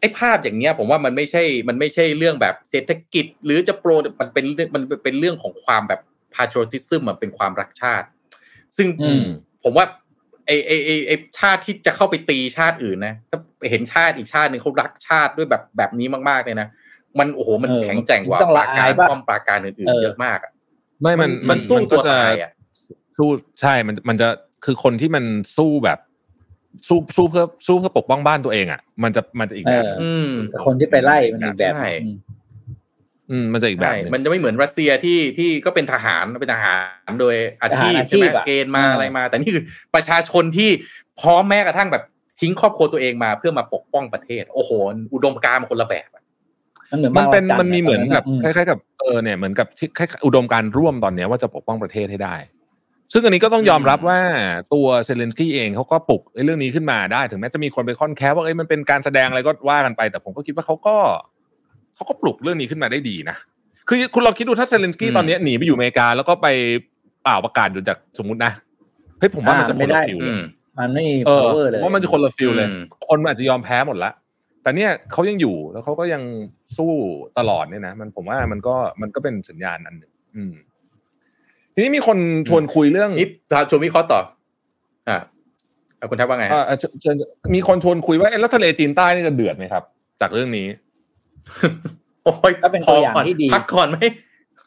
[0.00, 3.90] ไอภาพอย่างเงี้ยผมว่ามันไม่ใช่ มันไม่ใช่เรื่องแบบเศรษฐกิจ หรือจะโปร
[4.20, 6.00] มันเป็นเรื่องมันเป็นเรื่องของความแบบ
[6.34, 8.06] patriotism มันเป็นความรักชาติ
[8.76, 9.24] ซึ่งอืม
[9.64, 9.86] ผมว่า
[10.46, 13.38] ไอไอไอไอชาติที่จะเข้าไปตีชาติอื่นนะถ้า
[13.70, 16.68] เห็นชาติอีกชาติหนึ่งเขารักชาติด้วยแบบแบบนี้มากๆเลยนะ
[17.18, 20.52] มันโอ้โหมันเออแข็งแกร่งกว่าต้องปละราอาการยปะป้อมปราการอื่นเอๆอเยอะมากอะ
[21.02, 22.50] ไม่มันมันสู้ก็ตัวจะตายอะ
[23.18, 23.28] สู้
[23.60, 24.28] ใช่มันมันจะ
[24.64, 25.24] คือคนที่มัน
[25.56, 25.98] สู้แบบ
[26.88, 31.86] สู้สู้เพื่อสู้เพื่อปกป้องบ้านตัวเองอะ มันจะมันจะอีกแบบหนึ่งอืมแต่คนที่ไปไล่มันอีกแบบใช่
[33.30, 36.74] อืมอืมมันจะอีกแบบใช่หนึ่งมันจะไม่เหมือนรัสเซียที่ที่ก็เป็นทหารเป็นทหา
[37.08, 39.62] รโดยอาชีพทหารอาชีใช่ไหมพอะเกณฑ์มาอ่าอะไรมา แต่นี่คือ
[39.94, 40.70] ประชาชนที่
[41.20, 42.02] พร้อมแม้กระทั่งแบบ
[42.40, 44.70] ทิ้งครอบครัวตัวเองมาเพื่อมาปกป้องประเทศ โอ้โห
[45.14, 46.24] อุดมการณ์มันคนละแบบอะ
[46.90, 52.34] มันเหมือนมันเป็นบ้าวัจัทร์มันมีเหมือนกับอืมคล้ายๆกับเออเนี่ยเหมือนกับที่คล้ายๆอุดมการณ์ร่วมตอนเนี้ยว่าจะปกป้องประเทศให้ได้
[53.12, 54.20] ซึ่งอันนี้ก็ต้องยอมรับว่า
[54.74, 60.96] ตัวเซเลนสกี้เองเขาก็ปลุกไอ้เรื่องนี้ขึ้นมาได้ ถึงแม้จะมีคนไปค่อนแค้ว่าเอ้ยมันเป็นการแสดงอะไรก็ว่ากันไป แต่ผมก็คิดว่าเขาก็
[61.98, 63.36] เขาก็ปลุกเรื่องนี้ขึ้นมาได้ดีนะ
[63.88, 66.46] คือคุณลองคิดดูถ้าเซเลนสกี้ตอนเนี้ยหนีไปอยู่อเมริกา แล้วก็ไป
[67.22, 68.52] เป่าประกาศอยู่จากสมมตินะ
[69.18, 70.44] เฮ้ยผมว่ามันจะคนละ feel เลยอืม
[70.78, 74.10] มันไม่มีเออ power เลยว่ามันจะคนละ feel เลยอืมคนมันอาจจะยอมแพ้หมดละ
[74.62, 76.22] แต่เนี่ยเขายังอยู่แล้วเขาก็ยัง
[76.76, 76.92] สู้
[77.38, 80.52] ตลอดเนี่ยนะมันผมว่ามันก็มันก็เป็นสัญญาณอันหนึ่งอืม
[81.74, 82.18] ทีนี้มีคน
[82.48, 84.20] ชวนคุยเรื่องนี่พาชวนวิเคราะห์ต่อ
[85.08, 85.18] อ่า
[85.96, 87.14] เอาคุณแทบว่าไงฮะเอ่อเชิญเชิญ
[87.54, 89.84] มีคนชวนคุยว่าเอ๊ะแล้วทะเลจีนใต้นี่จะเดือดไหมครับ
[90.20, 90.66] จากเรื่องนี้
[92.24, 93.98] โอ้ยก็เป็นตัวอย่างพก่ที่ดีพักก่อนไหม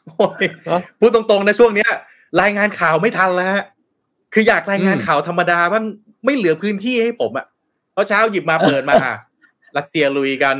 [0.06, 1.90] โอ้ยเนอะพูดตรงๆนะช่วงเนี้ย
[2.40, 3.64] รายงานข่าวไม่ทันแล้วฮะ
[4.34, 5.84] คืออยากรายงานอืมข่าวธรรมดาบ้าง
[6.24, 7.46] ไม่เหลือพื้นที่ให้ผมอะ
[7.92, 8.94] เพราะเช้าหยิบมาเปิดมา
[9.76, 10.56] รัสเซียลุยกัน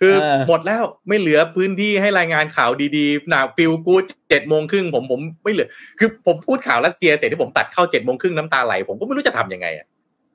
[0.00, 3.94] คือเออหมดแล้วไม่เหลือพื้นที่ให้รายงานข่าวดีๆหนา feel good
[4.28, 9.86] เจ็ดโมงครึ่งผมผมไม่เหลือ คือผมพูดข่าวรัสเซียเสร็จที่ผมตัดเข้าเจ็ดโมงครึ่งน้ำตาไหลผมก็ไม่รู้จะทำยังไงอะ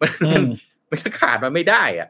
[0.01, 0.47] มันอืมันม
[0.89, 2.07] มันก็ขาดมันไม่ได้อะ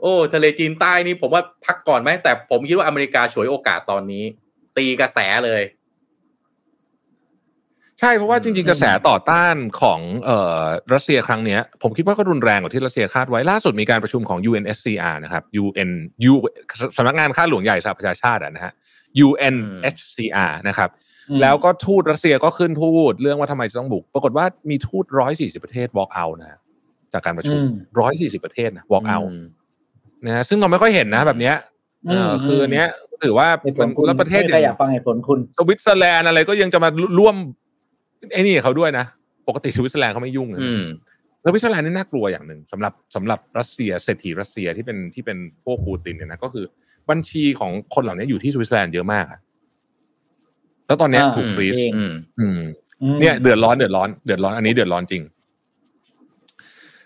[0.00, 4.24] โอ้ทะเลจีนใต้นี่ผมว่าพักก่อนไหมแต่ผมคิดว่าอเมริกาฉวยโอกาสตอนนี้
[4.76, 5.62] ตีกระแสเลย
[8.00, 15.90] ใช่เพราะว่าจริง ๆ กระแสต่อต้านของเอ่อรัสเซียครั้งเนี้ย ผมคิดว่าก็รุนแรงกว่าที่รัสเซียคาดไว้ล่าสุดมีการประชุมของ UNSCR นะครับ UN
[16.30, 16.34] U
[16.96, 18.72] สำนักงานข้าหลวงใหญ่สหประชาชาติอะนะฮะ
[19.26, 20.90] UNHCR นะครับ
[21.30, 26.58] อืมแล้วก็ทูตรัสเซียก็ขึ้นพูดเรื่องว่าทำไมจะต้องบุก ปรากฏว่ามีทูตร้อยสี่สิบประเทศ walk out นะฮะ
[27.12, 29.44] จากการประชุมอืมร้อยสี่สิบประเทศนะ walk out อืม
[30.26, 31.54] นะฮะซึ่งเราไม่ค่อยเห็นนะแบบเนี้ย
[32.08, 32.86] เอออืมคืออันเนี้ย
[33.24, 37.36] ถือว่าเป็นอย่างเหตุผลคุณแล้วประเทศไม่ใครอยากฟังเหตุผลคุณสวิตเซอร์แลนด์อะไรก็ยังจะมาร่วม
[38.32, 39.06] ไอ้นี่กับเขาด้วยนะ
[39.48, 40.82] ปกติสวิตเซอร์แลนด์เขาไม่ยุ่งเลยอืม
[41.44, 46.64] สวิตเซอร์แลนด์นี่น่ากลัวอย่างหนึ่งสำหรับสำหรับรัสเซียเศรษฐีรัสเซียที่เป็นที่เป็นพวกปูตินเนี่ยนะก็คือ
[47.10, 49.40] บัญชีของคนเหล่านี้อยู่ที่สวิตเซอร์แลนด์เยอะมากอะ
[50.86, 52.60] แล้วตอนเนี้ยอ่าถูกฟรีซเองอืมอืม
[53.02, 55.22] อืมเนี่ยเดือดร้อนเดือดร้อนเดือดร้อนอันนี้เดือดร้อนจริง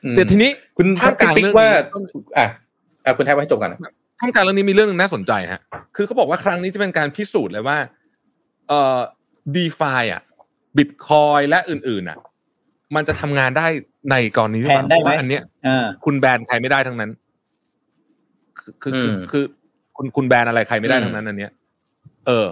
[0.05, 2.47] อืมแต่ทีนี้คุณท่ามกลางปิ๊กเรื่องว่านี้อะ
[3.05, 3.81] อะคุณแทบให้จบกันนะ
[4.21, 5.61] ท่ามกลางเรื่องนี้มีเรื่องหนึงน่าสนใจฮะ
[5.97, 7.79] คือเขาบอกว่าครั้งนี้จะเป็นการพิสูจน์เลยว่า
[8.69, 8.99] เอ่อ
[9.57, 10.23] ดีฟาอะ
[10.77, 12.19] บิตคอยและอื่น ๆ อะ
[12.95, 13.67] มันจะทำงานได้
[14.11, 17.11] ในกรณีหรือเปล่าแทนได้ไหมเพราะว่าอันเนี้ยอ่าคุณแบนใครไม่ได้ทั้งนั้น
[18.59, 19.45] คือคือคืออืมคือ
[19.97, 21.53] คุณคุณแบนอะไรใครไม่ได้อืมทั้งนั้นอันเนี้ย
[22.27, 22.47] เออ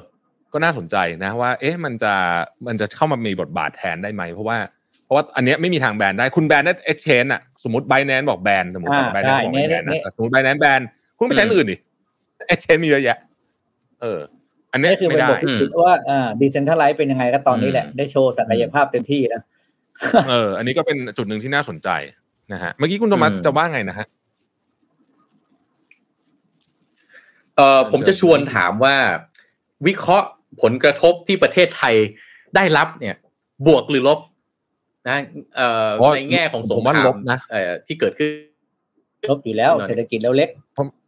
[0.53, 2.15] ก็น่าสนใจนะว่า เอ๊ะ มันจะ
[2.67, 4.80] มันจะเข้ามามีบทบาทแทนได้ไหม เพราะว่าเพ
[5.11, 10.81] ราะว่าอันเนี้ยไม่มีทางแบนได้คุณแบนได้เอ็กชแนนอะสมมติ Binance บอกแบนสมมติอ่า Binance บอกไม่แบนได้เนี่ยนะแต่สมมติ Binance แบน
[11.19, 11.77] คุณไปใช้อันอื่นดิ
[12.49, 13.19] เอ็กชแนนมีเยอะแยะ
[14.03, 14.21] เออ
[14.73, 19.43] อันเนี้ยนี่คือไม่เป็นได้บทพิสูจน์ว่าอ่า decentralize เป็นยังไงก็ตอนนี้แหละอืมได้โชว์ศักยภาพเต็มที่นะ
[20.29, 21.89] เออ อันนี้ก็เป็นจุดหนึ่งที่น่าสนใจ
[22.53, 24.07] นะฮะเมื่อกี้คุณโทมัสอืมจะว่าไงนะฮะ
[27.57, 28.95] เอ่อผมจะชวนถามว่า
[29.87, 30.29] วิเคราะห์
[30.63, 31.95] ผลกระทบที่ประเทศไทย
[32.57, 33.17] ได้รับเนี่ย
[33.67, 34.19] บวกหรือลบ
[35.09, 35.17] นะ
[35.57, 38.31] เอ่อเพราะในแง่ของสงผมคว่ารามลบนะเอ่อที่เกิดขึ้น
[39.31, 40.49] ลบอยู่แล้วหน่อยเศรษฐกิจเราเล็ก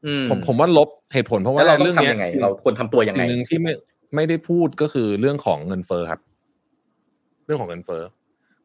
[0.07, 3.73] อืผมผมว่าลบเหตุผลเพราะว่าแล้วเราต้อเรื่องงเนี้ยทำยังไงเราควรทำตัวยังไงสิ่งหนึ่งที่ไม่
[4.15, 6.21] ไม่ได้พูดก็คือเรื่องของเงินเฟ้อครับ
[7.47, 8.03] เรื่องของเงินเฟ้อ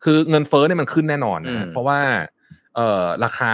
[0.04, 2.00] คือเงินเฟ้อเนี่ยมันขึ้นแน่นอนนะฮะอืมเพราะว่า
[2.76, 3.52] เอ่อราคา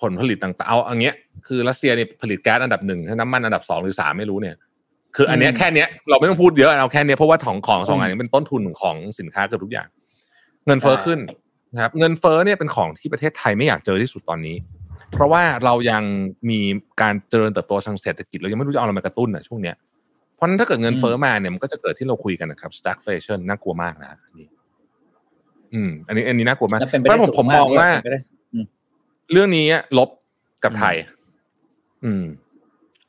[0.00, 4.56] ผลผลิตต่างๆเอาอย่างเงี้ยคือรัสเซียเนี่ยผลิตแก๊สอันดับหนึ่งน้ำมันอันดับสองหรือสามไม่รู้เนี่ย
[5.16, 9.88] คืออันเนี้ยอืมแค่เนี้ยเราไม่ต้องพูดเยอะเอาแค่เนี้ยเพราะว่าของของสองอืมอันนี้เป็นต้นทุนของสินค้าเกือบทุกอย่าง
[10.66, 11.18] เงินเฟ้อใช่ขึ้น
[11.74, 14.56] นะครับ เงินเฟ้อเนี่ยเป็นของที่ประเทศไทยไม่อยากเจอที่สุดตอนนี้
[15.12, 16.02] เพราะว่าเรายัง
[16.50, 16.60] มี
[17.02, 19.76] การเจริญเติบโตทางเศรษฐกิจเรายังไม่รู้จะเอาอะไรมากระตุ้นอะช่วงเนี้ย
[20.34, 24.48] เพราะฉะนั้นถ้าเกิดเงินเฟ้อมาเนี่ยมันก็จะเกิดที่เราคุยกันนะครับ stagflation น่ากลัวมากนะอันนี้
[25.74, 28.20] อืม อันนี้ อันนี้น่ากลัวมากแล้วเป็นเพไปราะได้ผมสูผมงมากมองว่าเป็นไปได้
[29.32, 29.66] เรื่องนี้
[29.98, 30.08] ลบ
[30.64, 30.94] กับไทย
[32.04, 32.24] อืม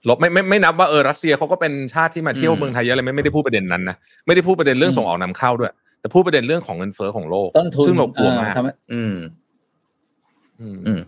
[0.09, 3.95] ลบไม่ไม่ไม่นับว่าเออรัสเซียเขาก็เป็นชาติที่มาเที่ยวอืมเมืองไทยเยอะเลยไม่ไม่ได้พูดประเด็นนั้นนะ
[4.27, 5.73] ไม่ได้พูดประเด็นเรื่องอืมส่งออกนำเข้าด้วย
[6.07, 9.15] แต่พูดประเด็นเรื่องของเงินเฟ้อของโลก ต้นทุนซึ่งเรากลัวมากเออทำให้อืม
[10.59, 11.01] อืม อืม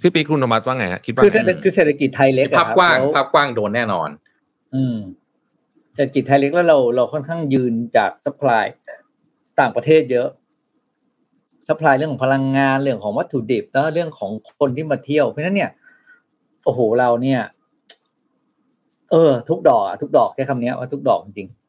[0.00, 4.08] พี่ปีคุณโทมัสว่าไงฮะคิดว่าคือไงเศรษฐคือเศรษฐกิจไทยเล็กอะภาพครับกว้างแล้วภาพกว้างโดนแน่นอน
[4.74, 4.96] อืม
[5.94, 8.64] เศรษฐกิจไทยเล็กแล้วเราเราค่อนข้างยืนจาก supply
[9.60, 10.28] ต่างประเทศเยอะ
[11.68, 14.30] supply เรื่องของพลังงานเรื่องของวัตถุดิบแล้วเรื่องของ
[14.60, 15.70] คนที่มาเที่ยวเพราะฉะนั้นเนี่ย
[16.64, 17.40] โอ้โหเราเนี่ย
[19.10, 21.61] เออ ทุกดอกอะทุกดอกใช้คำเนี้ยว่าทุกดอกจริงๆ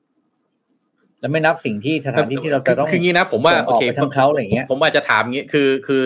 [1.24, 6.04] แล้วไม่นับสิ่งที่สถานที่ที่เราจะต้องคืองี้นะ ผมว่าส่งออกโอเคไปทั้งเขาอะไรอย่างเงี้ยผมอาจจะถามงี้คือคือ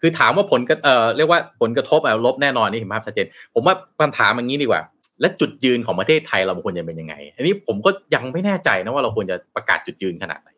[0.00, 4.82] คือถามว่าผลกระเอ่อเรียกว่าผลกระทบอะลบแน่นอนนี่เห็นภาพชัดเจน ผมว่าคำถามอย่างนี้ดีกว่า
[5.20, 10.48] และจุดยืนของประเทศไทยเราควรจะเป็นยังไง อันนี้ผมก็ยังไม่แน่ใจนะว่าเราควรจะประกาศจุดยืนขนาดไหน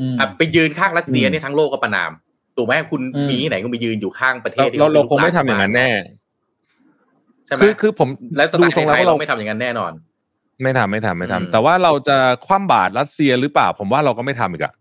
[0.00, 2.10] อืมอะไปยืนข้างรัสเซียอืมเนี่ยทั้งโลกก็ประนาม
[2.56, 5.90] ถูกไหมคุณอืมมีที่ไหนก็ไปยืนอยู่ข้างประเทเราศที่เราเราลุกคงไม่ทำอย่างนั้นแน่
[7.46, 9.92] ใช่ไหมคือคือผมและสดูไตล์ทรงแล้วไทยว่าเราเราไม่ทำอย่างนั้นแน่นอน
[10.62, 14.72] ไม่ทำไม่ทำไม่ทำอืมแต่ว่าเราจะคว่ำบาตรรัสเซียหรือเปล่า ผมว่าเราก็ไม่ทำอีกอะ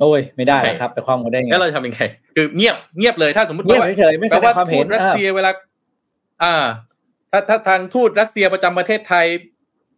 [0.00, 2.00] โอ้ยไม่ได้ใช่นะครับไปคว้างกันได้ไงแล้วเราจะทำยังไง
[2.36, 5.50] คือเงียบเงียบเลยถ้าสมมติเงียบว่าเฉยๆไม่แสแปลดว่างความทูเห็ตนรัสเซียเวลา
[6.42, 6.54] อ่า
[7.30, 9.26] ถ้าถ้าทางทูตรัสเซียประจำประเทศไทย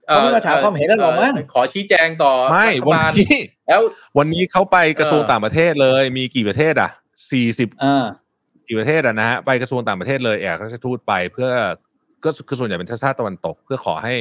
[0.07, 3.81] เขาไม่มาถามความเห็นแล้วหรอกมั้งขอชี้แจงต่อไม่รัฐวันบาลนี้แล้ว
[4.19, 6.91] วันนี้เขาไปกระทรวงเออต่างประเทศเลย มีกี่ประเทศอะ
[7.33, 8.05] สี่สิบอ่า
[8.69, 11.51] กี่ประเทศอะนะฮะไปกระทรวงต่างประเทศเลยเอกราชทูตไปเพื่อ
[12.25, 14.15] ก็คือส่วนใหญ่เป็นชาติตะวันตก เพื่อขอให้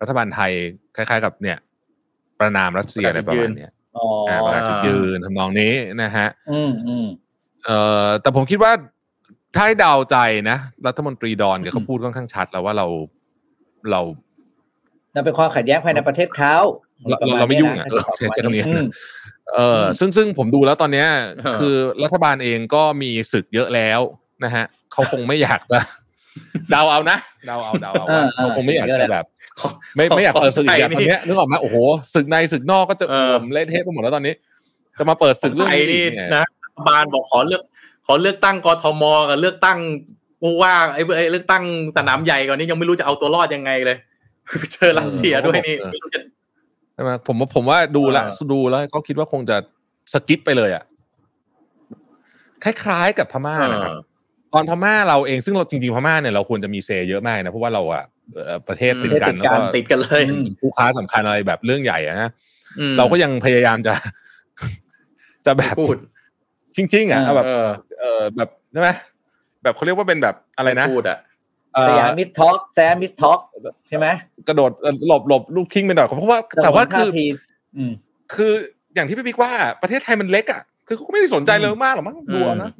[0.00, 0.52] รัฐบาลไทย
[0.96, 1.58] คล้าย ๆ กับเนี่ย
[2.38, 5.72] ประนามรัสเซียอะไรประมาณเนี้ยอ๋ออ่าประกาศจุดยืนทำนองนี้
[6.02, 7.06] นะฮะอืมอืม
[7.64, 8.72] เอ่อแต่ผมคิดว่า
[9.54, 10.16] ถ้าให้เดาใจ
[10.50, 12.86] นะรัฐมนตรีดอนเนี่ยเขาพูดค่อนข้างชัดแล้วว่าเรา
[13.90, 14.00] เรา
[15.14, 16.56] นั่นเป็นความขัดแย้งภายในประเทศเขา
[17.08, 18.86] เราเราเราไม่ยุ่งอะประมาณใช้ใช้คำนี้อืม
[19.54, 21.08] เออซึ่งซึ่งผมดูแล้วตอนเนี้ย
[21.44, 21.74] เออคือ
[22.04, 24.00] รัฐบาลเองก็มีศึกเยอะแล้ว
[24.44, 25.78] นะฮะเขาคงไม่อยากจะ
[26.70, 29.26] เดาเอานะเดาเอาเดาเอาว่าเออเออเขาคงไม่อยากเยอะแหจะละแบบ
[29.96, 31.76] ไม่ไม่อยากเปิดศึกอีกอย่างไทตอนเนี้ยนึกออกไหมโอ้โห
[32.14, 34.34] ศึกในศึกนอกก็จะเออรวมเละเทะไปหมดแล้วตอนนี้
[34.98, 37.62] จะมาเปิดศึกเรื่องไทยนี้นี่อีกเนี่ยนะรัฐบาลบอกขอเลือก
[38.06, 39.78] ขอเลือกตั้งกทมกับเลือกตั้ง
[40.40, 41.64] ผู้ว่าไอ้ไอ้เลือกตั้ง
[41.96, 43.96] สนามใหญ่ก่อนนี้ยังไม่รู้จะเอาตัวรอดยังไงเลย
[44.72, 46.20] เจอรัสเซียด้วยนี่ไม่รู้จะ
[46.94, 49.56] ใช่ไหมผมว่าผมว่าดูแลวเออดูแล้วเขาคิดว่าคงจะ
[50.12, 50.84] สกิปไปเลยอะ
[52.64, 53.94] คล้ายๆกับพม่านะครับ
[54.54, 62.30] ตอนพม่าเราเองซึ่งเราจริงๆพม่าเนี่ยเราควรจะมี say เยอะมากนะเพราะว่าเราอะเอ่อประเทศติดกันติดแล้วกันก็ติดกันเลยอืมผู้ค้าสำคัญอะไรแบบเรื่องใหญ่อะนะ
[62.78, 63.94] อืมเราก็ยังพยายามจะ
[65.46, 65.96] จะแบบพูด
[66.76, 67.68] จริงๆอะเอาแบบเออ
[68.00, 68.88] เออแบบใช่ไหม
[69.62, 71.18] แบบเขาเรียกว่าเป็นแบบอะไรนะพูดอะ
[71.74, 73.40] เอ่อ Siamese talk Siamese talk
[73.88, 74.06] ใช่ไหม
[74.48, 77.26] กระโดดเอ่อหลบหลบลูกทิ้งไปหน่อยเพราะว่า แต่ว่าคือท่าที
[77.76, 77.92] อืม
[78.34, 78.52] คือ
[78.94, 79.52] อย่างที่พี่บิ๊กว่า
[79.82, 82.70] ประเทศไทยมันเล็กอะคือเขาก็ไม่ได้สนใจเลยมากหรอกมั้งอืมดูเอานะ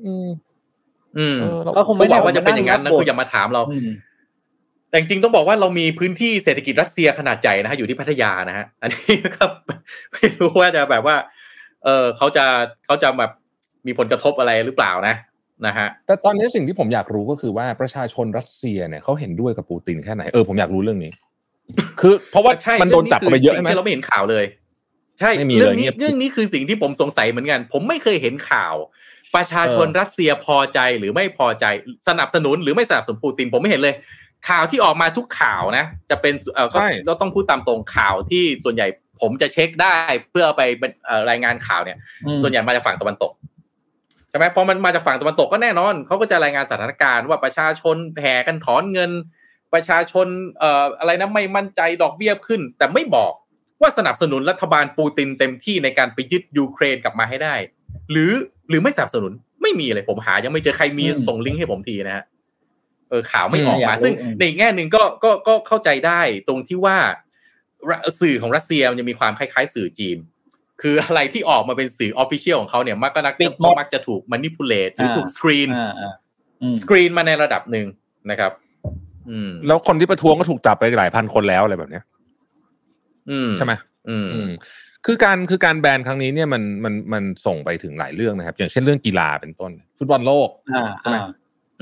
[1.18, 3.88] อืมอืมเออเราก็คงไม่ไม่ได้ได้ว่าจะเป็นอย่างนั้นนะคืออย่ามาถามเราอืม
[4.94, 9.50] แต่จริงๆต้องบอกว่าเรามีพื้นที่เศรษฐกิจรัสเซียขนาดใหญ่นะฮะอยู่ที่พัทยานะฮะอันนี้ครับ
[10.12, 11.16] ไม่รู้ว่าจะแบบว่า
[11.84, 12.44] เออเขาจะ
[12.86, 13.30] เขาจะแบบ
[13.86, 15.14] มีผลกระทบอะไรหรือเปล่านะ
[15.66, 21.10] นะฮะแต่ตอนนี้สิ่งที่ผมอยากรู้ก็คือว่าประชาชนรัสเซียเนี่ยเขาเห็นด้วยกับปูตินแค่ไหนเออผมอยากรู้เรื่องนี้
[22.00, 24.44] คือเพราะว่าใช่มันโดนจับกันไปเยอะใช่ไหมรื่งนี้คืสิ่งที่เราไม่เห็นข่าวเลย
[25.20, 28.74] ใช่ไม่มีเรื่องเลยเงีนี้ยบเรื่องนี้คือสิ่งที่ผมสงสัยเหมือนกัน ผมไม่เคยเห็นข่าว
[29.36, 31.64] ประชาชนเออรัสเซียพอใจหรือไม่พอใจ
[32.08, 33.94] สนับสนุนหรือไม่สนับสนุนปูตินผมไม่เห็นเลย
[34.48, 38.86] ข่าวที่ออกมาทุกข่าวนะ จะเป็นเออก็ใช่ก็ต้องพูดตามตรงข่าวที่ส่วนใหญ่
[39.20, 39.96] ผมจะเช็คได้
[40.30, 43.32] เพื่อเอาไปเป็นเอ่อรายงานข่าวเนี่ยอืมส่วนใหญ่มาจากฝั่งตะวันตก
[44.30, 49.10] ใช่ไหมพอมันมาจากฝั่งตะวันตกก็แน่นอนเขาก็จะรายงานสถานการณ์ว่าประชาชนแห่กันถอนเงิน
[49.74, 50.26] ประชาชน
[50.58, 53.32] เอ่ออะไรนะไม่มั่นใจดอกเบี้ยขึ้น แต่ไม่บอก
[53.80, 57.54] ว่าสนับสนุนรัฐบาลปูตินเต็มที่ในการไปยึดยูเครนกลับมาให้ได้
[58.10, 58.30] หรือ
[58.68, 59.32] หรือไม่สนับสนุน
[59.62, 62.24] ไม่มีเลยผมหายังไม่เจอใครมีอืมส่งลิงก์ให้ผมทีนะฮะ
[63.10, 66.96] เออข่าวไม่ออกอืมอยากมารู้ซึ่งอืมในอีกแง่หนึ่งก็ก็ก็เข้าใจได้ตรงที่ว่า
[67.90, 70.18] รัสื่อของรัสเซียมันจะมีความคล้ายๆ สื่อจีน
[70.82, 76.12] คืออะไรที่ออกมาเป็นสื่อ official ของเขาเนี่ยมักก็นักปิดหมดมักจะถูกมันนิ p ูเลตหรืออาถูกสกรีนอ่าอ่า
[76.62, 77.86] อืมสกรีนมาในระดับหนึ่ง
[78.30, 78.52] นะครับ
[79.30, 82.04] อืม แล้วคนที่ประท้วงก็ถูกจับไปหลายพันคนแล้วอะไรแบบเนี้ย
[83.30, 83.72] อืมใช่ไหม
[84.08, 84.50] อืมอืม
[85.06, 91.26] คือการคือการแบนครั้งนี้เนี่ยมันมันมันส่งไปถึงหลายเรื่องนะครับ อย่างเช่นเรื่องกีฬาเป็นต้น ฟุตบอลโลกอ่าใช่ไหมอ่า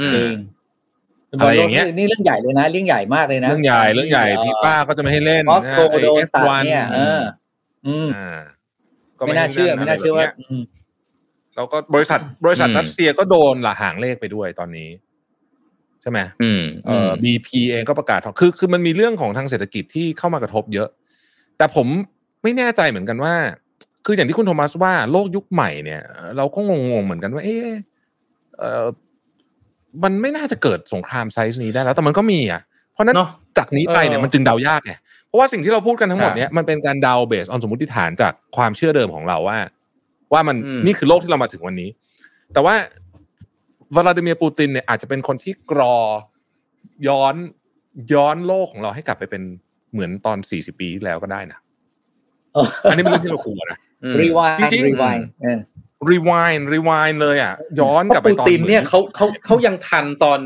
[0.00, 0.36] อืจมริง
[1.40, 7.20] อะไรอย่างเงี้ยนี่เรื่องใหญ่เลยนะเรื่องใหญ่มากเลยนะ เรื่องใหญ่เรื่องใหญ่ฟีฟ่าก็จะไม่ให้เล่นมอสโกนะไอ้โดนตัด F1 เนี่ยเออ
[7.86, 8.40] อืมอ่า
[9.26, 10.62] ไม่น่าเชื่อไม่น่าเชื่อว่าะรแบบนี้ยอืม
[11.56, 14.88] แล้วก็บริษัทบริษัทอืมรัสเซียก็โดนละหางเลขไปด้วยตอนนี้
[16.02, 20.88] ใช่ไหมอืมเอ่อ BP เองก็ประกาศถอนคือคือมันมีเรื่องของทางเศรษฐกิจที่เข้ามากระทบเยอะ
[21.58, 21.86] แต่ผม
[22.42, 23.34] ไม่แน่ใจเหมือนกันว่า
[24.06, 26.02] คืออย่างที่คุณโทมัสว่าโลกยุคใหม่เนี่ย
[26.36, 27.68] เราก็งงๆเหมือนกันว่า เอ๊ะ
[28.58, 28.86] เออ
[30.02, 32.62] มันไม่น่าจะเกิดสงครามไซส์นี้ได้แล้ว แต่มันก็มีอะ
[32.92, 34.92] เพราะฉะนั้นเนอะจากนี้ไปเนี่ยเออมันจึงเดายากไง
[35.26, 39.58] เพราะว่าสิ่งที่เราพูดกันทั้งหมดอ่าเนี่ยมันเป็นการเดาเบสออนสมมติฐานจากความเชื่อเดิมของเราว่า
[40.32, 41.90] ว่ามันอืมนี่คือโลกที่เรามาถึงวันนี้
[42.52, 42.74] แต่ว่า
[43.94, 45.96] วลาดิเมียร์ปูตินเนี่ยอาจจะเป็นคนที่กรอ
[47.08, 47.34] ย้อน
[48.12, 49.42] ย้อนโลกของเราให้กลับไปเป็น
[49.92, 51.58] เหมือนตอน 40 ปีที่แล้วก็ได้นะ
[52.90, 55.58] อันนี้เป็นเรื่องที่เรากลัวนะอืมรีวายจริงๆรีวายเออ
[56.10, 60.40] รีวายรีวายเลยอะ ย้อนเพกลับราะไปปูตอนตินเนี่ยหมือเขาเขาเขายังทันตอน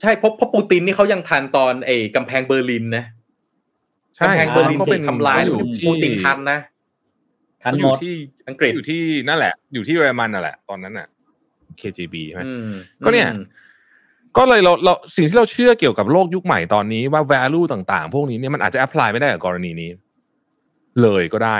[0.00, 3.04] ใช่เพราะเพราะปูตินนี่เขายังทันตอนไอ้กำแพงเบอร์ลินนะ
[4.16, 6.58] ใช่กำแพงเบอร์ลินเขาถูเป็นกทำลายเขาแล้วอยู่ที่ปูตินทันนะ
[7.62, 8.12] ทันเขาอหมยู่ดที่
[8.48, 11.06] อังกฤษอยู่ที่นั่นแหละ อยู่ที่เยอรมันน่ะแหละ ตอนนั้นน่ะ
[11.80, 12.72] KGB ใช่ไหมอืม
[13.04, 13.44] ก็เนี่ยอืม
[14.36, 19.90] ก็เลยเราเราสิ่งที่เราเชื่อเกี่ยวกับโลกยุคใหม่ตอนนี้ว่า value ต่าง ๆ พวกนี้เนี่ยมันอาจจะ apply ไม่ได้กับกรณีนี้
[21.02, 21.58] เลยก็ได้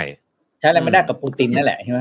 [0.61, 2.01] ใช้อะไรไม่ได้กับปูตินนั่นแหละใช่ไหม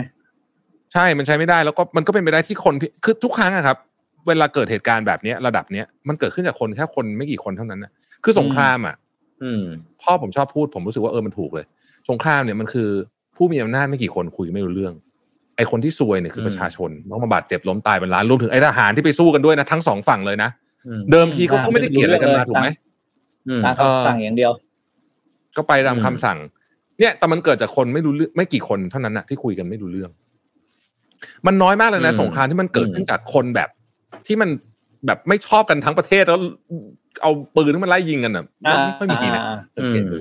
[0.93, 3.77] ใช่มันใช้ไม่ได้แล้วก็มันก็เป็นไปได้ที่คนพิคือทุกครั้งอะครับ
[4.27, 7.91] เวลาเกิดเหตุการณ์แบบเนี้ย ระดับเนี้ยมันเกิดขึ้นจากคนแค่คนไม่กี่คนเท่านั้นนะ
[8.23, 8.95] คือสงครามอะ
[9.43, 9.63] อืม
[10.01, 11.65] พ่อผมชอบพูดผมรู้สึกว่าเออมันถูกเลย
[12.09, 12.89] สงครามเนี่ยมันคือ
[13.37, 14.93] ผู้มีอำนาจไม่กี่คนคุยไม่รู้เรื่อง
[15.55, 20.49] ไอ้คนที่ซวยเนี่ยคือมประชาชนต้องมาบาดเจ็บล้มตายเป็นล้านรวมถึงไอ้ทหารที่ไปสู้กันด้วยนะทั้งสองฝั่งเลยนะ
[20.87, 22.67] อืมเดิมทีเขาก็ไม่ได้เกลียดอะไรกันมาถูกไหม
[23.47, 24.51] อืมตามคำสั่งอย่างเดียว
[25.57, 26.37] ก็ไปตามอืมคำสั่ง
[26.99, 30.11] เนี่ยแต่มันเกิดจากคนไม่รู้เรื่องไม่กี่คนเท่านั้นนะที่คุยกันไม่รู้เรื่อง
[31.45, 33.69] มันน้อยมากเลยนะสงครามที่มันเกิดขึ้นจากคนแบบ
[34.27, 34.49] ที่มัน
[35.05, 36.39] แบบไม่ชอบกันทั้งประเทศแล้ว
[37.21, 40.19] เอาปืนที่มันไล่ยิงกันอะมันไม่ค่อยมีทีนะอ่าสังเกตดู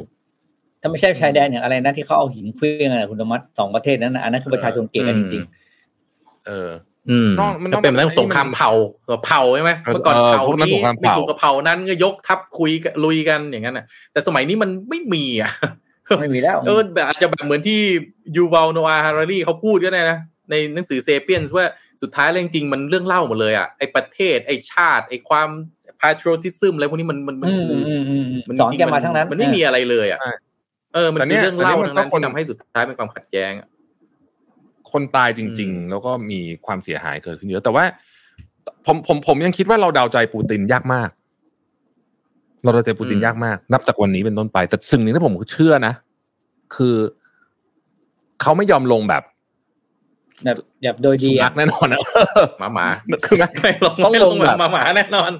[0.80, 5.44] ถ้าไม่ใช่ชายแดนอย่างอะไรนะที่เขาเอาหินเคลื่องอะไรคุณธรรมัสสองประเทศนั้นนะอันนั้นคือประชาชนเกลียดกันจริง
[6.46, 6.70] เออ
[7.10, 8.70] อืมนอกมันนอกเป็นเรื่องสงครามเผ่า
[9.26, 15.81] เผ่าใช่ไหมเออเมื่อก่อนเออเผ่าพวกนั้นนี้สงครามไม่เผ่าถูกกับเผ่านั้นก็ยกทัพคุยกันลุยกันอย่างนั้นน่ะ แต่สมัยนี้มันไม่มีอะๆ
[16.20, 17.80] ไม่มีแล้วเออแบบอาจจะแบบเหมือนที่
[18.36, 20.18] ยูว l ลโนอาฮารารีเขาพูดก็ได้นะ
[20.50, 21.66] ในหนังสือเซเปียนว่า
[22.02, 25.48] สุดท้ายแล้วจริงๆมันเรื่องเล่าหมดเลยอะไอประเทศไอชาติไอความ
[26.00, 30.32] patriotism อะไรพวกนี้มันมันมันอืมอืมอืมอืมมันสอนจริงแกมาทั้งนั้น มันไม่มีอะไรเลยอะใช่
[30.94, 33.68] เออมันแต่เนี่คือยเรื่องเล่าแต่นี่มันทั้งนั้นก็คนที่ทำให้สุดท้ายเป็นความขัดแย้งอะ
[34.92, 37.84] คนตายจริง ๆ แล้วก็มีความเสียหายเกิดขึ้นเยอะแต่ว่า
[38.86, 41.08] ผมผมผมยังคิดว่าเราเดาใจปูตินยากมาก
[42.62, 45.94] เราเดาใจปูตินอืมยากมาก นับจากวันนี้เป็นต้นไป แต่สิ่งหนึ่งที่ผมเชื่อนะ
[46.76, 46.96] คือ
[48.40, 49.22] เขาไม่ยอมลงแบบ
[50.44, 52.00] แบบแบบโดยสุดีนัอะขแน่นอนนะ
[52.58, 52.86] หมาหมา
[53.24, 55.30] คือไม่ไม่ลงต้องไม่ลลงงแบบหมาหมาแน่นอน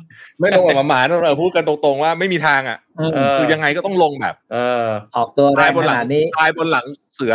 [0.41, 7.35] ไม่ลงแบบหมาๆนะเราพูดกันตรงๆว่าไม่มีทางอะอืมเออคือยังไงก็ต้องลงแบบ เออ ออกตัวแรตายงบนขหลังนาดนี้ตายบนหลังเสือ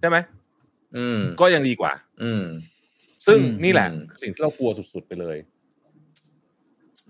[0.00, 0.16] ใช่ไหม
[0.96, 1.92] อืม ก็ยังดีกว่า
[2.22, 2.42] อืม
[3.26, 5.36] ซึ่งอืมนี่แหละอืมสิ่งที่เรากลัวสุดๆไปเลย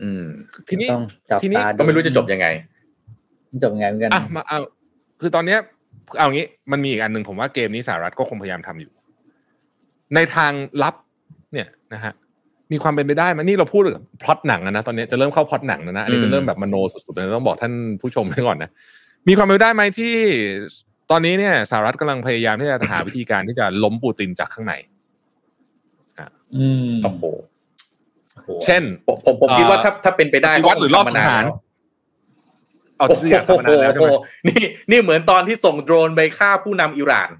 [0.02, 0.24] อืม
[0.68, 2.47] ทีนี้ต้องจับทีนี้ตาดูก็ไม่รู้จะจบยังไง
[3.62, 4.59] จบยังไงเหมือนกันอะมาเอา
[5.20, 5.59] คือตอนเนี้ย
[6.18, 8.93] เอางี้มันมีอีกอันหนึ่งผมว่าเกมนี้สหรัฐก็คงพยายามทำอยู่
[10.14, 10.52] ในทาง
[10.82, 10.94] ลับ
[11.52, 12.12] เนี่ยนะฮะ
[12.73, 18.70] มีความเป็นไปได้ไหมนี่เราพูดกับพล็อตหนังนะนะตอนนี้จะเริ่มเข้าพล็อตหนังแล้วนะอันนี้อืจะมเริ่มแบบมโนสุดๆเลยต้องบอกท่านผู้ชมไว้ก่อนนะ
[19.28, 20.12] มีความเป็นไปได้ไหมที่
[21.10, 24.74] ตอนนี้เนี่ยสหรัฐกำลังพยายามที่จะหาวิธีการที่จะล้มปูตินจากข้างใน
[26.56, 27.23] อืมโอ้โห
[28.64, 31.44] เช่นผมผมผมคิดว่าถ้าถ้าเป็นไปได้ปฏิวัติหรือรอบสังหาร
[32.97, 34.09] เอาโอ้โหที่อยากทำมานานแล้วใช่ไหม
[34.48, 37.31] นี่นี่เหมือนตอนที่ส่งโดรนไปฆ่าผู้นำอิหร่าน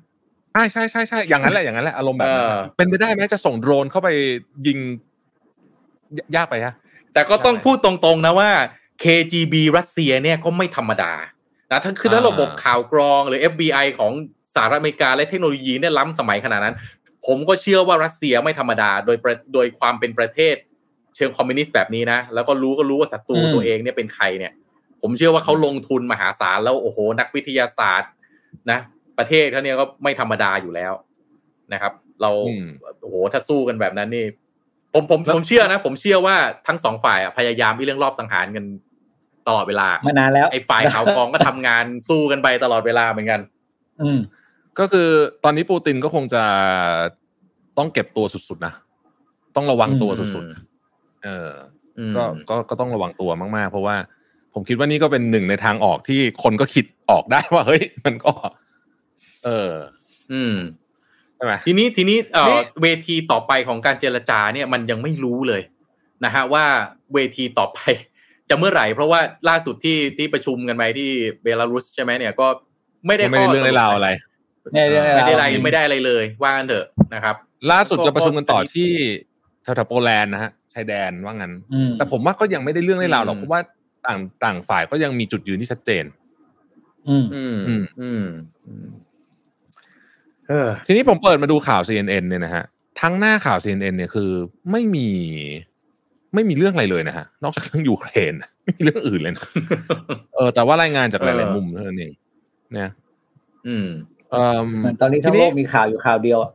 [0.53, 4.09] ใช่ใช่ใช่ใช่อย่างนั้นแหละอย่างนั้นแหละอารมณ์แบบนั้นเออเป็นไปได้ไหมจะส่งโดรนเข้าไป
[4.67, 4.79] ยิง
[6.19, 6.75] ยยากไปฮะ
[7.13, 8.51] แต่ก็ต้องใช่พูดตรงๆนะว่า
[9.05, 11.13] KGB รัสเซียเนี่ยก็ไม่ธรรมดา
[11.71, 14.13] นะทั้งคือถ้าอ่าระบบข่าวกรองหรือ FBI ของ
[14.55, 16.77] สหรัฐอเมริกาและเทคโนโลยีเนี่ยล้ำสมัยขนาดนั้น
[17.27, 20.55] ผมก็เชื่อว่ารัสเซียไม่ธรรมดาโดยประโดยความเป็นประเทศ
[21.17, 24.53] เชิงคอมมิวนิสต์แบบนี้นะ แล้วก็รู้ก็รู้ว่าศัตรูอืมตัวเองเนี่ยเป็นใครเนี่ย
[25.03, 28.11] ผมเชื่อว่าเขาลงทุนมหาศาลแล้วโอ้โห นักวิทยาศาสตร์
[28.71, 28.79] นะ
[29.19, 30.93] ประเทศเขาเนี่ยก็ไม่ธรรมดาอยู่แล้ว
[31.73, 32.67] นะครับ เราอืม
[33.03, 34.25] โอ้โหถ้าสู้กันแบบนั้นนี่
[34.93, 36.37] ผมผมผมเชื่อนะ ผมเชื่อว่า
[36.67, 38.65] ทั้งสองฝ่ายอะพยายามที่เรื่องรอบสังหารกัน
[39.49, 43.41] ตลอดเวลามานานแล้วไอ้ฝ่ายข่าวกรองก็ทำงานสู้กันไปตลอดเวลาเหมือนกัน
[44.03, 44.19] อืม
[44.79, 45.09] ก็คือ
[45.45, 46.43] ตอนนี้ปูตินก็คงจะ
[47.79, 48.75] ต้องเก็บตัวสุดๆนะ
[49.57, 50.76] ต้องระวังตัวสุดๆ
[51.25, 51.51] เออ
[51.99, 53.97] อืมก็ก็ก็ต้องระวังตัวมากๆ เพราะว่า
[54.55, 58.33] ผมคิดว่านี่ก็เป็นหนึ่งในทางออกที่คนก็คิดออกได้ว่าเฮ้ย มันก็
[59.45, 59.73] เออ
[60.33, 60.57] อืม
[61.37, 65.63] ใช่ไหมทีนี้ทีนี้เอ่นี่อเวทีต่อไปของการเจรจาเนี่ยมันยังไม่รู้เลย
[66.25, 66.65] นะฮะว่า
[67.15, 67.79] เวทีต่อไป
[68.49, 71.11] จะเมื่อไหร่ เพราะว่าล่าสุดที่ที่ประชุมกันไปที่
[71.43, 72.47] เบลารุสใช่ไหมเนี่ยก็
[73.07, 74.09] ไม่ได้ไม่ได้ข้เรื่องในราวอะไร
[74.73, 77.37] เนี่ยเนี่ยไม่ได้อะไรเราไม่ได้อะไรเลย ว่ากันเถอะนะครับ
[77.73, 78.93] ล่าสุดก็จะประชุมกันต่อก็ที่
[79.63, 83.61] แถวๆโปแลนด์นะฮะ ชายแดนว่างั้นอืมแต่ผมว่าก็ยังไม่ได้เรื่องในราวหรอกอืมเพราะว่า
[84.07, 86.05] ต่างต่างฝ่ายก็ยังมีจุดยืนที่ชัดเจน
[87.09, 88.25] อืมอืมอืมอืม
[88.67, 88.87] อืม
[90.49, 92.65] เออ ทีนี้ผมเปิดมาดูข่าว CNN เนี่ยนะฮะ
[93.01, 94.31] ทั้งหน้าข่าว CNN เนี่ยคือ
[94.71, 95.09] ไม่มี
[96.35, 98.35] ไม่มีเรื่องอะไรเลยนะฮะ นอกจากเรื่องยูเครน
[98.65, 99.47] ไม่มีเรื่องอื่นเลยนะ
[100.35, 102.13] เออแต่ว่ารายงานจากหลายๆมุมเท่านั้นเอง
[102.73, 102.91] เนี่ย
[103.67, 103.89] อืม
[104.31, 106.51] เอ่อเหมือนตอนนี้ทั้งทีโลนี้กมีข่าวอยู่ข่าวเดียวอะ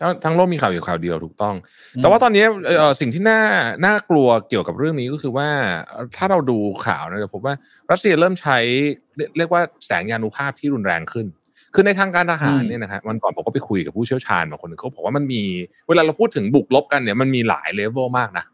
[0.00, 1.54] ทั้งทั้งโลกมีข่าวอยู่ข่าวเดียวถูกต้อง
[1.96, 2.44] แต่ว่าตอนนี้
[2.78, 3.40] เอ่อสิ่งที่น่า
[3.86, 5.48] น่ากลัวเกี่ยวกับเรื่องนี้ก็คือว่า
[5.86, 7.54] เอ่อถ้าเราดูข่าวนะจะพบว่า
[7.90, 8.58] รัสเซียเริ่มใช้
[9.16, 11.26] เรียเรียกว่าแสงยานุภาพที่รุนแรงขึ้น
[11.74, 15.42] คือในทางการทหารเนี่ยนะฮะวันก่อนผมก็ไปคุยกับผู้เชี่ยวชาญบางคนเขาบอกว่ามันมี
[15.88, 18.44] เวลาเราพูดถึงบุกลบกันเนี่ยมันมีหลายเลเวลมากนะ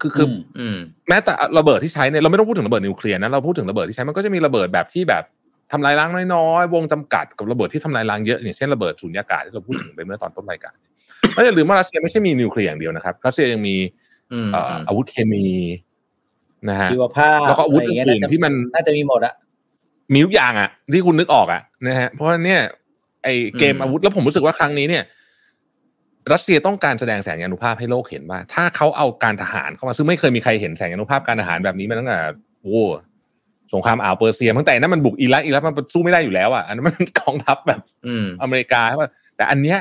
[0.00, 0.78] คือคืออืมอืม
[1.08, 5.24] แม้แต่ระเบิดที่ใช้เนี่ยเราไม่ต้องพูดถึงระเบิดนิวเคลียร์นะเราพูดถึงระเบิดที่ใช้มันก็จะมีระเบิดแบบที่แบบ
[5.72, 10.74] ทำลายล้างน้อยๆ วงจำกัดกับระเบิดที่ทำลายล้างเยอะอย่างเช่นระเบิดสุญญากาศที่เราพูดถึงไปเมื่อตอนต้นรายการ
[11.34, 13.76] แล้วอย่าลืมว่ารัสเซียไม่ใช่มีนิวเคลียร์อย่างเดียวนะครับรัสเซียยังมี
[14.32, 15.46] อืมเอ่ออาวุธเคมี
[16.68, 19.34] นะฮะชีวภาพแล้วก็อาวุธอะไรอย่างเงี้ยอื่นๆที่มันน่าจะมีหมดอะ
[20.12, 22.62] มีทุกอย่างอะที่คุณนึกออกอะนะฮะเพราะฉะนั้นเนี่ย
[23.24, 23.28] ไอ
[23.58, 25.04] เกมอืมอาวุธแล้วผมรู้สึกว่าครั้งนี้เนี่ย
[26.32, 32.18] รัสเซียต้องการแสดงแสงยานุภาพให้โลกเห็นว่า ถ้าเขาเอาการทหารเข้ามาซึ่งไม่เคยมีใครเห็นแสงยานุภาพการทหารแบบนี้มาตั้งแต่
[32.62, 32.80] โอ้
[33.74, 39.78] สงครามอ่าวเปอร์เซียตั้งแต่นั้นมันบุกอิรักอิรักมันสู้ไม่ได้อยู่แล้วอะอันนั้นมันกองทัพแบบอืมอเมริกาใช่ป่ะแต่อันเนี้ย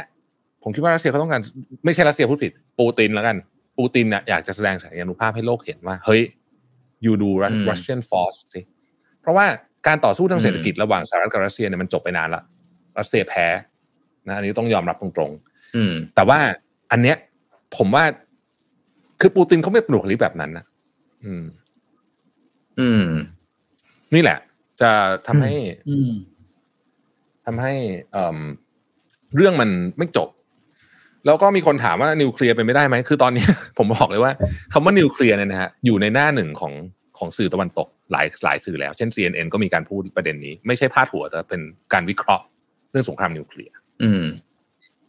[0.64, 1.42] ผมคิดว่ารัสเซียเขาต้องการ
[1.86, 3.36] ไม่ใช่รัสเซียพูดผิด ปูตินแล้วกัน
[3.78, 6.22] ปูตินน่ะอยากจะแสดงแสงยานุภาพให้โลกเห็นว่า เฮ้ย
[7.06, 8.62] you do อืม Russian force สิ
[9.22, 9.46] เพราะว่า
[9.88, 12.42] การต่อสู้ทางเศรษฐกิจระหว่างสหรัฐกับรัสเซียเนี่ยมันจบไปนานละ
[13.00, 13.48] รัสเซียแพ้
[14.28, 15.32] นะอันนี้ต้องยอมรับตรง
[15.76, 16.40] อืมๆแต่ว่า
[16.92, 17.18] อันเนี้ย
[17.78, 18.04] ผมว่า
[19.22, 20.66] คือปูตินเขาไม่ปลุกหรือแบบนั้นนะ
[21.26, 21.44] อืม
[22.80, 23.04] อืม
[24.16, 24.40] นี่แหละ
[24.82, 24.92] จะ
[25.28, 25.54] ทำให้
[25.90, 26.12] อืม
[27.46, 27.74] ทำให้
[28.12, 28.38] เอิ่ม
[29.36, 30.30] เรื่องมันไม่จบ
[31.26, 33.46] แล้วก็มีคนถามว่านิวเคลียร์เป็นไม่ได้ไหมคือตอนนี้
[33.78, 34.32] ผมบอกเลยว่า
[34.74, 36.74] คำว่านิวเคลียร์เนี่ยนะฮะอยู่ในหน้าหนึ่งของ
[37.18, 41.62] ของสื่อตะวันตกหลายหลายสื่อแล้ว เช่น CNN ก็มีการพูดประเด็นนี้ ไม่ใช่พาดหัวแต่เป็น
[41.94, 42.46] การวิเคราะห์
[42.92, 44.26] เรื่องสงครามนิวเคลียร์อืม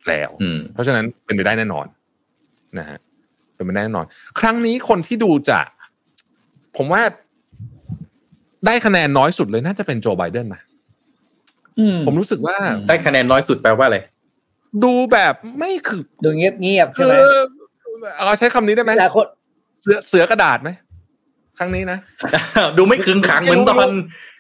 [0.09, 1.87] แล้วอืมเพราะฉะนั้นเป็นไปได้แน่นอน
[2.79, 2.99] นะฮะ
[3.55, 4.07] เป็นไปได้แน่นอน
[4.41, 5.61] ครั้งนี้คนที่ดูจะ
[6.77, 7.03] ผมว่า
[8.67, 10.63] ได้คะแนนน้อยสุดเลยน่าจะเป็นโจไบเดนนะ
[11.79, 13.99] อืมผมรู้สึกว่าอืมได้คะแนนน้อยสุดแปลว่าอะไร
[14.85, 19.27] ดูแบบไม่คือดูเงียบเงียบๆใช่คืไหมอเอาใช้คำนี้ได้ไหมแต่คน
[19.81, 20.71] เสือเสือกระดาษไหม
[21.59, 21.99] ครั้งนี้นะ
[22.79, 23.89] ดูไม่ขึงขังเหมือนตอน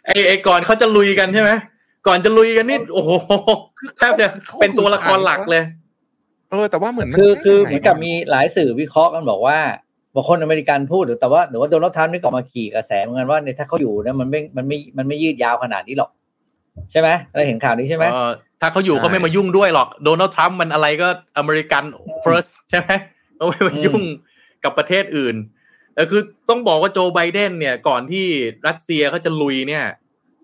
[0.05, 1.51] ไอ้ไอ้ก่อนเขาจะลุยกันใช่ไหม
[2.07, 3.11] ก่อนจะลุยกันนี่โอ้โห
[3.97, 4.27] แทบจะ
[4.61, 5.63] เป็นตัวละครหลักเลย
[6.51, 9.59] เออ แต่ว่าเหมือนมันคือคือไเหมือนกับมีหลายสื่อวิเคราะห์กันบอกว่า
[10.15, 16.11] บางคนอเมริกันพูดหรือแต่ว่าหรือว่าโดนัลด์ทรัมป์นี่ก็ออกมาขี่กระแสเหมือนกันว่าเนี่ยถ้าเขาอยู่เนี่ยมันไม่มันไม่มันไม่ยืดยาวขนาดนี้หรอก
[16.91, 18.31] ใช่ไหมเราเห็นข่าวนี้ใช่ไหมเออ
[18.61, 21.09] ถ้าเขาอยู่เขาไม่มายุ่งด้วยหรอกโดนัลด์ทรัมป์มันอะไรก็
[21.39, 21.85] อเมริกัน
[22.25, 22.91] first ใช่ไหม
[23.37, 24.03] เขาไม่มายุ่ง
[24.65, 25.37] กับประเทศอื่น
[25.95, 28.27] แต่คือต้องบอกว่าโจไบเดนเนี่ย ก่อนที่
[28.67, 29.85] รัสเซียเขาจะลุยเนี่ย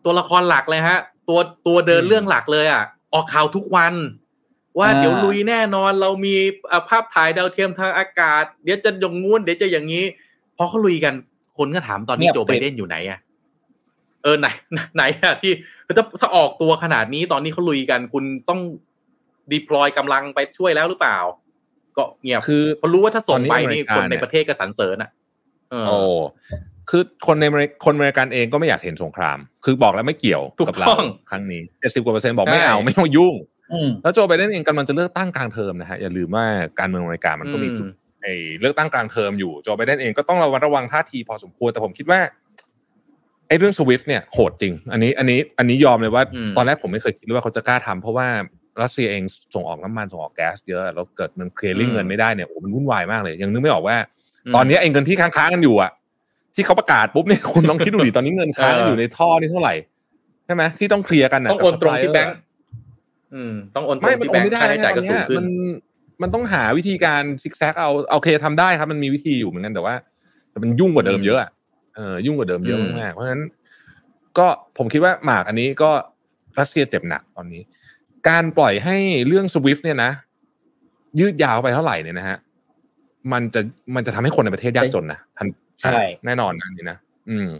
[0.04, 0.98] ตัวละครหลักเลยฮะ
[1.28, 2.84] ตัวตัวเดินเรื่องหลักเลยอะ
[3.14, 3.94] ออกข่าวทุกวัน
[4.78, 6.34] ว่าเดี๋ยวลุยแน่นอนเรามี
[6.68, 10.04] เอ่อภาพถ่ายดาวเทียมทางอากาศ เดี๋ยวจะอย่างงู้นเดี๋ยวจะอย่างนี้
[10.56, 11.14] พอเขาลุยกัน
[11.58, 13.18] คนก็ถามตอนนี้โจไบเดนอยู่ไหนอะ
[14.22, 14.46] เออไหน
[14.94, 15.52] ไหนอะที่
[15.96, 18.60] ถ้าถ้าออกตัวขนาดนี้ตอนนี้เขาลุยกัน คุณต้อง
[19.52, 21.18] ดีพลอยกำลังไปช่วยแล้วหรือเปล่า
[21.96, 25.10] ก็เงียบคือเพราะรู้ว่าถ้าส่งไปตอนนี้นี่อเมริกาคนในเนี่ยประเทศก็สรรเสริญอะ
[25.70, 25.96] เออโอ้
[26.90, 33.55] คือคนในอเมริกคนอเมริกันเองก็ไม่อยากเห็นสงคราม คือบอกแล้วไม่เกี่ยวถูกกับเราต้องครั้งนี้เจ็ดสิบกว่าเปอร์เซ็นต์บอกไม่ใช่เอาไม่ต้องยุ่งอืม
[34.02, 36.44] แล้วโจไบเดนเองกำลังจะเลือกตั้งกลางเทอมนะฮะอย่าลืมว่า
[36.78, 42.20] การเมืองอเมริกามันก็มีจุดอืมไอ้เลือกตั้งกลางเทอมอยู่โจไบเดนเองก็ต้องระวัดระวังท่าทีพอสมควรแต่ผมคิดว่า
[43.48, 48.28] ไอ้เรื่องสวิฟเนี่ยโหดจริง อันนี้อันนี้อันนี้ยอมเลยว่าอืมตอนแรกผมไม่เคยคิดว่าเขาจะกล้าทำเพราะว่า
[48.82, 49.22] รัสเซียเอง
[49.54, 53.96] ส่งออกน้ำมันส่งออกแก๊สเยอะ แล้วเกิดมันเคลียร์ลิงเงินไม่ได้เนี่ยโอ้มันวุ่นวายมากเลย ยังนึกไม่ออกว่า
[54.54, 55.90] ตอนนี้ไอ้เงินที่ค้างๆกันอยู่อะ
[56.54, 59.74] ที่เขาประกาศปุ๊บเนี่ยคุณลองคิดดูดิตอนนี้เงินค้างกันอยู่ในท่อนี่เท่าไหร่
[60.46, 62.36] ใช่ไหมที่ต้องเคลียร์กันนะต้องโอนตรงที่กับแบ supplier งก์
[63.36, 65.48] อืมต้องโอนตรไม่งมันที่โอแบนงไม่ก์ได้ค่าใช้จ่ายก็ตอนสูเนี้งขึ้นมัน
[66.22, 69.94] มันต้องหาวิธีการซิกแซกเอาโอเคทำได้ครับ มันมีวิธีอยู่เหมือนกันแต่ว่า
[70.50, 71.50] แต่มันยุ่งกว่าเดิมเยอะอะ
[71.96, 73.42] เออยุ่งกว่าเดิมเยอะอืมมากๆเพราะฉะนั้น
[74.38, 74.46] ก็
[74.78, 75.90] ผมคิดว่าหมากอันนี้ก็
[76.58, 77.62] รัสเซียเจ็บหนักตอนนี้
[78.28, 78.96] การปล่อยให้
[79.26, 80.10] เรื่องสวิฟเนี่ยนะ
[81.18, 82.36] ยืดยาวไปเท่าไหร่เนี่ยนะฮะ
[83.32, 83.60] มันจะ
[83.94, 85.48] มันจะทำให้คนในประเทศยากจนนะทัน
[85.80, 86.98] ใช่แน่นอนนะอันนี่นะ
[87.30, 87.50] อืมอืม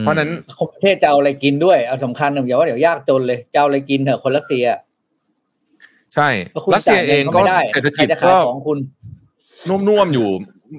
[0.00, 4.64] เพราะฉะนั้นคนประเทศจะเอาอะไรกินด้วยเอาสำคัญหนึ่งอย่าว่าเดี๋ยวยากจนเลยจะเอาอะไรกินเถอะคนรัสเซีย
[6.14, 8.78] ใช่เพราะคุณรัสเซียเองก็จ่ายงินขาไม่ได้เศรษฐใคกิรจจะขาก็ยของคุณ
[9.68, 10.28] นุ่มๆอยู่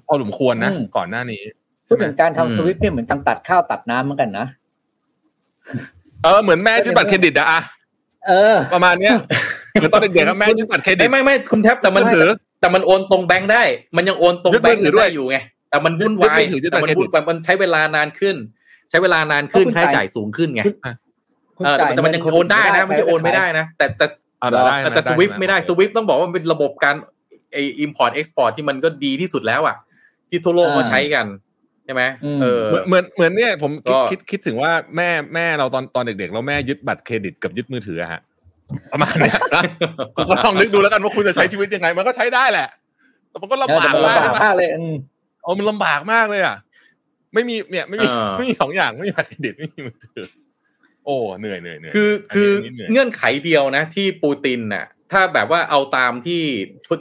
[0.07, 1.41] พอสมควรนะอืมก่อนหน้านี้
[1.87, 4.47] พูดถึงการอืมทำสวิฟต์เนี่ยเหมือนการตัดข้าวตัดน้ำเหมือนกันนะ
[6.23, 7.61] เออเหมือนแม่ยึดบัตรเครดิตอะอะ
[8.27, 9.15] เออ ประมาณเนี้ย
[9.71, 12.29] เหมือนตอนเด็กๆอะแม่ยึดบัตรเครดิไม่ตไม่ไม่คุณแท็บแต่มันมือถือ
[12.59, 13.63] แต่มันโอนตรงแบงค์ได้
[13.95, 15.37] มันยังโอนตรงยึดแบมืงอค์ถือด้วยได้อยู่ไง
[15.69, 18.35] แต่มันวุ่นวายยึดมือถือยึดบัตรมันเครดิตวุ่นมันใช้เวลานานขึ้น
[18.90, 20.64] ใช้เวลานานขึ้นเพราะคุณค่าใช้จ่ายจ่ายสูงขึ้นไง
[21.57, 24.06] คุณเออแต่จ่ายแต่เงินมันยังโอนได้นะไม่ใช่โอนไม่ได้นะ แต่แต่
[24.41, 26.95] อ่าได้แต่แต่ได้ SWIFT ไม่ได้ SWIFT ต้องบอกว่ามันเป็นระบบการ
[27.53, 29.76] ไอ import export ที่มันก็ดีที่สุดแล้วอะ
[30.30, 31.26] ที่ทั่วโลกก็ใช้กัน
[31.86, 32.03] ใช่ไหม
[32.41, 38.22] เออเหมือนเหมือนเหมือนเนี่ยผมคิดก็คิดคิดถึงว่าแม่แม่เราตอนตอนเด็กๆแล้วแม่ยึดบัตรเครดิตกับยึดมือถืออะฮะ
[38.91, 39.64] ประมาณเนี้ยนะ
[40.16, 42.68] คุณก็ลองนึกดูแล้วกันว่าคุณจะใช้ชีวิตยังไง มันก็ใช้ได้แหละ
[43.30, 44.95] แต่มันก็เออลำบากแต่มันมากลำบากมากเลยอืม
[45.44, 46.56] โอ้มันลำบากมากเลยอะ
[47.36, 50.28] ไม่มีเนี่ยไม่มีเออไม่มีสองอย่างไม่มีบัตรเครดิตไม่มีมือถือ
[51.06, 56.44] โอ้เหนื่อยเหนื่อยเหนื่อยคือคืออันนี้เหนื่อยเงื่อนไขเดียวนะ ที่ปูตินน่ะ ถ้าแบบว่าเอาตามที่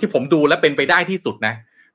[0.01, 1.55] ที่ผมดูแล้วเป็นไปได้ที่สุดนะ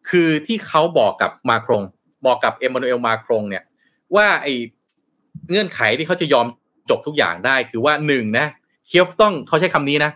[0.10, 1.84] คือที่เขาบอกกับมาครง
[2.26, 3.64] บอกกับเอ็มมานูเอลมาครงเนี่ย
[4.16, 4.48] ว่าไอ
[5.50, 6.48] เงื่อนไขที่เขาจะยอม
[6.90, 8.48] จบทุกอย่างได้ คือว่าหนึ่งนะ
[8.88, 10.12] เคียฟต้องเขาใช้คำนี้นะ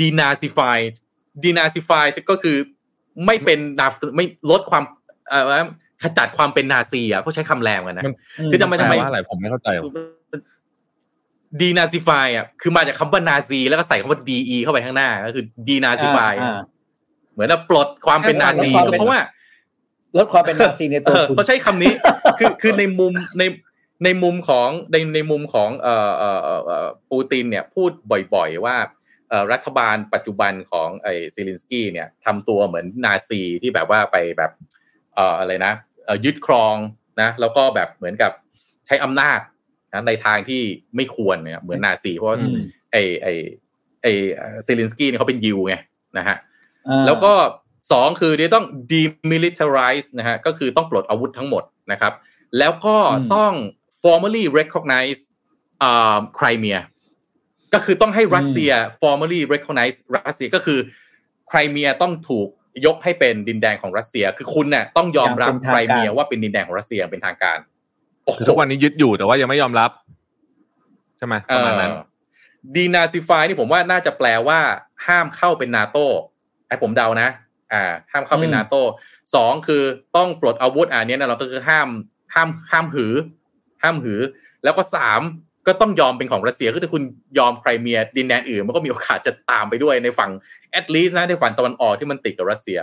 [0.00, 0.78] denazify
[1.44, 2.56] denazify ก็คือ
[3.26, 4.84] ไม่เป็นนาไม่ลดความ
[5.28, 5.64] เอ่อ
[6.02, 8.04] ขจัดความเป็นนาซีอะเขาใช้คำแรงกันนะ
[8.50, 9.92] คือทำไมแปลว่าอะไรผมไม่เข้าใจหรอก
[11.60, 16.60] ดีนาซิฟายอะคือมาจากคำว่านาซีแล้วก็ใส่คำว่าดีเข้าไปข้างหน้าก็คือดีนาซิฟายอ่า
[17.32, 19.20] เหมือนว่าปลดความเป็นนาซีให้ความเป็นเพราะว่า
[20.18, 21.92] ลดความเป็นนาซีในเอตัวอคุณเขาใช้คำนี้
[22.38, 23.44] คือคือในมุมใน
[24.04, 27.90] ในมุมของในในมุมของเอ่อเอ่อเอ่อเอ่อปูตินเนี่ยพูด
[28.34, 28.76] บ่อยๆว่า
[29.28, 34.52] เอ่อรัฐบาลปัจจุบันของไอ้ซิลินสกี้เนี่ยทำตัวเหมือนนาซีที่แบบว่าไปแบบ
[35.14, 35.87] เอ่ออะไรนะเอ่อ
[36.24, 36.76] ยึดครอง
[37.20, 38.32] นะแล้วก็แบบเหมือนกับ
[38.86, 39.40] ใช้อำนาจ
[39.92, 40.62] นะในทางที่
[40.96, 42.54] ไม่ควรเนี่ยเหมือนนาซีเพราะว่าอืม
[42.92, 43.26] ไอไอ
[44.02, 44.06] ไอ
[44.66, 45.74] ซิลินสกี้เนี่ยเขาเป็นยิวไง
[46.18, 46.36] นะฮะ
[46.88, 47.32] อ่าแล้วก็
[47.92, 52.12] สองคือเดี๋ยวต้อง demilitarize นะฮะก็คือต้องปลดอาวุธทั้งหมดนะครับ
[52.58, 52.96] แล้วก็
[53.34, 53.52] ต้อง
[54.02, 55.20] formally recognize
[55.82, 56.78] อ่าไครเมีย
[57.74, 60.78] ก็คือต้องให้รัสเซีย formally recognize รัสเซียก็คือ
[61.48, 62.48] ไครเมียต้องถูก
[62.86, 67.58] ยกให้เป็นดินแดนของรัสเซีย คือคุณเนี่ยต้องยอมรับไครเมียว่าเป็นดินแดนของรัสเซียอย่างเป็นทางการ
[68.24, 69.90] โอ้โหคือทุกวันนี้ยึดอยู่แต่ว่ายังไม่ยอมรับ
[71.18, 71.92] ใช่ไหมประมาณนั้น
[72.74, 74.58] ดีนาซิฟายนี่ผมว่าน่าจะแปลว่า
[75.06, 76.04] ห้ามเข้าเป็นนาโต้
[76.68, 77.28] ไอ้ผมเดานะ
[77.72, 77.82] อ่า
[78.12, 78.80] ห้ามเข้าเป็นอืมนาโต้
[79.34, 79.82] สองคือ
[80.16, 81.88] ต้องปลดอาวุธอ่าเนี้ยนะเราก็คือห้าม
[82.34, 83.14] ห้ามห้ามหือ
[83.82, 84.20] ห้ามหือ
[84.64, 85.20] แล้วก็สาม
[85.68, 87.02] ก็ต้องยอมเป็นของรัสเซียคือถ้าคุณ
[87.38, 90.30] ยอมไครเมียดินแดนอื่น มันก็มีโอกาสจะตามไปด้วยในฝั่ง
[90.78, 92.78] at least นะในฝั่งตะวันออกที่มันติดกับรัสเซีย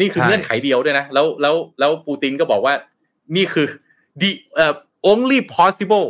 [0.00, 2.74] นี่คือใช่เงื่อนไขเดียวด้วยนะ แล้วแล้วแล้วปูตินก็บอกว่า
[3.36, 3.66] นี่คือ
[4.20, 4.74] the เอ่อ
[5.10, 6.06] only possible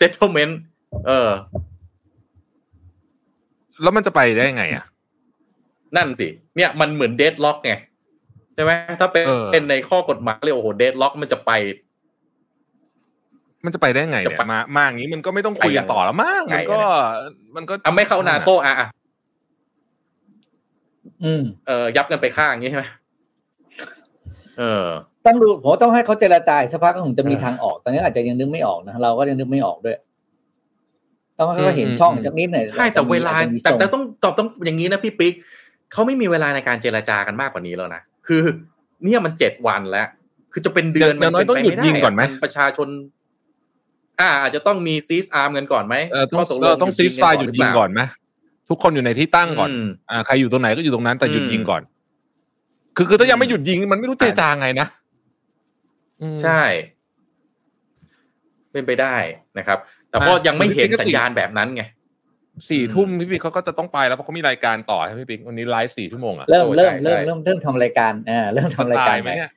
[0.00, 0.54] settlement
[1.06, 1.30] เออ
[3.82, 4.84] แล้วมันจะไปได้ยังไงอะ
[5.96, 7.72] นั่นสิ เนี่ยมันเหมือนเดดล็อกไง
[8.54, 11.52] ใช่ไหมถ้าเป็นเออเป็นในข้อกฎหมายเรียกว่าโอ้โหเดดล็อกมันจะไป
[13.64, 16.80] มันจะไปได้ไงเนี่จะไปยมามาอย่างนี้มันก็ไม่ต้องคุยกันต่อแล้วมั้งไงมันก็
[17.56, 18.88] มันก็อะไม่เข้านาโตอะอะ
[21.24, 22.84] อืมเออยับกันไปข้างอย่างนี้ใช่ไหม
[24.58, 24.86] เออ
[25.26, 29.96] ต้องดูผมว่าต้องให้เขาเจรจาอีกสักพักก็คงจะมีเออทางออก ตอนนี้อาจจะยังนึกไม่ออกนะเราก็ยังนึกไม่ออกด้วย
[31.38, 35.32] ต้องให้เขาเห็นอืมช่องอืมจากนิดหน่อยใช่แต่เวลาอจจะมีแต่ทรงแต่ต้องตอบต้องอย่างนี้นะพี่ปิ๊ก
[35.92, 38.42] เขาไม่มีเวลาในการเจรจากันมากกว่านี้แล้วนะคือ
[39.04, 40.08] เนี่ยมันเจ็ดวันแล้ว
[40.52, 42.88] คือจะเป็นเดือนอย่างน้อยเป็ต้องหยุดปยิงก่อนไหมะประชาชน
[44.22, 48.02] อ่าอาจจะต้องมีซีสอาร์มกันก่อนไหมเออต้องข้ตกลเออต้องซีสไฟหยุดยิงก่อนหรืไหม
[48.68, 51.82] ทุกคนอยู่ในที่ตั้งเปก่ล่าอนมอ่าใครอยู่ตรงไหนก็อยู่ตรงนั้นแต่หยุดอืมยิงก่อน
[52.96, 54.86] คือคือถ้ายังไม่หยุดยิงมันไม่รู้เจรใช่จาไงนะ
[56.22, 56.62] อืมใช่
[58.72, 59.14] เป็นไปได้
[59.58, 59.78] นะครับ
[60.10, 61.82] แต่ก็อะยังไม่เห็นคุณปิ๊กก็สัญญาณแบบนั้นไง
[62.70, 69.50] สี่ทุ่มพี่ปิ๊กเขาก็จะต้องไปแล้วเพราะเขามีรายการต่อใช่ไหมพี่ปิ๊กวันนี้ไลฟ์สี่ชั่วโมงอะเริ่มโอ้เริ่มใช่เริ่มใช่เริ่มเริ่มทำรายการอ่าเริ่มทำรายการตไหมเนี่ย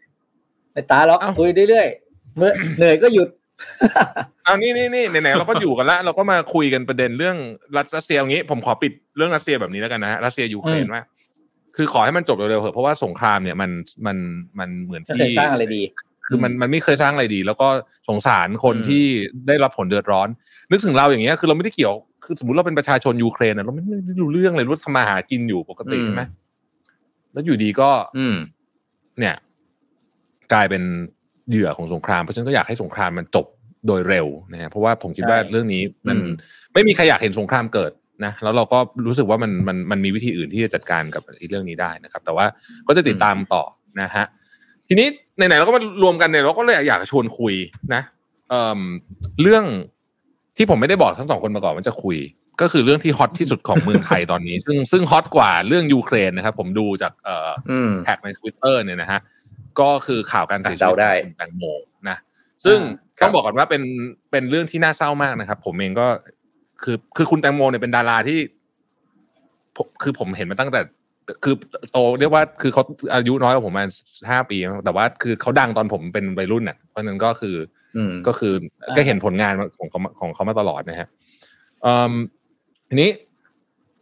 [0.74, 3.28] ไม่ตาล็อกเอ้าคุยเรื่อยๆเมื่อเหนื่อยก็หยุด
[4.44, 7.38] เอานี่นี่นี่ไหนๆเราก็อยู่กันละเราก็มาคุยกันประเด็นเรื่อง
[7.96, 11.04] รัสเซียอย่างนี้ ผมขอปิดเรื่องรัสเซียแบบนี้แล้วกันนะฮะรัสเซียยูเครนอืมว่า
[11.76, 13.72] คือขอให้มันจบเร็วๆเถอะเพราะว่าสงครามเนี่ยมัน
[14.06, 14.18] มัน
[14.60, 15.82] มันเหมือนไม่ที่เคยสร้างอะไรดี
[16.28, 17.68] คือมันมันไม่เคยสร้างอะไรดี แล้วก็
[18.10, 19.04] สงสารคนอืมที่
[19.48, 20.28] ได้รับผลเดือดร้อน
[20.72, 26.24] นึกถึงเราอย่างเงี้ยคือเราไม่ได้เกี่ยวคือสมมติเราเป็นประชาชนยูเครนอะเราไม่ไม่รู้เรื่องเลยรู้ทำมาหากินอยู่ปกติใช่ไหม
[27.34, 28.36] แล้วอยู่ดีก็ อืม
[29.20, 29.36] เนี่ย
[30.54, 30.84] กลายเป็น
[31.50, 33.46] เหยื่อของสงคราม เพราะฉะนั้นก็อยากให้สงครามมันจบ
[33.88, 36.34] โดยเร็วนะฮะเพราะว่าผมคิดว่าใช่เรื่องนี้มันอืม
[36.74, 37.92] ไม่มีใครอยากเห็นสงครามเกิด
[38.26, 42.46] นะแล้วเราก็รู้สึกว่ามันมันมันมีวิธีอื่นที่จะจัดการกับอีเรื่องนี้ได้นะครับ แต่ว่า
[42.88, 43.64] ก็จะติดตามต่อ
[44.02, 44.26] นะฮะ
[44.88, 47.54] ทีนี้ไหนๆเราก็มารวมกันเนี่ยเราก็เลยอยากชวนคุย
[47.94, 48.02] นะ
[48.50, 48.82] เอ่อ
[49.42, 49.64] เรื่อง
[50.58, 52.18] ที่ผมไม่ได้บอกทั้งสองคนมาก่อนว่าจะคุย
[52.62, 59.20] ก็คือเรื่องที่ฮอตที่สุดของเมืองไทยตอนนี้ ซึ่งซึ่งฮอตกว่าเรื่องยูเครนนะครับ ผมดูจากเอ่ออืมแท็กในทวิตเตอร์เนี่ยนะฮะ
[59.80, 61.64] ก็คือข่าวการเสียชีวิตเดาได้ของคุณแตงโม
[62.10, 62.18] นะ
[62.66, 62.80] ซึ่ง
[63.20, 63.84] อ่าต้องบอกก่อนว่าเป็น
[64.32, 66.08] เป็นเรื่องที่น่าเศร้ามากนะครับ ผมเองก็
[66.84, 68.40] คือคือคุณแตงโมเนี่ยเป็นดาราที่
[69.76, 70.82] ผมคือผมเห็นมาตั้งแต่
[71.44, 71.56] คือ
[71.92, 72.84] โตเรียกว่าคือเขา
[73.14, 73.86] อายุน้อยกว่าผมมา
[74.30, 77.56] ห้าปีมั้งแต่ว่าคือเขาดังตอนผมเป็นวัยรุ่นอะ เพราะฉะนั้นก็คือ
[77.98, 78.54] อืมก็คือ
[78.98, 81.08] ก็เห็นผลงานของเขาของเขามาตลอดนะฮะ
[81.86, 82.14] อืม
[82.90, 83.10] ทีนี้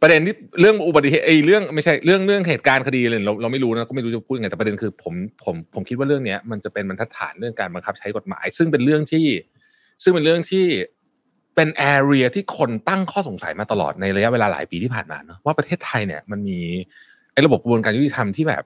[0.04, 5.14] ประเด็นที่เรื่องอุบัติเหตุไอ้เรื่องไม่ใช่เรื่องเรื่องเหตุการณ์คดีเลยเราเราไม่รู้นะก็ไม่รู้จะพูดยังไงแต่ประเด็นคือผม
[5.44, 9.26] ผมผมคิดว่าเรื่องเนี้ยมันจะเป็นบรรทัดฐานเรื่องการบังคับใช้กฎหมาย ซึ่งเป็นเรื่องที่
[10.02, 10.66] ซึ่งเป็นเรื่องที่
[11.54, 16.58] เป็นแอเรียที่คนตั้งข้อสงสัยมาตลอดในระยะเวลาหลายปีที่ผ่านมาเนอะว่าประเทศไทยเนี่ย มันมี
[17.32, 18.64] ไอ้ระบบกระบวนการยุติธรรมที่แบบ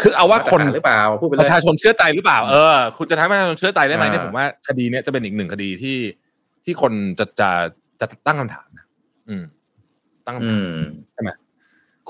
[0.00, 5.98] คือเอาว่าคนหรือเปล่าพูดไปปเลยระชาชนเชื่อใจหรือเปล่า เออ คุณจะทำให้ประชาชนเชื่อใจได้ไหมอ่าเนี่ยผมว่าคดีเนี้ยจะเป็นอีกหนึ่งคดีที่
[6.64, 7.50] ที่คนจะจะ
[8.00, 8.75] จะตั้งคำถามนะ
[9.28, 9.44] อืม
[10.26, 10.60] ตั้งคำถามอื
[11.28, 11.30] ม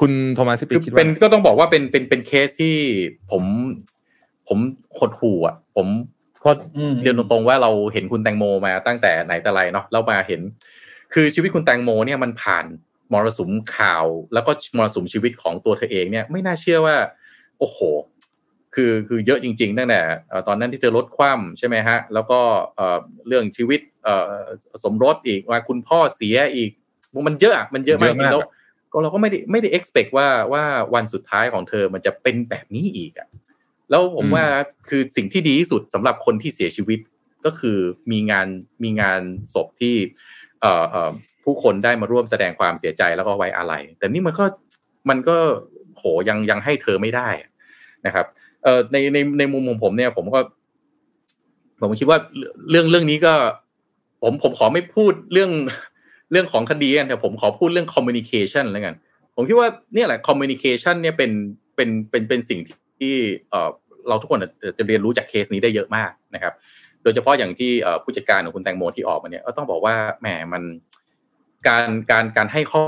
[0.01, 2.76] คุณโทมัสซิปิคือคิดว่าเป็นก็ต้องบอกว่าเป็นเป็นเป็นเคสที่
[3.30, 3.44] ผม
[4.48, 4.59] ผม
[4.98, 5.86] หดหู่อะ ผม
[6.44, 10.40] ก็อืมเรียนตรงๆว่าเราเห็นคุณแตงโมมาตั้งแต่ไหนแต่ไรเนาะแล้วมาเห็น
[11.14, 12.64] คือชีวิตคุณแตงโมเนี่ยมันผ่าน
[13.12, 16.97] มรสุมข่าว แล้วก็มรสุมชีวิตของตัวเธอเองเนี่ยไม่น่าเชื่อว่า
[17.59, 17.78] โอ้โห
[18.74, 22.40] คือคือเยอะจริงๆตั้งแต่เอ่อตอนนั้นที่เธอลดความใช่ไหมฮะ แล้วก็
[22.76, 24.32] เอ่อเรื่องชีวิตเอ่อ
[24.84, 26.70] สมรสอีกว่าคุณพ่อเสียอีก
[27.28, 28.43] มันเยอะอะมันเยอะมากจริงๆแล้ว
[28.93, 30.64] ก็เราก็ไม่ได้ไม่ได้ expect ว่าว่า
[30.94, 33.28] วันสุดท้ายของเธอมันจะเป็นแบบนี้อีกอะ
[33.90, 34.44] แล้วผมว่า
[34.88, 36.98] คือสิ่งที่ดีที่สุดสำหรับคนที่เสียชีวิต
[37.44, 37.78] ก็คือ
[38.10, 38.48] มีงาน
[38.82, 39.22] มีงาน
[39.55, 39.94] ศพที่
[40.60, 41.12] เอ่อเอ่อ
[41.44, 44.44] ผู้คนได้มาร่วมแสดงความเสียใจแล้วก็ไว้อาลัยแต่นี่มันก็
[45.09, 45.36] มันก็
[45.97, 47.28] โหยังยังให้เธอไม่ได้
[48.06, 48.26] นะครับ
[48.64, 50.40] เอ่อในในในมุมของผมเนี่ย ผมก็
[51.80, 52.18] ผมคิดว่า
[52.70, 53.34] เรื่องเรื่องนี้ก็
[54.22, 55.51] ผมผมขอไม่พูดเรื่อง
[56.32, 58.94] เรื่องของคดีกันแต่ผมขอพูดเรื่อง communication แล้วกัน
[59.36, 61.31] ผมคิดว่าเนี่ยแหละ communication เนี่ยเป็น
[61.77, 62.61] เป็นเป็นเป็นสิ่ง
[63.01, 63.15] ที่
[64.09, 64.44] เราทุกคน
[64.78, 66.55] จะเรียนรู้จากเคสนี้ได้เยอะมากนะครับ
[67.03, 67.70] โดยเฉพาะอย่างที่
[68.03, 70.62] ผู้จัดการของคุณแตงโมที่ออกมาเนี่ยก็ต้องบอกว่าแหมมัน
[71.69, 72.82] การการการให้ข้อ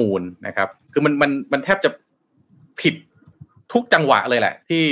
[0.00, 1.90] มูลนะครับ คือมันมันมันแทบจะ
[2.80, 2.94] ผิด
[3.72, 4.84] ทุกจังหวะเลยแหละ ที่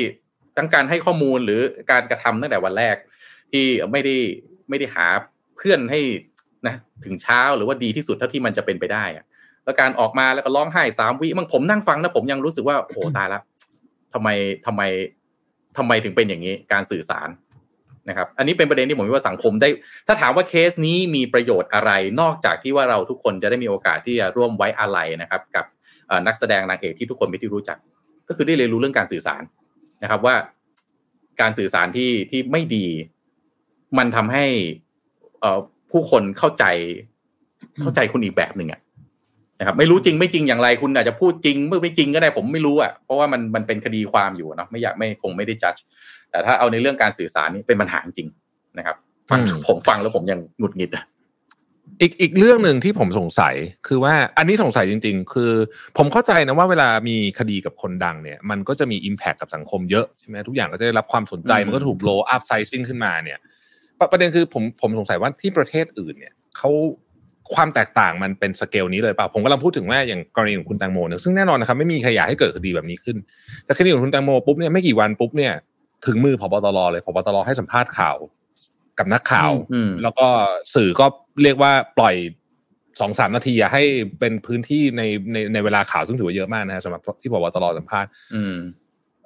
[0.57, 2.97] ทั้งการให้ข้อมูลหรือการกระทำตั้งแต่วันแรก
[3.53, 4.16] ที่ไม่ได้
[4.69, 5.07] ไม่ได้หา
[5.57, 6.01] เพื่อนให้
[6.66, 6.74] นะ
[7.05, 9.24] ถึงเช้าหรือว่าดีที่สุดเท่าที่มันจะเป็นไปได้อะ
[9.64, 13.40] แล้วการออกมาแล้วก็ร้องไห้สามวิมันผมนั่งฟังนะผมยังรู้สึกว่าโอ้โหตายละ
[14.14, 14.28] ทำไม
[14.66, 14.82] ทำไม
[15.76, 17.28] ทำไมถึงเป็นอย่างนี้การสื่อสาร
[18.09, 19.68] นะครับ อันนี้เป็นประเด็นที่ผมคิดว่าสังคมได้
[20.06, 21.90] ถ้าถามว่าเคสนี้มีประโยชน์อะไร
[22.20, 25.64] นอกจากที่ว่าเราทุกคนจะได้มีโอกาสที่จะร่วมไว้อาลัยนะครับ กับ
[26.09, 27.78] เอ่อนักแสดงนางเอกที่ทุกคนไม่ที่รู้จัก
[28.28, 29.43] ก็คือได้เรียนรู้เรื่องการสื่อสาร
[30.02, 30.36] นะครับว่า
[31.40, 32.86] การสื่อสารที่ที่ไม่ดี
[33.98, 34.47] มันทำให้
[35.40, 35.60] เอ่อ
[35.90, 36.65] ผู้คนเข้าใจ
[37.82, 38.81] เข้าใจคุณอีกแบบหนึ่งอะ
[39.59, 45.74] นะครับ ไม่รู้จริงไม่จริงอย่างไรคุณอาจจะพูดจริงเมื่อไม่จริงก็ได้ผมไม่รู้อะเพราะว่ามันมันเป็นคดีความอยู่เนาะไม่อยากไม่คงไม่ได้จัด
[46.31, 48.28] แต่ถ้าเอาในเรื่องการสื่อสารนี่เป็นปัญหาจริง
[48.78, 48.97] นะครับ
[49.31, 51.05] ฟังอืมผมฟังแล้วผมยังหงุดหงิดอะ
[52.01, 53.55] อีกอีกเรื่องหนึ่งที่ผมสงสัย
[53.89, 55.52] คือว่าอันนี้สงสัยจริง ๆ คือ
[55.97, 63.39] ผมเข้าใจนะว่าเวลามีคดีกับคนดังเนี่ย มันก็จะมี Impact กับสังคมเยอะใช่ไหมทุกอย่างก็จะได้รับความสนใจอืมมันก็ถูก blow up sizing ขึ้นมาเนี่ย
[63.99, 66.70] ประประเด็นคือผมผมสงสัยว่าที่ประเทศอื่นเนี่ยเขา
[67.55, 73.16] ความแตกต่างมันเป็นสเกลนี้เลยเปล่าผมกำลังพูดถึงว่าอย่างกรณีของคุณแตงโมเนี่ยซึ่งแน่นอนนะครับไม่มีใครอยากให้เกิดคดีแบบนี้ขึ้น
[73.65, 75.53] แต่คดีของคุณแตงโมปุ๊บเนี่ยไม่กี่วันปุ๊บเนี่ย
[76.07, 78.16] ถึงมือพบตรเลยพบตรให้สัมภาษณ์ข่าว
[78.99, 80.27] กับนักข่าวอืมแล้วก็
[80.75, 81.07] สื่อก็
[81.43, 82.15] เรียกว่าปล่อย
[83.01, 83.83] สองสามนาทีอะให้
[84.20, 85.03] เป็นพื้นที่ใน
[85.33, 88.57] ในในเวลาข่าวซึ่งถือว่าเยอะมากนะฮะสำหรับที่บอกว่าตลอดสัมภาษณ์อืม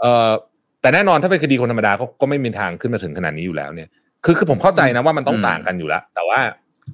[0.00, 0.30] เอ่อ
[0.80, 3.88] แต่แน่นอนถ้าเป็นคดีคนธรรมดาก็ก็ไม่มีทางขึ้นมาถึงขนาดนี้อยู่แล้วเนี่ย
[4.24, 6.40] คือคือผมเข้าใจนะว่ามันต้องอืมต่างกันอยู่แล้ว แต่ว่า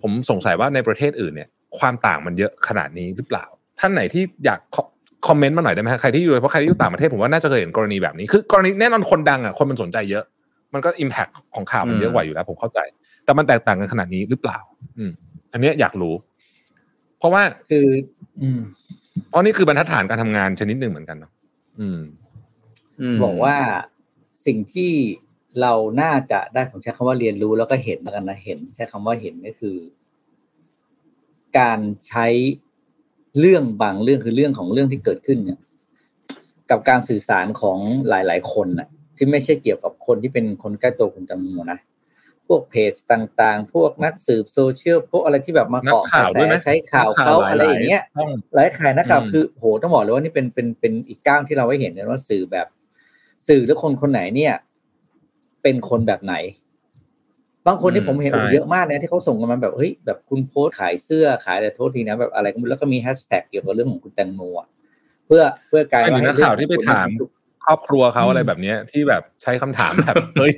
[0.02, 1.48] ผมสงสัยว่าในประเทศอื่นเนี่ย
[1.78, 3.44] ความต่างมันเยอะขนาดนี้หรือเปล่า
[3.80, 4.82] ท่านไหนที่อยากคอ
[5.26, 10.24] คอมเมนต์มาหน่อยได้ไหมฮะใครที่อยู่เพราะใครที่อยู่ต่างประเทศผมว่าน่าจะเคยเห็นกรณีแบบนี้ คือกรณีแน่นอนคนดังอะคนมันสนใจเยอะ
[10.74, 12.78] มันก็อิมแพคของข่าวมันเยอะกว่าอยู่แล้ว ผมเข้าใจ
[13.24, 14.58] แต่มันแตกต่างกันขนาดนี้หรือเปล่า
[14.98, 15.10] อืม
[15.52, 16.14] อันเนี้ยอยากรู้
[17.18, 17.86] เพราะว่าคือ
[18.42, 18.60] อืม
[19.30, 21.32] เพราะนี่คือบรรทัดฐานการทำงานชนิดหนึ่งเหมือนกันเนาะ
[21.80, 22.00] อืม
[23.00, 23.56] อืมบอกว่า
[24.46, 24.92] สิ่งที่
[25.60, 29.76] เราน่าจะได้ผมใช้คำว่าเรียนรู้แล้วก็เห็นแล้วกันนะเห็น ใช้คำว่าเห็นก็คือ
[31.58, 32.26] การใช้
[33.38, 35.58] เรื่องบางเรื่องคือเรื่องของเรื่องที่เกิดขึ้นเนี่ย
[36.70, 37.78] กับการสื่อสารของ
[38.08, 41.78] หลาย ๆ คนน่ะ ที่ไม่ใช่เกี่ยวกับคนที่เป็นคนใกล้ตัวคุณแตังโมนะ
[42.46, 52.66] พวกเพจต่างๆ พวกนักสืบโซเชียลพวกอะไรที่แบบมานักเกาะกข่าระวแสด้วยไหมใช้ข่าวนักเขาหลอะไรอย่างเงี้ยช่องหลายขายนะครับอืมคือโหต้องบอกเลยว่านี่เป็นเป็นเป็นอีกก้าวที่เราให้เห็นเลยว่าสื่อแบบ
[53.48, 54.54] สื่อหรือคนคนไหนเนี่ย
[55.62, 56.34] เป็นคนแบบไหน
[57.66, 64.68] บางคนที่ผมเห็นโอ้โหเยอะมากนะที่เขาส่งกันมาแบบเฮ้ยแบบคุณโพสต์ขายเสื้อขายแต่โทษทีนะแบบอะไรก็ไม่รู้แล้วก็มีแฮชแท็กเกี่ยวกับเรื่องของคุณแตงโมอะ
[65.26, 67.08] เพื่อเพื่อกลายอันนี้ให้นักข่าวที่ไปถาม
[67.64, 70.52] ครอบครัวเขาอะไรแบบเนี้ย ที่แบบใช้คำถามแบบเฮ้ย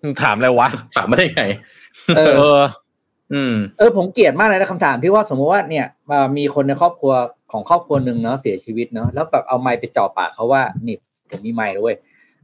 [0.00, 1.44] มึงถามอะไรวะถามไม่ได้ไง
[2.16, 2.60] เออเออ
[3.32, 7.12] อืมเออผมเกลียดมากเลยนะคำถามที่ว่าสมมติว่าเนี่ยมามีคนในครอบครัว
[7.52, 10.96] ของครอบครัวหนึ่งเนาะเสียชีวิตเนาะแล้วแบบเอาไม้ไปจ่อปากเขาว่านี่
[11.30, 11.94] ผมมีไม้ด้วย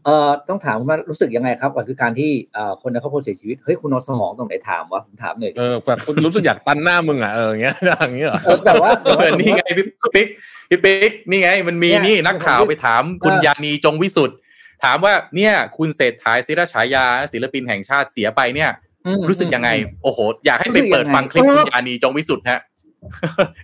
[0.04, 10.28] เอ่อต้องถามว่ารู้สึกยังไงครับกับคือการที่เอ่อคนในครอบครัวเสียชีวิตเฮ้ยคุณเอาสมองตรงไหนถามวะผมถามหน่อยดิเออแบบคุณรู้สึกอยากตันหน้ามึงอะเอออย่างเงี้ยอย่างเงี้ยเหรอเออแต่ว่าแต่เอว่าอนี่ไงพี่ปิ๊ก
[10.70, 14.36] พี่ปิ๊กนี่ไง มันมีเนี่ยนี่นักข่าวไปถามคุณเออยานีจงวิสุทธ์
[14.84, 18.70] ถามว่าเนี่ยคุณเศรษฐาศิรฉายาศิลปินแห่งชาติเสียไปเนี่ย
[19.06, 19.70] อืมรู้สึกยังไง
[20.02, 22.60] โอ้โห อยากให้รู้ไปสึกยังไงเปิดฟังคลิปเออคุณยานีจงวิสุทธ์ฮะ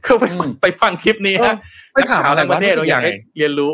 [0.05, 1.55] เข้าไปฟังอืมไปฟังคลิปนี้เออฮะ
[1.93, 3.73] ไปถามนักข่าวอะไรทั้งประเทศวะเราอยากให้รู้สึกยังไงเรียนรู้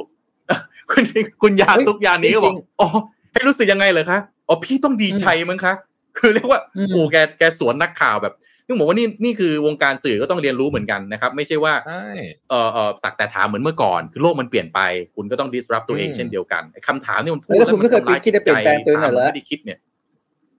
[0.91, 1.03] คุณ
[1.43, 2.89] คุณยาเฮ้ยตุกยานีก็บอกจริงอ๋อ
[3.33, 4.19] ให้รู้สึกยังไงเหรอคะ
[4.49, 5.75] อ๋อพี่ต้องดีใจมั้งคะ
[6.19, 8.35] คือเรียกว่าอืมโอ้แกแกสวนนักข่าวแบบ
[8.67, 12.07] นี่บอกว่านี่นี่คือวงการสื่อก็ต้องเรียนรู้เหมือนกันนะครับ ไม่ใช่ว่าใช่
[12.51, 14.81] เออเออสักแต่ถามเหมือนเมื่อก่อนคือโลกมันเปลี่ยนไป
[15.15, 19.79] คุณก็ต้อง disrupt ตัวเองอืมเช่นเดียวกันไอ้คำถามนี่มันพูดแล้วคุณไม่เคยนทำร้าคิดจะเปลี่ยนแปลงตัวเองหน่อยเหรอถามไม่ได้คิดเนี่ย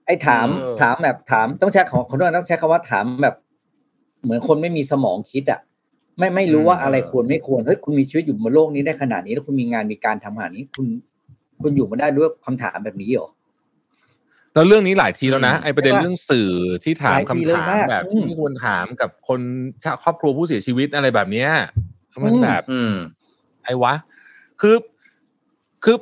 [0.06, 3.34] ไอ้ถามเออถามแบบถามต้องใช้ของคนต้องใช้คำว่าถามแบบ
[4.22, 5.60] เหมือนคนไม่มีสมองคิดอะ
[6.18, 10.86] ไม่ไม่รู้ว่าอะไรควรไม่ควรเฮ้ยคุณมีชีวิตอยู่บนโลกนี้ได้ขนาดนี้แล้วคุณมีงานมีการทำขนาดนี้ คุณ
[11.62, 13.28] คุณอยู่มาได้ด้วยคำถามแบบนี้เหรอ
[14.54, 16.50] แล้วเรื่องนี้หลายทีแล้วนะอืมไอประเด็นใช่ปะเรื่องสื่อ
[16.84, 19.40] ที่ถามหลายทีคำเลยถามมากแบบอืที่มไม่ควรถามกับคน
[20.02, 21.48] ครอบครัวผู้เสียชีวิตอะไรแบบเนี้ย
[22.24, 22.92] มันอืมแบบอืม
[23.64, 23.94] ไอ้วะ
[24.60, 24.76] คือ
[25.84, 25.96] คือ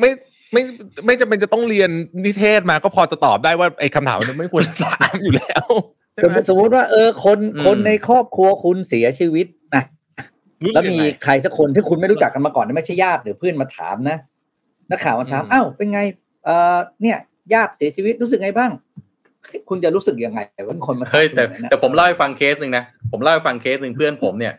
[0.00, 0.10] ไม่
[0.52, 0.62] ไม่
[1.06, 1.90] ไม่จำเป็นจะต้องเรียน
[2.24, 5.66] นิเทศมาก็พอจะตอบได้ว่าไอ้คำถามมันไม่ควรถามอยู่แล้ว
[6.22, 9.84] สมมติสมมติว่าเออคนอืมคนในครอบครัวคุณเสียชีวิตนะ
[10.64, 14.18] รู้สึแล้วกยังมีไงใครสักคนที่คุณไม่รู้จักกันมาก่อนไม่ใช่ญาติหรือเพื่อนมาถามนะ
[14.90, 16.00] นักข่าวมาถามอืมอ้าวเป็นไง
[16.44, 17.18] เออเนี่ย
[17.54, 18.70] ญาติเสียชีวิตรู้สึกไงบ้าง
[19.68, 24.54] คุณจะรู้สึกยังไงว่าคนมาถามเฮ้ยแต่คุณอย่างนั้นนะแต่ผมเล่าให้ฟังเคสหนึ่งนะผมเล่าให้ฟังเคสหนึ่งเพื่อนผมเนี่ย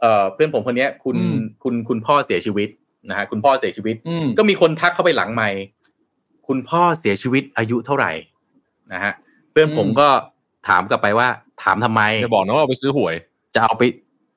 [0.00, 2.68] เอ่อเพื่อนผมคนเนี้ยคุณอืมคุณคุณพ่อเสียชีวิต
[3.08, 5.48] นะฮะคุณพ่อเสียชีวิตอืมก็มีคนทักเข้าไปหลังไม่
[6.48, 8.12] คุณพ่อเสียชีวิตอายุเท่าไหร่
[8.92, 9.12] นะฮะ
[9.50, 10.08] เพื่อนผมอืมก็
[10.68, 11.28] ถามกลับไปว่า
[11.62, 13.14] ถามทำไมจะบอกนะว่าเอาไปซื้อหวย
[13.54, 13.82] จะเอาไป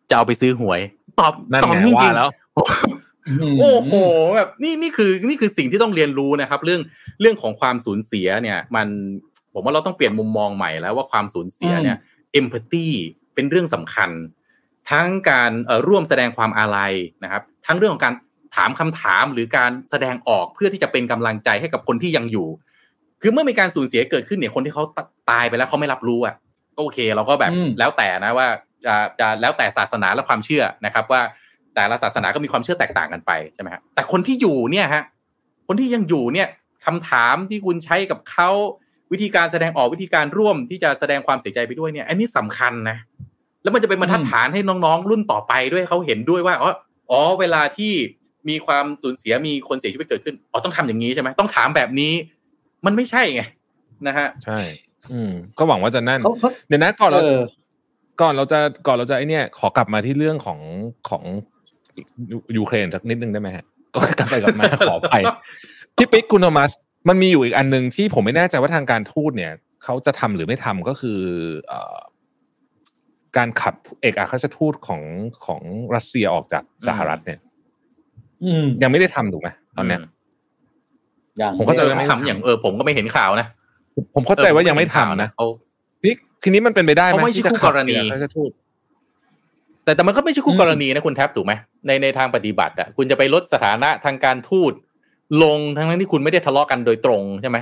[0.09, 0.79] จะเอาไปซื้อหวย
[1.19, 2.29] ตอบนั่นตอบไงจริว่างแล้ว
[3.53, 3.93] มโอ้โห
[4.35, 6.81] แบบนี่นี่คือนี่คือสิ่งที่ต้องเรียนรู้นะครับ เรื่อง
[7.21, 8.87] เรื่องของความสูญเสียเนี่ย มัน
[9.53, 11.97] ผมว่าเราต้องเปลี่ยนมุมมองใหม่แล้วว่าความสูญเสียเนี่ย
[12.33, 12.87] เอมพัตตี
[13.33, 14.09] เป็นเรื่องสำคัญ
[14.91, 16.93] ทั้งการเอ่อร่วมแสดงความอาลัย
[17.23, 18.13] นะครับ ทั้งเรื่องของการ
[18.55, 22.47] ถามคำถามหรือการแสดงออกเพื่อที่จะเป็นกำลังใจให้กับคนที่ยังอยู่
[23.21, 24.83] คือเมื่อมีการสูญเสียเกิดขึ้นเนี่ยคนที่เขา
[25.29, 26.35] ตายไปแล้วเขาไม่รับรู้อะ
[26.77, 28.47] โอเคเราก็แบบอืมแล้วแต่นะว่า
[28.85, 31.21] จะจะแล้วแต่ศาสนาและความเชื่อนะครับ ว่า
[31.75, 35.03] แต่ละศาสนาก็มีความเชื่อแตกต่างกันไปใช่ไหมฮะแต่คนที่อยู่เนี่ยฮะ
[35.67, 36.47] คนที่ยังอยู่เนี่ย
[36.85, 38.49] คำถามที่คุณใช้กับเขา
[39.11, 42.97] วิธีการแสดงออกวิธีการร่วมที่จะแสดงความเสียใจไปด้วยเนี่ย อันนี้สำคัญนะ
[43.63, 46.71] แล้วมันจะเป็นบรรทัดฐานให้น้องๆ รุ่นต่อไปด้วยเขาเห็นด้วยว่าอ๋อ
[47.11, 47.93] อ๋อเวลาที่
[48.49, 52.13] มีความสูญเสียมีคนเสียชีวิตเกิดขึ้นอ๋อต้องทำอย่างนี้ใช่ไหมต้องถามแบบนี้
[52.85, 53.41] มันไม่ใช่ไง
[54.07, 54.59] นะฮะใช่
[55.11, 57.41] อืม ก็หวังว่าจะนั่นเขาเขาเดี๋ยวนะก่อนเราเออ
[58.21, 60.59] ก่อนเราจะก่อนเราจะไอเนี่ยขอกลับมาที่เรื่องของ
[61.09, 61.23] ของ
[62.31, 65.13] ยูยูเครนสักนิดนึงได้ไหมฮะก็กลับไปกลับมาขอไป
[65.97, 66.71] พี่ปิ๊กคุณโทมัส
[67.09, 69.53] มันมีอยู่อีกอันหนึ่งที่ผมไม่แน่ใจว่าทางการทูตเนี่ย
[69.83, 71.19] เขาจะทำหรือไม่ทำก็คือ
[71.67, 71.97] เอ่อ
[73.37, 75.01] การขับเอกอัครราชทูตของ
[75.45, 75.61] ของ
[75.95, 77.39] รัสเซียออกจากสหรัฐเนี่ย
[78.43, 80.11] อืมยังไม่ได้ทำถูกไหมตอนเนี้ยอย่าง
[81.57, 83.47] ผมเข้าใจเออว่าไม่ทำอย่างเออผมก็ไม่เห็นข่าวนะ
[84.15, 85.47] ผมเข้าใจว่ายังไม่ทำนะเอา
[86.05, 86.13] นี่
[86.43, 88.51] ทีนี้มันเป็นไปได้ไหมเขาไม่ใช่ที่จะคู่ขักบรณีเอกอัครราชทูต
[89.83, 91.53] แต่แต่มันก็ไม่ใช่คู่กรณีนะคุณแท็บถูกไหม
[91.87, 94.73] ในในทางปฏิบัติอะคุณจะไปลดสถานะทางการทูต
[95.43, 97.57] ลงทั้งนั้นที่คุณไม่ได้ทะเลาะกันโดยตรงใช่ไหม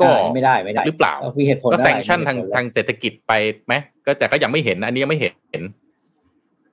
[0.00, 3.32] ก็ใช่ไม่ได้ไม่ได้หรือเปล่ามีเหตุผลก็ได้ sanction มีทางเหตุผลทางเศรษฐกิจไป
[3.66, 3.74] ไหม
[4.06, 5.62] ก็แต่ก็ยังไม่เห็น อันนี้ยังไม่เห็น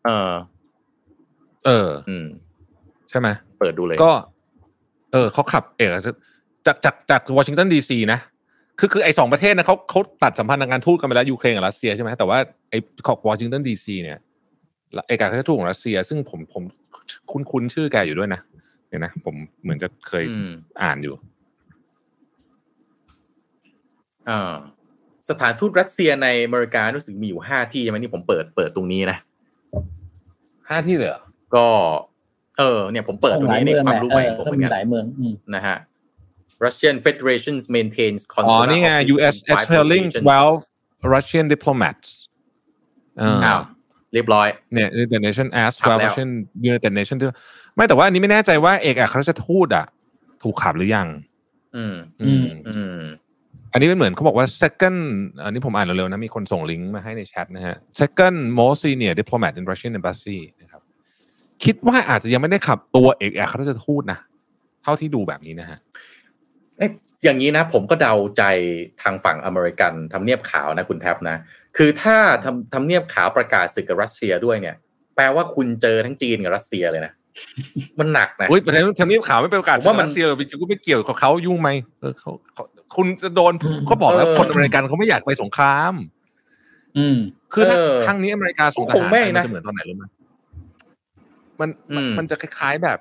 [0.05, 0.31] เออ
[1.65, 2.27] เออ อืม
[3.09, 3.27] ใช่ไหม
[3.59, 4.11] เปิดดูเลย ก็
[5.11, 6.09] เออเขาขับเอกอัคร
[6.65, 8.19] จากจากจากวอชิงตันดีซีนะ
[8.79, 12.37] คือคือไอ้สองประเทศนะเขาเขาตัดสัมพันธ์ทางการทูตกันไปแล้วยูเครนกับรัสเซียใช่ไหมแต่ว่า
[12.69, 12.77] ไอ้
[13.07, 14.19] ของวอชิงตันดีซีเนี่ย
[15.07, 16.63] เอกอัครราชทูตของรัสเซีย ซึ่งผมผม
[17.31, 18.41] คุ้นคุ้นชื่อแกอยู่ด้วยนะ
[18.87, 21.15] เดี๋ยวนะผมเหมือนจะเคยอืมอ่านอยู่
[24.29, 24.55] อ่า
[25.29, 29.17] สถานทูตรัสเซียในอเมริการู้สึกมีอยู่ห้าที่ใช่ไหมนี่ผมเปิดเปิดตรงนี้นะ
[30.69, 31.23] ห้าที่เลยเหรอ
[31.55, 31.65] ก็
[32.59, 35.77] เออเนี่ยผมเปิดตรงนี้ในความรู้ใหม่ของผมเหมือนมีกันหลายเมืองอืมนะฮะ
[36.65, 39.35] Russian Federation maintains อ๋อ consular นี่ไง office U.S.
[39.35, 40.25] in five expelling locations
[41.05, 42.07] 12 Russian diplomats
[43.19, 43.61] เอออ้าว
[44.13, 46.29] เรียบร้อยเนี่ย United Nation asked ขับ12แล้ว Russian
[46.69, 47.27] United Nation ที่
[47.75, 49.85] ไม่แต่ว่าอันนี้ไม่แน่ใจว่าเอกอัครราชทูตอะ
[50.43, 51.07] ถูกขับหรือยัง
[51.75, 53.01] อืม อืม อืม
[53.71, 54.99] อันนี้เป็นเหมือนเขาบอกว่า second
[55.43, 60.78] อันนี้ผมอ่านเร็วๆนะ มีคนส่งลิงก์มาให้ในแชทนะฮะ second most senior diplomat in Russian embassy นะครับ
[61.63, 64.19] คิดว่าอาจจะยังไม่ได้ขับตัวเอกอัครราชทูตนะ
[64.83, 65.79] เท่าที่ดูแบบนี้นะฮะ
[66.77, 66.91] เอ๊ะ
[67.23, 68.43] อย่างนี้นะ ผมก็เดาใจ
[69.01, 71.37] ทางฝั่งอเมริกันทำเนียบขาวนะคุณแท็บนะ
[71.77, 74.75] คือถ้าทำทำเนียบขาวประกาศศึกกับรัสเซียด้วยเนี่ย
[75.15, 77.13] แปลว่าคุณเจอทั้งจีนกับรัสเซียเลยนะ
[77.99, 81.69] มันหนักนะอุ้ยประเด็นทำเนียบขาวไม่เป็นโอกาสผมว่ามันรัสเซียหรอกกูไม่เกี่ยวกับเขายุ่งไหม
[81.99, 82.63] เออเขาเขา
[82.95, 83.53] คุณจะโดน
[83.87, 85.93] เขาบอกแล้วเออคนอเมริกันเขาไม่อยากไปสงคราม
[86.97, 87.17] อืม
[87.53, 90.03] คือถ้าเออครั้งนี้อเมริกาส่งทคงหารไม่ไปนะมันจะเหมือนตอนไหนรู้ไหม
[91.59, 92.97] มันอืมมันจะคล้าย ๆแบบ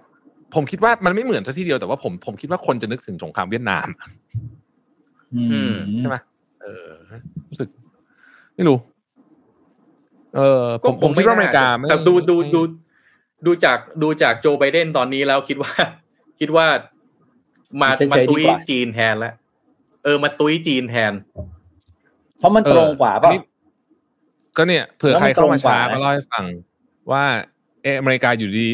[0.54, 3.86] ผมคิดว่ามันไม่เหมือนซะทีเดียวแต่ว่าผมผมคิดว่าคนจะนึกถึงสงครามเวียดนาม
[5.34, 6.16] อืมใช่ไหม
[6.62, 6.88] เออ
[7.50, 7.68] รู้สึก
[8.56, 8.78] ไม่รู้
[10.36, 12.60] เออผมผมคิดว่าอเมริกาไม่แต่ดูดูไม่ดู
[13.46, 15.72] ดูจากดูจากโจไบเดนตอนนี้แล้วคิดว่า
[16.40, 16.66] คิดว่า
[17.82, 19.34] มาเฉยๆมาตุ้ยดีกว่าจีนแทนแล้ว
[20.04, 21.12] เออมาตุ้ยจีนแทน
[22.38, 23.40] เพราะมันตรงกว่าเออป่ะอันนี้
[24.56, 26.44] ก็เนี่ยเผื่อแล้วใคมัรนเข้ามาช้าตรงกว่าก็เล่าให้ฟัง
[27.12, 27.24] ว่า
[27.82, 28.68] เอออเมริกาอยู่ดี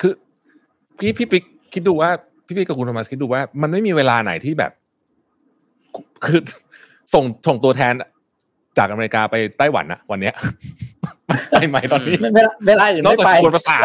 [0.00, 0.12] คือ
[0.98, 2.10] พี่พี่ปิ๊กคิดดูว่า
[2.46, 4.72] พี่ปิ๊กกับคุณโทมัสคิดดูว่า มันไม่มีเวลาไหนที่แบบ
[6.24, 6.40] คือ
[7.14, 7.94] ส่งส่งตัวแทน
[8.78, 10.34] จากอเมริกาไปไต้หวันนะวันเนี้ย
[11.50, 13.84] ไปไหมตอนนี้ไม่เวลาเวลาอื่นนอกไม่จากไปกวนประสาท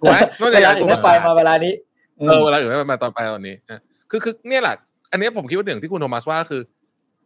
[0.00, 1.72] ถูกไหมนอกเวจากลากอื่วนนปไม่ระไปสาทมาเวลานี้
[2.28, 3.80] เออเวลาอื่นไม่มาตอนไปตอนนี้อะ
[4.10, 4.76] คือคือเนี่ยแหละ
[5.12, 6.60] อันนี้ผมคิดว่าหนึ่งที่คุณโทมัสว่าคือ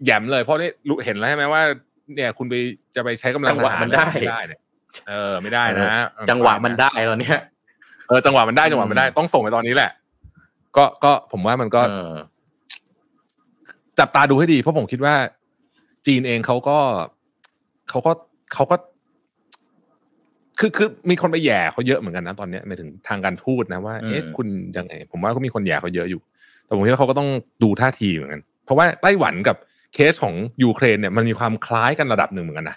[0.04, 1.62] แหยมเลยเพราะนี่รู้เห็นแล้วใช่ไหมว่า
[2.14, 2.54] เนี่ย คุณไป
[2.96, 4.60] จะไปใช้กำลังจังหวะทารมันได้ไม่ได้เนี่ย
[5.08, 5.88] เออไม่ได้นะ
[6.30, 7.38] จังหวะมันได้ตอนเนี้ย
[8.08, 9.90] เออจังหวะมันได้จังหวะมันได้ต้องส่งไปตอนนี้แหละ
[10.76, 12.14] ก็ก็ผมว่ามันก็เออ
[13.98, 15.14] จับตาดูให้ดีเพราะผมคิดว่า
[16.06, 16.78] จีนเองเขาก็
[17.90, 18.12] เขาก็
[18.54, 18.76] เขาก็
[20.58, 24.46] คือคือมีคนไปแหย่เขาเยอะเหมือนกันนะตอนเนี้ยหมายถึงทางการทูตนะว่าอืมเอ๊ะคุณ
[24.76, 26.20] ยังไงผมว่าก็มีคนแหย่เขาเยอะอยู่
[26.64, 27.28] แต่ผมคิดว่าเขาก็ต้อง
[27.62, 29.56] ดูท่าทีเหมือนกัน เพราะว่าไต้หวันกับ
[29.94, 32.76] เคสของยูเครนเนี่ยมันมีความคล้ายกันระดับหนึ่งเหมือนกันนะ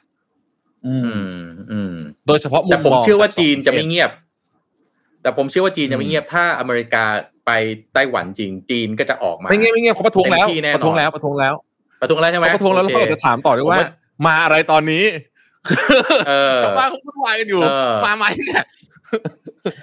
[0.88, 1.42] อืมอืม
[1.72, 1.94] อืม
[2.28, 4.12] โดยเฉพาะมุมมองจากสองประเทศ แต่ผมเชื่อว่าจีนจะไม่ประเทศเงียบ
[5.22, 7.04] แต่ผมเชื่อว่าจีนจะไม่เงียบถ้าอเมริกา
[7.46, 7.52] ไป
[7.94, 11.54] ไต้หวันจริง จีนก็จะออกมาไม่เงี้ยไม่เงี้ยเขาประท้วงแล้วเต็มที่แน่นอนประท้วงแล้วประท้วงแล้ว
[12.02, 13.90] ประท้วงแล้วใช่ไหมเขาประท้วงแล้วแล้วเขาอาจจะถามต่อด้วยว่าผมว่า
[14.26, 15.04] มาอะไรตอนนี้
[16.28, 18.66] เออชาวบ้านเขาวุ่นวายกันอยู่เออมาไหมเนี่ย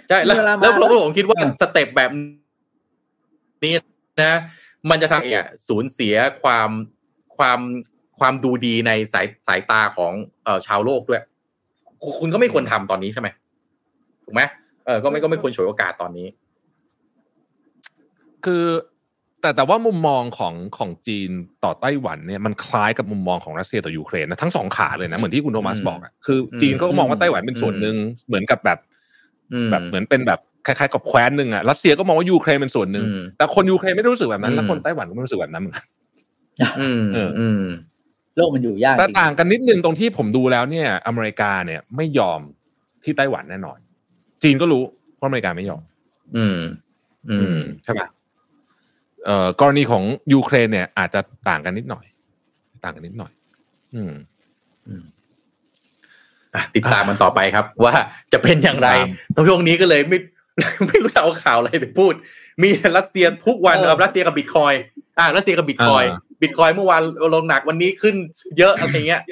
[0.09, 2.11] ใช่แล้วเวลามาแล้วแล้วแล้วผมคิดว่า step แบบ
[3.65, 3.73] นี้
[4.23, 4.35] นะ
[4.91, 5.31] มันจะทำให้
[5.69, 6.71] สูญเสียความ
[7.39, 7.61] ความ
[8.21, 10.13] ความดูดีในสายสายตาของ
[10.45, 11.23] เอ่อชาวโลกด้วย
[12.03, 13.29] คุณคุณก็ไม่ควรทำตอนนี้ใช่ไหม
[14.25, 14.43] ถูกไหม
[14.87, 16.27] เออก็ไม่ก็ไม่ควรฉวยโอกาสตอนนี้
[18.45, 18.65] คือ
[19.41, 21.31] แต่แต่ว่ามุมมองของของจีน
[21.65, 28.79] ต่อไต้หวันเนี่ยมันคล้ายกับมุมมองของรัสเซียต่อยูเครนนะทั้งสองขาเลยนะเหมือนที่คุณโทมัสอืมบอกอะคือจีนก็มองว่าไต้หวันเป็นส่วนหนึ่งเหมือนกับแบบ
[29.53, 35.87] อืมแบบเหมือนเป็นแบบคล้ายๆกับแคว้นหนึ่งอะรัสเซียก็มองว่ายูเครนเป็นส่วนหนึ่งอืมแต่คนยูเครนไม่ได้รู้สึกแบบนั้น แล้วอืมคนไต้หวันก็ไม่รู้สึกแบบนั้นเหมือนกัน
[36.81, 37.65] อืมเอออืม
[38.37, 42.41] โลกมันอยู่ยากแต่จริงต่างกันนิดนึงตรงที่ผมดูแล้วเนี่ย อเมริกาเนี่ยไม่ยอม
[43.05, 43.79] ที่ไต้หวันแน่นอน
[44.43, 44.83] จีนก็รู้
[45.19, 45.83] ว่าอเมริกาไม่ยอม
[46.37, 46.59] อืม
[47.31, 48.01] อืมใช่ไหม
[49.25, 50.03] เอ่อกรณีของ
[50.33, 52.05] ยูเครนเนี่ย อาจจะต่างกันนิดหน่อย
[52.85, 53.33] ต่างกันนิดหน่อย
[53.95, 54.13] อืม
[56.55, 57.95] อะติดตามมันต่อไปครับ ว่า
[58.33, 60.19] จะเป็นอย่างไรตามตรงช่วงนี้ก็เลยไม่
[60.87, 62.13] ไม่รู้จะเอาข่าวอะไรไปพูด
[62.63, 64.73] มีรัสเซียทุกวันเออเออรัสเซียกับบิตคอยน์
[65.19, 67.03] อ่ารัสเซียกับบิตคอยน์อ่า บิตคอยน์เมื่อวาน
[67.35, 68.15] ลงหนักวันนี้ขึ้น
[68.59, 69.23] เยอะอะไรเงี้ย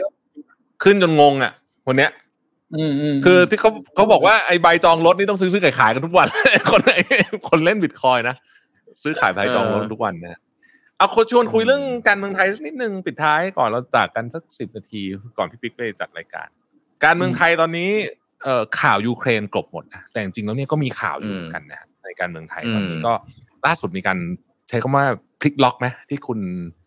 [0.85, 1.53] ขึ้นจนงงอะ
[1.89, 2.11] วันเนี้ย
[2.77, 6.29] อืมอืมคือที่เขาเขาบอกว่าไอ้ใบจองรถนี่ต้องซื้อซื้อขายขายกันทุกวัน
[6.71, 7.03] คนไอ้
[7.49, 8.37] คนเล่นบิตคอยน์นะ
[9.03, 10.41] ซื้อขายใบจองรถทุกวันนะ
[10.99, 15.03] เอาคนชวนคุยเรื่องการเมืองไทยสักนิดนึงปิดท้ายก่อนเราจากกันสักสิบนาที
[15.39, 16.49] ก่อนพี่ปิ๊กไปจัดรายการ
[17.05, 17.91] การเมืองไทยตอนนี้
[18.43, 23.13] เอ่อข่าวยูเครนกลบหมดนะแต่จริงๆแล้วเนี่ยก็มีข่าวอยู่เหมือนกันนะในการเมืองไทยตอนนี้อืมก็
[23.67, 24.19] ล่าสุดมีการ
[24.69, 25.05] ใช้คำว่า
[25.41, 26.84] พลิกล็อกไหมที่คุณเอ่อ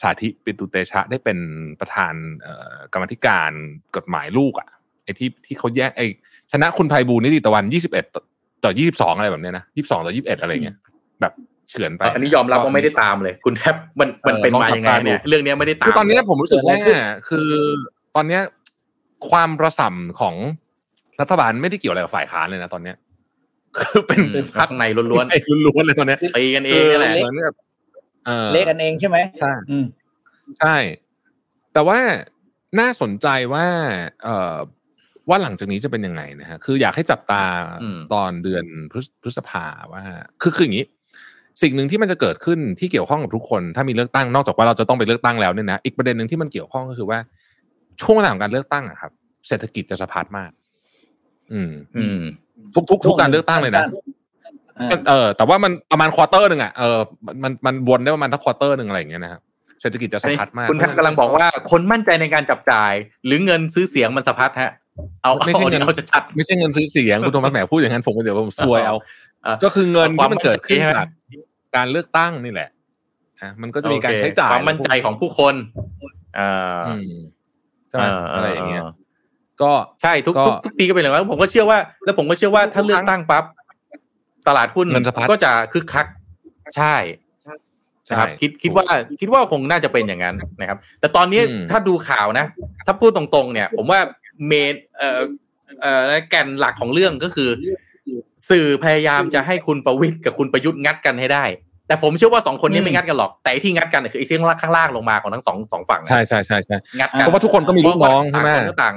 [0.00, 1.38] สาธิปิตุเตชะได้เป็น
[1.80, 3.50] ประธานเอ่อกรรมาธิการ
[3.96, 4.68] กฎหมายลูกอะ
[5.04, 6.06] ไอ้ที่ที่เขาแยกไอ้
[6.52, 8.04] ชนะคุณไพบูลย์นิติตะวันยี่สิบเอ็ด
[8.64, 10.76] ต่อยี่สิบสองอะไรแบบเนี้ยนะยี่สิบสองต่อยี่สิบเอ็ดอะไรเงี้ย
[11.20, 11.32] แบบ
[11.70, 16.76] เฉือนไป อันนี้ยอมรับว่าไม่ได้ตามเลย คุณแทบมันมันเป็นมายังไงเนี่ยเรื่องเนี้ยไม่ได้ตามคือตอนเนี้ยผมรู้สึกว่า
[17.28, 17.48] คือ
[18.16, 18.42] ตอนเนี้ย
[19.30, 20.34] ความประส่ำของ
[21.20, 22.96] รัฐบาลไม่ได้เกี่ยวอะไรกับฝ่ายค้านเลยนะตอนเนี้ย
[23.78, 27.67] คือเป็นอืมพรรคข้างในล้วนไอ้ล้วนๆเลยตอนเนี้ยๆตีกันเองนี่แหละเหมือนกับเออ
[28.52, 29.86] เละกันเองใช่ไหมใช่อืม
[30.60, 30.76] ใช่
[31.72, 31.98] แต่ว่า
[32.80, 33.66] น่าสนใจว่า
[34.22, 34.56] เอ่อ
[35.28, 37.44] ว่าหลังจากนี้จะเป็นยังไงนะฮะคืออยากให้จับตา
[37.82, 40.02] อืมตอนเดือนพฤษพฤษภาว่า
[40.42, 40.86] คือคืออย่างนี้
[41.62, 47.18] สิ่งหนึ่งที่มันจะเกิดขึ้นที่เกี่ยวข้องกับทุกคน ถ้ามีเลือกตั้งนอกจากว่าเราจะต้องไปเลือกตั้งแล้วเนี่ยนะอีกประเด็นหนึ่งที่มันเกี่ยวข้องก็คือว่า
[48.00, 49.12] ช่วงเวลาของการเลือกตั้งอะครับ
[49.48, 50.50] เศรษฐกิจจะสะพัดมาก
[51.52, 52.22] อืม อืม
[52.74, 53.88] ทุกทุกทุกการเลือกตั้งเลยนะอ่า
[55.08, 59.40] เออแต่ว่ามันประมาณ quarter หนึ่งอะเออมันมันมันวนได้ประมาณสัก quarter หนึ่งอะไรอย่างเงี้ยนะครับ
[59.80, 62.92] เศรษฐกิจจะสะพัดมากคุณแพทย์กำลังบอกว่าคนมั่นใจในการจับจ่าย
[63.26, 64.72] หรือเงินซื้อเสียงมันสะพัดฮะ
[65.22, 68.96] เอาไม่ใช่เอาเงินเอาจะชัดไม่ใช่เงินซื้อเสียงคุณโทมัสแหมพูดอย่างนั้นผมก็เดี๋ยวผมซวยเอา
[69.46, 71.08] อะก็คือเงินที่มันเกิดขึ้นความมั่นใจจาก
[71.76, 72.68] การเลือกตั้งนี่แหละ
[73.42, 75.54] ฮะมันก็จะมีการโอเคใช้จ่ายความมั่นใจของผู้คน
[76.38, 77.12] อ่าอืม
[77.88, 78.82] ใช่ไหมอะไรอย่างเงี้ย
[79.62, 79.72] ก็
[80.02, 83.44] ใช่ทุกก็ทุกทุกปีก็เป็นอย่างนั้นผมก็เชื่อว่า แล้วผมก็เชื่อว่าถ้าเลือกตั้งปั๊บ
[84.48, 86.06] ตลาดหุ้นเงินสะพัดก็จะคึกคัก
[86.76, 86.96] ใช่
[88.06, 88.84] ใช่นะครับคิดคิดว่า
[89.20, 92.46] คิดว่าคงน่าจะเป็นอย่างนั้นนะครับ แต่ตอนนี้อืมถ้าดูข่าวนะ
[92.86, 94.00] ถ้าพูดตรงๆ เนี่ย ผมว่า
[94.46, 95.20] เมนเอ่อ
[95.80, 97.50] เอ่อแก่นหลักของเรื่องก็คือ
[98.50, 101.44] สื่อพยายามจะให้คุณประวิตยกับคุณประยุทธ์งัดกันให้ได้
[101.88, 108.96] แต่ผมเชื่อว่าสองคนนี้อืมไม่งัดกันหรอก แต่ไอ้ที่งัดกันคือไอ้ที่ข้างล่างลงมาของทั้งสองสองฝั่งนะใช่ใช่ใช่ใช่งัดกันเพราะว่าทุกคนก็มีลูกน้องใช่ไหมต่างคนก็ต่าง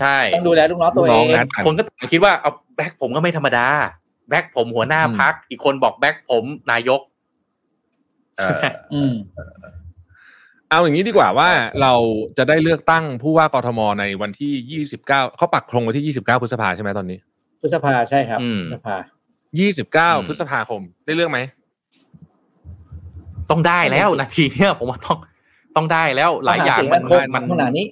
[0.00, 3.66] ใช่ต้องดูแลลูกน้องตัวลูกเอน้องงงัดกันคนก็ต่างคิดว่าเอาแบ็คผมก็ไม่ธรรมดา
[4.32, 7.00] แบ็คผมหัวหน้าอืมพัก อีกคนบอกแบ็คผมนายก
[8.38, 8.60] เออ
[8.94, 9.14] อืม
[10.70, 11.50] เอาอย่างนี้ดีกว่าว่า
[11.82, 11.92] เรา
[12.38, 17.18] จะได้เลือกตั้งผู้ว่ากทมในวันที่ยี่สิบเก้าเขาปักธงไว้ที่ยี่สิบเก้าพฤษภาใช่ไหมตอนนี้
[17.60, 18.96] พฤษภาใช่ครับอืมพฤษภา
[19.58, 21.38] ยี่สิบเก้าอืมพฤษภาคม ได้เลือกไหม
[23.50, 25.18] ต้องได้แล้วนาทีเนี้ยผมว่าต้อง
[25.76, 27.86] ต้องได้แล้ว หลายอย่างมันครบมันขนาดนี้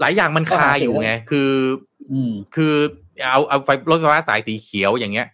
[0.00, 1.50] หลายอย่างมันคาอยู่ไง คือ
[2.12, 2.74] อืมคือ
[3.20, 5.26] เอาเอาไฟรถไฟฟ้าสายสีเขียวอย่างเงี้ย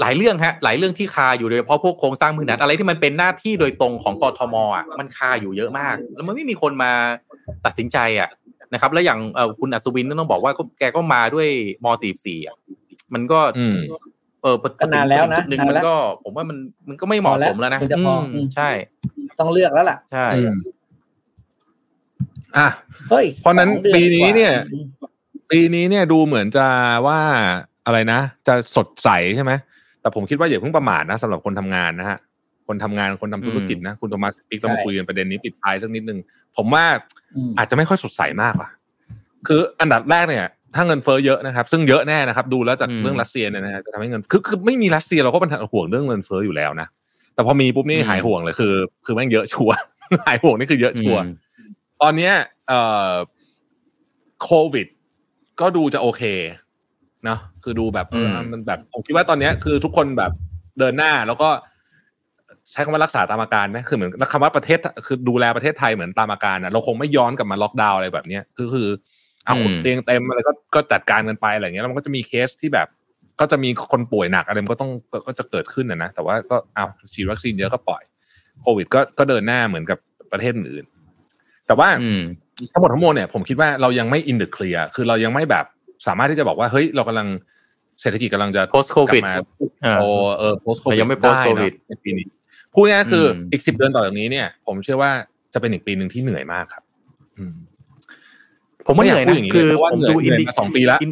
[0.00, 6.92] หลายเรื่องฮะ หลายเรื่องที่คาอยู่โดยเฉพาะพวกโครงสร้างพื้นฐานอะไรที่มันเป็นหน้าที่โดยตรงของกทมอะมันคาอยู่เยอะมาก แล้วมันไม่มีคนมา
[7.64, 8.30] ตัดสินใจอะ
[8.72, 11.48] นะครับ แล้วอย่างเอ่อคุณอัศวินต้องบอกว่าก็แกก็มาด้วย
[11.84, 11.86] ม
[12.18, 12.56] .44 อะ
[13.14, 13.78] มันก็อืม
[14.42, 15.94] เออก็นานแล้วนะจุดหนึ่งนานมันแล้วก็
[16.24, 18.70] ผมว่ามันมันก็ไม่เหมาะสมแล้วนะพอแล้วมันจะพออืมมใช่
[19.40, 20.56] ต้องเลือกแล้วล่ะ ใช่อืม
[22.58, 22.68] อะ
[23.10, 24.52] เฮ้ยเพราะฉะนั้นสองดือปีนี้เนี่ย
[25.00, 25.01] กว่า
[25.52, 26.66] ปีนี้เนี่ยดูเหมือนจะ
[27.06, 27.18] ว่า
[27.86, 29.52] อะไรนะ จะสดใสใช่ไหม
[30.00, 32.18] แต่ผมคิดว่าอย่าเพิ่งประมาทนะสำหรับคนทำงานนะฮะ
[32.68, 36.18] คนทำงานคนทำธุรกิจนะ คุณโทมัสปิกเรามาคุยกันประเด็นนี้ปิดท้ายสักนิดนึง
[36.56, 36.84] ผมว่า
[37.36, 38.68] อืมอาจจะไม่ค่อยสดใสมากว่ะ
[39.46, 46.88] คืออันดับแรกเนี่ย ถ้าเงินเฟ้อเยอะนะครับ ซึ่งเยอะแน่นะครับ ดูแล้วจากอืมเรื่องรัสเซียเนี่ยนะฮะจะทำให้เงินคือคือไม่มีรัสเซียเราก็เป็นห่วงเรื่องเงินเฟ้ออยู่แล้วนะ
[47.34, 48.74] แต่พอมีปุ๊บนี่หายห่วงเลยคือ
[49.06, 49.76] คือแม่งเยอะชัวร์
[50.26, 51.34] หายห่วงนี่คือเยอะชัวร์อืม
[52.02, 52.32] ตอนเนี้ย
[52.68, 52.80] เอ่
[53.10, 53.12] อ
[54.42, 54.86] โควิด
[55.62, 56.22] ก็ดูจะโอเค
[57.24, 60.32] เนาะคือดูแบบเอออืมมันแบบผมคิดว่าตอนเนี้ยคือทุกคนแบบ
[60.78, 61.48] เดินหน้าแล้วก็
[62.72, 68.88] ใช้คำว่ารักษาตามอาการนะคือเหมือนคำว่าประเทศคือดูแลประเทศไทยเหมือนตามอาการนะเราคงไม่ย้อนกลับมาล็อกดาวน์อะไรแบบเนี้ยคือคือ
[69.44, 72.88] เอาอืมเตียงเต็มอะไรก็ก็จัดการกันไปอะไรเงี้ยแล้วมันก็จะมีเคสที่แบบ
[73.40, 78.02] ก็จะมีคนป่วยหนักอะไรมันก็ต้องก็ก็จะเกิดขึ้นนะนะแต่ว่าก็เอาฉีดวัคซีนเยอะก็ปล่อย
[78.62, 79.98] โควิดก็ก็เดินหน้าเหมือนกับ
[80.32, 80.84] ประเทศอื่น
[81.66, 82.22] แต่ว่าอืม
[82.72, 85.64] ทั้งหมดทั้งมวลเนี่ยผมคิดว่าเรายังไม่อินเด e เคลียร์คือเรายังไม่แบบ
[86.06, 87.28] สามารถที่จะบอกว่าเฮ้ยเรากำลัง
[88.00, 89.34] เศรษฐกิจกำลังจะ post กลั covid บมา
[89.84, 90.04] อ่าโอ
[90.38, 92.26] เออ post แต่ covid ยังไม่ post ได้เนอะ covid ในปีนี้
[92.74, 95.12] พูดง่ายๆคืออมอีกสิบเดือนต่อจากนี้เนี่ย ผมเชื่อว่า
[95.52, 96.82] จะเป็นอีกปีหนึ่งที่เหนื่อยมากครับ
[97.38, 97.54] อืม
[98.86, 101.10] ผมว่าเหนื่อยพูดนะอย่างนี้คือเลยเพราะว่าผมเหนื่อยดูอินเหนื่ดิอยมาสองปีแล้วอิน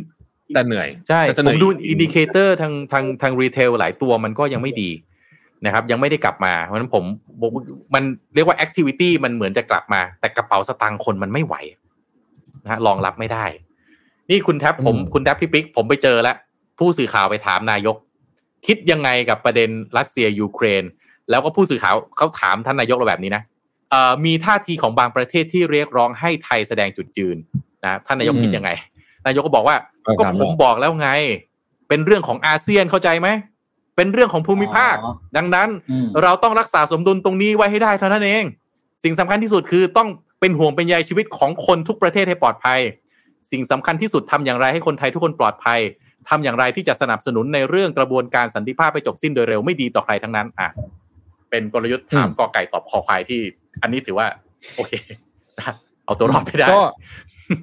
[0.55, 4.90] แต่เหนื่อยใช่แต่จะเหผนื่มอยดูอีกอินดิเคเตอร์ทางทางทางรีเทลหลายตัวมันก็ยังไม่ดี
[5.65, 7.05] นะครับยังไม่ได้กลับมาเพราะฉะนั้นผม
[7.41, 7.51] ผม
[7.95, 8.03] มัน
[8.35, 11.55] เรียกว่าแอคทิวิตี้มันเหมือนจะกลับมา แต่กระเป๋าสตางค์คนมันไม่ไหว
[12.65, 13.45] นะฮะรองรับไม่ได้
[14.31, 16.37] นี่คุณแท็บผมอืมคุณแท็บพี่ปิ๊กผมไปเจอแล้ว
[16.78, 17.97] ผู้สื่อข่าวไปถามนายก
[18.66, 20.82] คิดยังไงกับประเด็นรัสเซียยูเครน
[21.31, 23.43] แล้วก็ผู้สื่อข่าวเขาถามท่านนายกเราแบบนี้นะ
[23.91, 27.37] เอ่อมีท่าทีของบางประเทศที่เรียกร้องให้ไทยแสดงจุดยืน
[27.85, 28.70] นะท่านนายกคิดยังไง
[29.27, 31.11] นายกก็บอกว่าเออก็ถามผมว่าบอกแล้วไง
[31.89, 33.28] เป็นเรื่องของอาเซียนเข้าใจไหม
[34.01, 38.44] เป็นเรื่องของภูมิภาคอ๋อดังนั้นอืมเราต้องรักษาสมดุลตรงนี้ไว้ให้ได้เท่านั้นเอง
[39.05, 40.09] สิ่งสำคัญที่สุดคือต้อง
[40.40, 42.81] เป็นห่วงเป็นใยชีวิตของคนทุกประเทศให้ปลอดภัย
[43.52, 45.81] สิ่งสำคัญที่สุดทำอย่างไรให้คนไทยทุกคนปลอดภัย
[46.28, 50.68] ทำอย่างไรที่จะสนับสนุนในเรื่องกระบวนการสันติภาพไปจบสิ้นโดยเร็วไม่ดีต่อใครทั้งนั้นอะ
[51.51, 53.40] เป็นกลยุทธ์ถามอืมกอไก่ตอบคอควายที่
[53.82, 54.27] อันนี้ถือว่า
[54.77, 54.93] โอเค
[56.05, 56.82] เอาตัวรอดไปได้ก็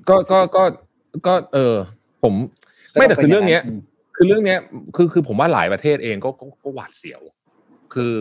[0.10, 0.64] ก็ก็ก็
[1.28, 1.76] ก็เออ
[2.24, 2.34] ผม
[2.94, 3.80] ไม่แต่คือเรื่องเนี้ยอืม
[4.18, 4.60] คือเรื่องเนี้ย
[4.96, 7.22] คือคือผมว่าหลายประเทศเองก็ก็ก็หวาดเสียว
[7.94, 8.16] คือ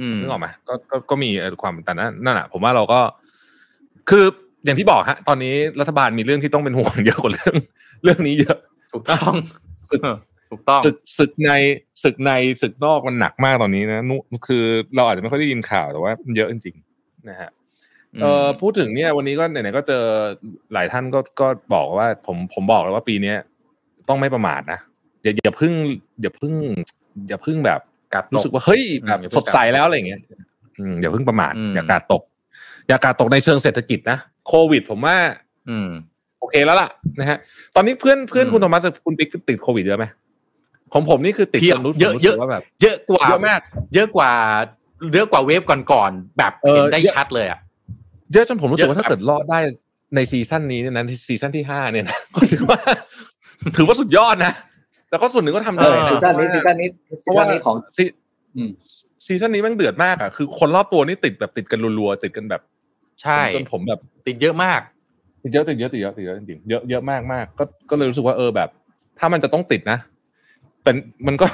[0.00, 3.00] อมนึกออกไหมก็ก็ก็มีเอ่อความแต่นั้นนั่นแหะผมว่าเราก็
[4.10, 4.24] คือ
[4.64, 7.54] อย่างที่บอกฮะ ตอนนี้รัฐบาลมีเรื่องที่ต้องเป็นห่วงเยอะกว่าเรื่อง
[8.02, 8.58] เรื่องนี้เยอะ
[8.92, 9.32] ถูกต้อง
[9.90, 10.00] ศึก
[10.50, 11.50] ถูกต้องศึกศึกใน
[12.04, 12.30] ศึกใน
[12.62, 14.16] ศึกนอกมันหนักมากตอนนี้นะนุ
[14.46, 14.64] คือ
[14.96, 17.50] เราอาจจะไม่ค่อยได้ยินข่าวแต่ว่ามันเยอะจริงๆนะฮะ
[18.20, 20.04] เออพูดถึงเนี่ย วันนี้ก็ไหนๆก็เจอ
[20.72, 23.36] หลายท่านก็ก็บอกว่า ผมผมบอกเลยว่าปีเนี้ย
[24.08, 24.78] ต้องไม่ประมาทนะ
[25.22, 25.72] อย่าอย่าเพึ่ง
[26.22, 26.52] อย่าเพึ่ง
[27.28, 27.80] อย่าเพึ่งแบบ
[28.14, 30.20] กาดตรู้กสึกว่าเฮ้ยแบบอืมอย่าเพิ่งสดใสแล้วอะไรอย่างเงี้ย
[30.78, 32.22] อืมอย่าเพิ่งประมาทอืมอย่ากาดตก
[32.88, 35.16] อย่ากาดตกในเชิงเศรษฐกิจนะโควิด ผมว่า
[35.68, 35.88] อืม
[36.40, 36.88] โอเคแล้วล่ะ
[37.18, 37.38] นะฮะ
[37.74, 40.06] ตอนนี้เพื่อนเพื่อนอืมคุณโทมัสกับคุณติ๊กติดโควิดเยอะไหม
[40.92, 43.60] ของผมนี่คือติดเพียบจนรู้เยอะผมรู้เยสึอะกว่าแบบเยอะกว่าเยอะมาก
[43.94, 44.30] เยอะกว่า
[45.14, 47.58] เยอะกว่าเวฟก่อนๆแบบเออเห็นได้เยอะชัดเลยอะ
[48.32, 49.58] เยอะจนผมรู้สึกว่าเยอะถ้าเกิดรอดได้
[50.14, 52.78] ในซีซั่นนี้เนี่ยนะซีซั่นที่ห้าเนี่ยนะก็ถือว่า
[53.76, 54.52] ถือว่าสุดยอดนะ
[55.12, 56.88] แต่ก็ส่วนหนึ่งก็ทำเอได้อนะซีซั่นนี้ซีซั่นนี้
[57.22, 58.04] เพซีราะซั่ว่านนี้ของซี
[58.56, 58.70] อืม
[59.26, 62.62] ซีซั่นนี้แมันเดือดมากอะคือคนรอบตัวนี่ติดแบบติดกันรัวๆติดกันแบบ
[63.22, 64.80] ใช่จนผมแบบ ติดเยอะมาก
[65.42, 68.68] ติดเยอะติดเยอะติดเยอะติดเยอะจริงๆเยอะเยอะมากมากก็ก็เลยรู้สึกว่าเออแบบ
[69.18, 69.98] ถ้ามันจะต้องติดนะ
[70.82, 71.46] เป็นมันก็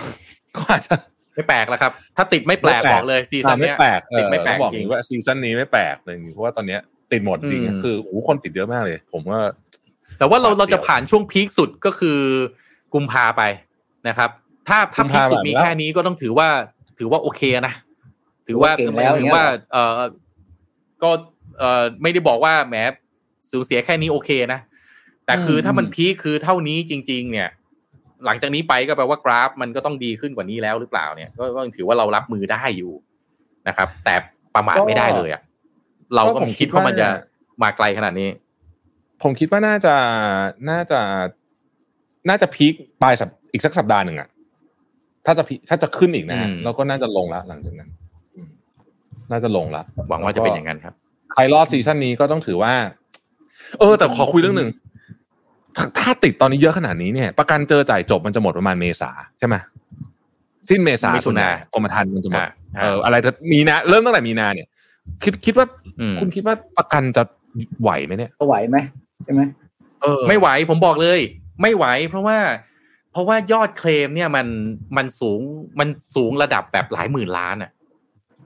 [0.57, 0.95] ก็อาจจะ
[1.35, 6.81] ไม่แปลกแล้วครับ ถ้าติดไม่แปลกไม่แปลกบอกเลยซีซั่นไม่เนี้ยแปลกเอติดอไม่แปลกต้องบอกจริงว่าซีซั่นนี้ไม่แปลกเลยเพราะว่าตอนเนี้ย
[7.13, 9.41] ติดหมดจริงอืมๆคือโอ้โหคนติดเยอะมากเลย ผมว่า
[10.19, 12.21] แต่ว่าเราหวาดเสียวเราจะผ่านช่วงพีคสุดก็คือ
[12.95, 13.43] กุมภาไป
[14.09, 14.31] นะครับ
[14.69, 16.49] ถ้าถ้ากุมพีภาคสุดผ่านมีแล้วแค่นี้ก็ต้องถือว่า
[16.99, 17.75] ถือว่าโอเคนะ
[18.47, 20.01] ถือว่าถือว่าเก่งแล้วถือว่า เออ
[21.03, 21.11] ก็
[21.59, 22.77] เออไม่ได้บอกว่าแหม
[23.51, 24.61] สูญเสียแค่นี้โอเคนะ
[25.27, 27.49] แต่คือถ้ามันพีคคือเท่านี้จริง ๆ เนี่ย
[28.25, 32.93] หลังจากนี้ไปก็แปลว่ากราฟ มันก็ต้องดีขึ้นกว่านี้แล้วหรือเปล่าเนี่ย ก็ก็ถือว่าเรารับมือได้อยู่
[33.69, 34.15] นะครับ แต่
[34.55, 35.43] ประมาทไม่ได้เลยอะ
[36.15, 37.09] เราก็ไม่คิดว่ามันจะ
[37.63, 38.29] มาไกลขนาดนี้
[39.23, 39.95] ผมคิดว่าน่าจะ
[40.71, 41.01] น่าจะ
[42.29, 42.73] น่าจะพีค
[43.03, 44.29] ปลายสัปอีกสักสัปดาห์หนึ่งอะ
[45.27, 47.89] ถ้าจะพีคถ้าจะขึ้นอีกนะฮะอืมแล้วก็น่าจะลงละหลังจากนั้น
[48.37, 48.49] อืม
[49.31, 50.95] น่าจะลงละหวังว่าจะเป็นอย่างนั้นครับ
[51.33, 52.73] ใครรอดซีซั่นนี้ก็ต้องถือว่า
[53.81, 54.71] เออ แต่ขอคุยเรื่องหนึ่ง
[55.77, 59.55] ถ้าถ้าติดตอนนี้เยอะขนาดนี้เนี่ย ประกันเจอจ่ายจบมันจะหมดประมาณเมษาใช่ไหม
[60.71, 62.49] สิ้นเมษามิถุนากรมธรรม์มันจะหมดอ่า
[62.83, 64.69] เอออะไรจะมีนาเริ่มตั้งแต่มีนาเนี่ย
[65.23, 65.67] คิดคิดว่า
[66.01, 67.23] อืมคุณคิดว่าประกันจะ
[67.83, 68.77] ไหวไหมเนี่ยก็ไหวไหม
[69.25, 69.43] ใช่ไหม
[70.03, 71.21] เออ ไม่ไหวผมบอกเลย
[71.61, 72.39] ไม่ไหว เพราะว่า
[73.13, 74.47] เพราะว่ายอดเคลมเนี่ยมัน
[74.97, 75.41] มันสูง
[75.79, 77.71] มันสูงระดับแบบหลายหมื่นล้านอะ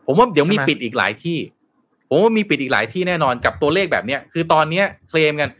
[0.06, 1.38] ผมว่าเดี๋ยวมีปิดอีกหลายที่
[2.08, 5.50] ผมว่ามีปิดอีกหลายที่แน่นอนกับตัวเลขแบบเนี้ยคือตอนเนี้ยเคลมกัน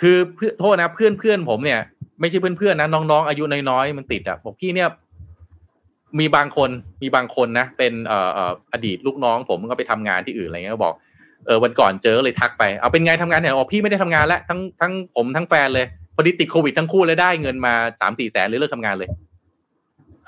[0.00, 1.80] คือเพื่อนโทษนะเพื่อนเพื่อนผมเนี่ย
[2.20, 4.88] ไม่ใช่เพื่อนเพื่อนๆนะน้องๆอายุน้อยๆมันติดอะบอกพี่เนี่ย
[6.18, 6.70] มีบางคน
[7.02, 10.94] มีบางคนนะ เป็นเอ่อเอ่ออดีตลูกน้อง ผมก็ไปทำงานที่อื่นอะไรเงี้ยก็บอก
[11.46, 19.08] เออวันก่อนเจอเลยทักไปเอาเป็นไงทำงานเนี่ยอ๋อพี่ไม่ได้ทำงานแล้วทั้งทั้งผมทั้งแฟนเลย พอดีติดโควิดทั้งคู่เลยได้เงินมาสามสี่แสนเลยเลิกทำงานเลย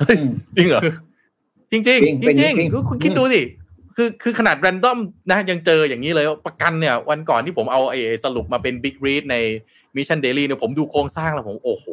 [0.01, 0.25] อืม
[0.57, 0.83] จริงเหรอ
[1.71, 3.41] จริงๆจริงจริงเป็นจริงจริงๆคุณคุณคิดดูสิ
[3.97, 4.99] คือคือขนาด random
[5.31, 9.37] นะยังเจออย่างนี้เลยว่าประกันเนี่ย วันก่อนที่ผมเอาไอ้สรุปมาเป็น big read ใน
[9.97, 11.87] Mission Daily เนี่ยผมดูโครงสร้างแล้วผมโอ้โห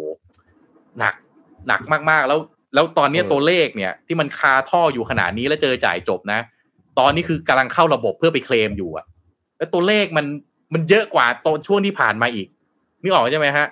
[1.00, 1.14] หนัก
[1.68, 2.40] หนักมากๆ แล้ว
[2.74, 6.40] แล้วตอนเนี้ยเออตัวเลขเนี่ย ที่มันคาท่ออยู่ขนาดนี้แล้วเจอจ่ายจบนะ
[7.00, 9.06] ตอนนี้คือกำลังเข้าระบบเพื่อไปเคลมอยู่อะ
[9.58, 10.26] แล้วตัวเลขมัน
[10.74, 12.48] มันเยอะกว่าตอนช่วงที่ผ่านมาอีก
[13.02, 13.68] นึกออกใช่ไหมฮะ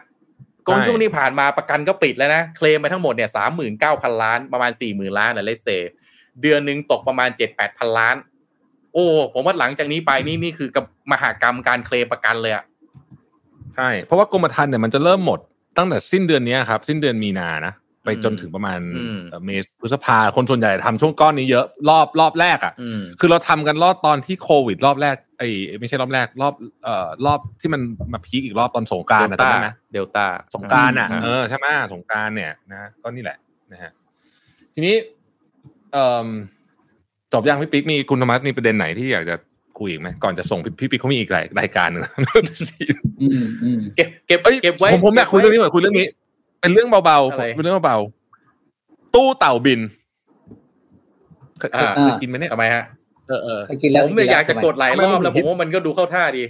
[0.69, 5.69] ก่อนช่วงที่ผ่านมาประกันก็ปิดแล้วนะ เคลมไปทั้งหมดเนี่ยสามหมื่นเก้าพันล้านประมาณสี่หมื่นล้านนะเลเซ
[6.41, 8.15] เดือนหนึ่งตกประมาณเจ็ดแปดพันล้าน
[8.93, 12.63] โอ้ผมว่าหลังจากนี้ไปนี่นี่คือกับมหากรรมการเคลมประกันเลยอะ
[13.75, 15.39] ใช่ เพราะว่ากรมธรรม์เนี่ยมันจะเริ่มหมด
[15.77, 18.79] ตั้งแต่สิ้นเดือนนี้ครับ สิ้นเดือนมีนานะ ไปจนถึงประมาณ
[19.29, 25.49] เอ่อเมษพฤษภาคนส่วนใหญ่ทำช่วงก้อนนี้เยอะรอบรอบแรกอะอืมคือเราทำกันรอบตอนที่โควิด รอบแรกไอ้
[25.79, 26.53] ไม่ใช่รอบแรกรอบ
[26.83, 27.81] เอ่อรอบที่มัน
[28.13, 33.37] มาพีคอีกรอบตอนสงกรารนะเดลต้าจำได้ไหมเดลต้าสงกรารอะมเออใช่ไหมสงกรารเนี่ยนะก็นี่แหละ
[33.71, 33.91] นะฮะ
[34.73, 34.95] ทีนี้
[35.93, 36.27] เอ่อ
[37.33, 39.35] จบยังพี่ปิ๊กมีคุณธรรมะมีประเด็นไหนที่อยากจะ
[39.79, 42.03] คุยอีกไหมก่อนจะส่งพี่พี่ปิ๊กเขามีอีกรายรายการหนึ่ง
[43.21, 46.07] อืมอืมเก็บเก็บเอ้ยเก็บไว้ผมผมอยากคุยเรื่องนี้หน่อยคุยเรื่องนี้
[46.61, 49.79] เป็นเรื่องเบาอะไรๆเป็นเรื่องเบาๆตู้เต่าบิน
[51.59, 52.83] เคยเคยอ่าเคยกินไหมเนี่ยทำไมฮะ
[53.27, 56.43] เออเออไปกินแล้วผมเนี่ยนแล้วอยากจะกดหลายรอบแล้วทำไมมันถึงผงมว่ามันก็ดูเข้าท่าดี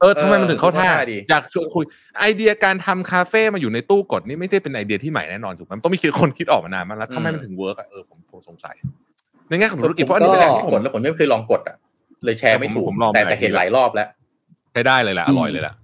[0.00, 1.84] เออทำไมมันถึงเข้าท่าเออเข้าท่าดีอยากชวนคุย
[2.20, 8.74] ไอเดียการทำคาเฟ่มาอยู่ในตู้กดนี่ไม่ได้เป็นไอเดียที่ใหม่แน่นอนถูกไหมมันต้องมีคนคิดออกมานานมากแล้วทำไมมันถึง work อะเออผมผมสงสัย
[9.48, 11.76] ในแง่ของธุรกิจเพราะอันนี้ไม่เป็นได้อย่างที่ผมกดแล้วผมไม่เคยลองกดอะ
[12.24, 14.08] เลยแชร์ไม่ถูกผมลองแต่หลายแต่เห็นทีหลายรอบแล้ว
[14.72, 15.74] ใช้ได้เลยแหละอร่อยเลยแหละ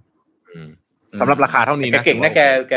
[0.49, 0.67] อืม
[1.11, 2.75] อืมสำหรับราคาเท่านี้แกนะเก่งนะแกแก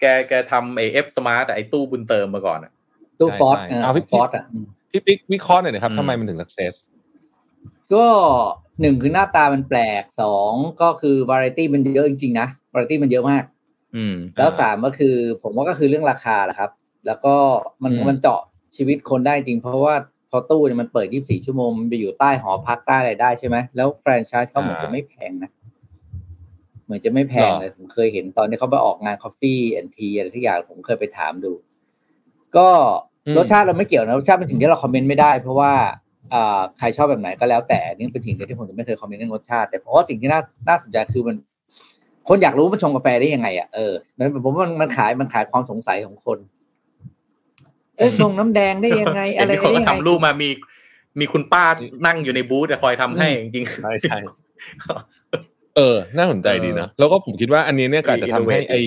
[0.00, 2.72] แกแกทำไอ Forth Smart ไอตู้บุญเติมมาก่อนอะ
[3.20, 6.74] ตู้ฟอสใช่เออเอาพี่ฟอสอะอืมพี่ปิ๊กวิเคราะห์หน่อยนะครับอืมทำไมมันถึง success
[7.94, 8.06] ก็
[8.80, 10.52] หนึ่งคือหน้าตามันแปลกสอง
[10.82, 13.44] ก็คือวาไรตี้มันเยอะจริงๆนะวาไรตี้มันเยอะมาก
[13.96, 16.70] อืม แล้วสามก็คือ ผมว่าก็คือเรื่องราคาแหละครับ
[17.06, 17.34] แล้วก็
[17.82, 18.40] มันอืมมันเจาะ
[18.76, 19.94] ชีวิตคนได้จริง เพราะว่า
[20.30, 25.50] พอตู้เนี่ยมันเปิด 24 ชั่วโมงมันไปอยู่ใต้หอพักใต้อะไรได้ใช่ไหมแล้วแฟรนไชส์เขาเหมือนจะไม่แพงนะ
[26.86, 31.52] เหมือนจะไม่แพงเลยผมเคยเห็นตอนที่เขาไปออกงาน Coffee and Tea อะไรทุกอย่างผมเคยไปถามดู
[32.56, 32.68] ก็
[33.26, 35.72] อืมรสชาติเราไม่เกี่ยวนะรสชาติเป็นสิ่งที่เราคอมเมนต์ไม่ได้ เพราะว่า
[36.34, 41.36] อ่าใครชอบแบบไหนก็แล้วแต่นี่เป็นสิ่งเดียวที่ผมจะไม่เคยคอมเมนต์เรื่องรสชาติแต่เพราะว่าสิ่งที่น่าน่าสนใจคือมัน
[42.28, 46.38] คนอยากรู้ว่ามันชงกาแฟได้ยังไงอะเออมันผมว่ามันมันขายมันขายความสงสัยของคน
[47.96, 50.48] เอ้ยชงน้ำแดงได้ยังไงเห็อะนไรที่เขาได้ก็ยังไงทำรูปมามี
[51.20, 51.64] มีคุณป้า
[52.06, 54.18] นั่งอยู่ในบูธอะคอยทำให้จริงใช่ใช่
[55.76, 58.80] เออ น่าสนใจดีนะ แล้วก็ผมคิดว่าอันนี้เนี่ยก็อาจจะทำให้ไอ้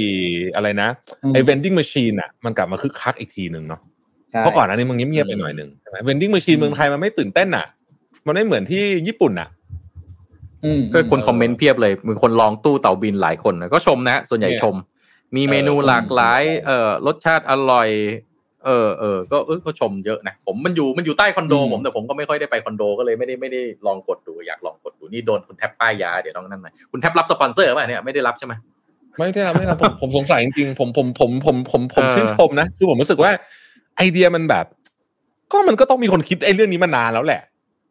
[0.56, 0.90] อะไรนะ
[1.34, 3.82] ไอ้ vending machine อะมันกลับมาคึกคักอีกทีหนึ่งเนาะ
[4.32, 7.66] ใช่เพราะก่อนอันนี้มันเงียบๆไปหน่อยหนึ่งใช่ไหม vending machine เมืองไทยมันไม่ตื่นเต้นอะ
[8.26, 9.50] มันไม่เหมือนที่ญี่ปุ่นอะ
[10.66, 14.76] อืมๆก็คนคอมเมนต์เพียบเลยมีคนลองตู้เต่าบินหลายคนนะก็ชมนะ ส่วนใหญ่เนี่ยชม
[15.36, 17.90] มีเมนูเออหลากหลายเอ่อรสชาติอร่อย
[18.66, 28.54] เออเออก็เออก็ชมเยอะนะผมมันอยู่มันอยู่ใต้คอนโดผมแต่ผมก็ไม่ค่อยได้ไปคอนโดก็เลยไม่ได้ไม่ได้ลองกดดูอยากลองกดดูนี่โดนคุณแท็บป้ายยาเดี๋ยวต้องนั่นหน่อยคุณแท็บรับสปอนเซอร์ป่ะเนี่ยไม่ได้รับใช่ไหม
[29.18, 33.32] ไม่ได้รับไม่ได้รับผมผมสงสัยจริงๆผมผมผมผมผมผมเออชื่นชมนะคือผมรู้สึกว่า
[33.98, 34.66] ไอเดียมันแบบ
[35.52, 37.42] ก็มันก็ต้องมีคนคิดไอ้เรื่องนี้มานานแล้วแหละ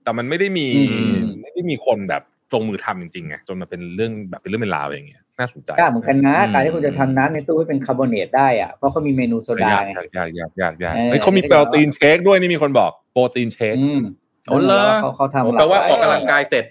[0.03, 2.23] แต่มันไม่ได้มีอืมไม่ได้มีคนแบบ
[2.55, 14.03] ลงมือทำจริงๆไงจนมาเป็นเรื่องแบบเป็นเรื่องเป็นราวอย่างเงี้ย น่าสนใจกล้าเหมือนกันนะอืมการที่คุณจะทำน้ำในตู้ให้เป็น carbonate ได้อะเพราะเขามีเมนูโซดายากไงยากยากยากยากยากเออเฮ้ยเขามี protein shake ด้วยนี่มีคนบอก protein shake อืม
[14.49, 16.65] โอ้เหรอเขาเขาทำแปลว่าออกกำลังกายเสร็จ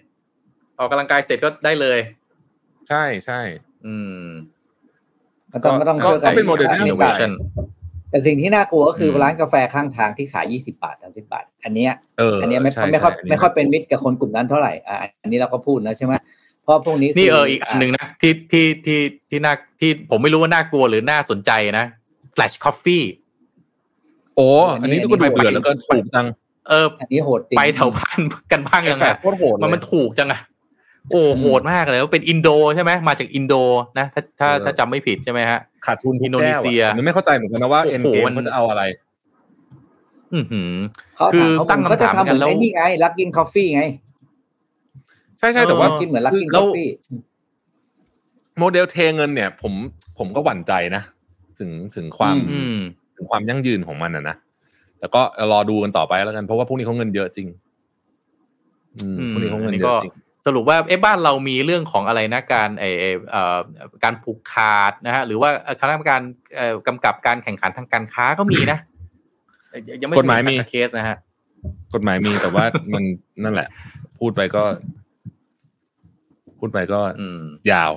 [0.79, 1.99] ออกกำลังกายเสร็จก็ได้เลย
[2.89, 3.39] ใช่ใช่
[3.85, 4.27] อืม
[5.53, 7.31] ก็ต้องก็ต้องก็ช่วยกัก็เป็นโมเดลที่อัน่าสนใจ innovation
[8.11, 16.13] แต่สิ่งที่น่ากลัวก็คืออมร้านกาแฟข้างทางที่ขาย 20 บาท 30 บาท อันเนี้ยเอออันเนี้ยไม่ใช่ไม่ค่อยใช่ไม่ค่อยเป็นมิตรกับคนกลุ่มนั้นเท่าไหร่อะอันนี้เราก็พูดนะใช่ไหม
[16.67, 18.99] เพราะพวกนี้นี่คืเอออีกอันหนึ่งนะที่ที่ที่
[19.29, 21.85] ที่น่าที่ผมไม่รู้ว่าน่ากลัวหรือน่าสนใจนะ
[22.35, 23.05] Flash Coffee
[24.35, 24.47] โอ้
[24.81, 26.25] อันนี้ทุกคนดูเบื่อแล้วก็ถูกจัง
[26.69, 28.19] เอออันนี้โหดจริงไปแถวบ้าน
[28.51, 30.39] กันบ้างยังแฟไงดโคตรโหดเลยมันมันถูกจังอะ
[31.11, 33.53] โอ้โหดมากเลยว่าเป็นอินโดใช่ไหมมาจากอินโด
[33.99, 38.83] นะถ้าถ้าเออถ้าจำไม่ผิดใช่ไหมฮะขาดทุนทุกอินโดนีเซียแก้วอะผมไม่เข้าใจเหมือนกันนะว่าโอ้เอ็นโหเกมมันเขาจะเอาอะไร
[40.33, 40.73] อือหือ
[41.17, 43.83] เขาคือถามตั้งเขาคำจะถามทำเหมือนกันแล้วไอ้นี่ไง Luckin Coffee ไง
[45.39, 46.89] ใช่ใช่แต่ว่าเออคิดเหมือน Luckin Coffee แล้ว
[48.59, 49.73] โมเดลเทเงินเนี่ย ผม
[50.17, 51.03] ผมก็หวั่นใจนะ
[51.59, 52.77] ถึงถึงความอืม
[53.15, 54.35] ถึงความยั่งยืนของมันนะนะ
[54.99, 57.47] แต่ก็รอดูกันต่อไปแล้วกัน เพราะว่าพวกนี้เขาเงินเยอะจริง
[58.97, 60.13] อืมอืมพวกนี้เขาเงิอันนี้ก็จริง
[60.45, 63.57] สรุปว่าเอ๊ะบ้านเรามีเรื่องของอะไรนะการไอไอ้เอ่อ
[64.03, 65.49] การผูกขาดนะฮะหรือว่า
[65.81, 66.21] คณะกรรมการ
[66.55, 68.77] เอ่อกำกับการแข่งขันทางการค้าก็มีนะ
[69.69, 71.17] เอ่อยังไม่กฎหมายมีสัเคสนะฮะ
[71.93, 73.03] กฎหมายมีแต่ว่ามัน
[73.43, 73.67] นั่นแหละ
[74.19, 74.63] พูดไปก็
[76.59, 77.39] พูดไปก็อืม
[77.71, 77.91] ยาว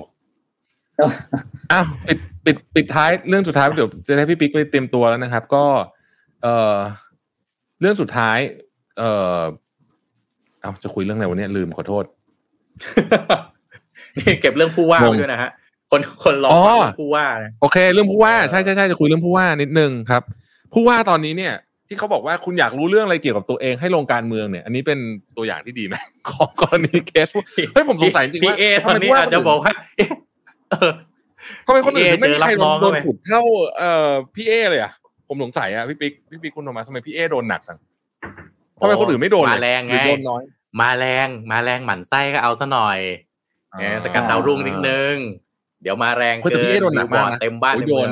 [1.71, 5.65] อ้าวปิดปิดปิดท้ายเรื่องสุดท้ายเดี๋ยวจะให้พี่ปิ๊กไปเตรียมตัวแล้วนะครับ ก็
[6.43, 6.75] เออ
[7.81, 8.37] เรื่องสุดท้าย
[8.97, 9.03] เอ
[9.37, 9.39] อ
[10.61, 12.05] เอาจะคุยเรื่องอะไรวันนี้ลืมขอโทษ
[14.17, 15.49] นี่เก็บเรื่องผู้ว่าไว้ด้วยนะฮะ
[15.91, 20.23] คนคนรออ๋อฟังเรื่องผู้ว่านะโอเค เรื่องผู้ว่าเออใช่ใช่ใช่จะคุยเรื่องผู้ว่านิดนึงครับ
[20.73, 21.53] ผู้ว่าตอนนี้เนี่ย
[21.91, 24.99] ที่เขาบอกว่าคุณอยากรู้เรื่องอะไรเกี่ยวกับตัวเองให้ลงการเมืองเนี่ย อันนี้เป็น
[25.37, 25.95] ตัวอย่างที่ดีไหม
[26.29, 27.27] ของกรณีเคส
[27.73, 30.09] เฮ้ยผมสงสัยจริงๆพี่ว่าเอตทำอนไมนี้ผู้ว่าอาจจะบอกว่าเอ๊ะ
[30.71, 30.91] เออ
[31.65, 33.41] ทำไมคนอื่นพี่เอไม่มีใครเจอรับน้องโดนเข้าไปขุดเท่า
[33.77, 34.91] เอ่อพี่เอเลยอะ
[35.27, 37.79] ผมสงสัยอะพี่ปิ๊กพี่ปิ๊กคุณโทมัสทำไมพี่เอโดนหนักจัง
[38.81, 40.43] ทำไมคนอื่นไม่โดนเลยมาแรงไงหรือโดนน้อย
[40.81, 42.99] มาแรงมาแรงหมั่นไส้ก็เอาซะหน่อย
[43.79, 45.15] เออสกัดดาวรุ่งนิดนึง
[45.81, 48.09] เดี๋ยวมาแรงเฮ้ยแต่พี่เอโดนหนักมากบิลบอร์นะดเต็มบ้านโอ้ยเต็มโดเมืนอง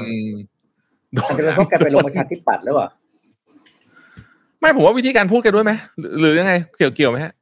[1.14, 2.89] โดอาจจะเป็นเพราะแกไปลงประชาธิปัตย์แล้วอะ
[4.60, 7.34] ไม่ผมว่าวิธีการพูดกันด้วยไหมหรือหรือยังไงเกี่ยวเกี่ยวไหมฮะ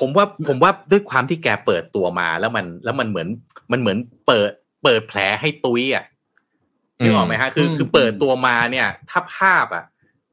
[0.00, 3.28] ผมว่าผมว่าด้วยความที่แกเปิดตัวมาแล้วมันแล้วมันเหมือน
[3.72, 4.50] มันเหมือนเปิด
[4.84, 6.04] เปิดแผลให้ตุ้ยอะ
[7.02, 9.84] นึกออกไหมฮะคืออืมคือเปิดตัวมาเนี่ย ถ้าภาพอะ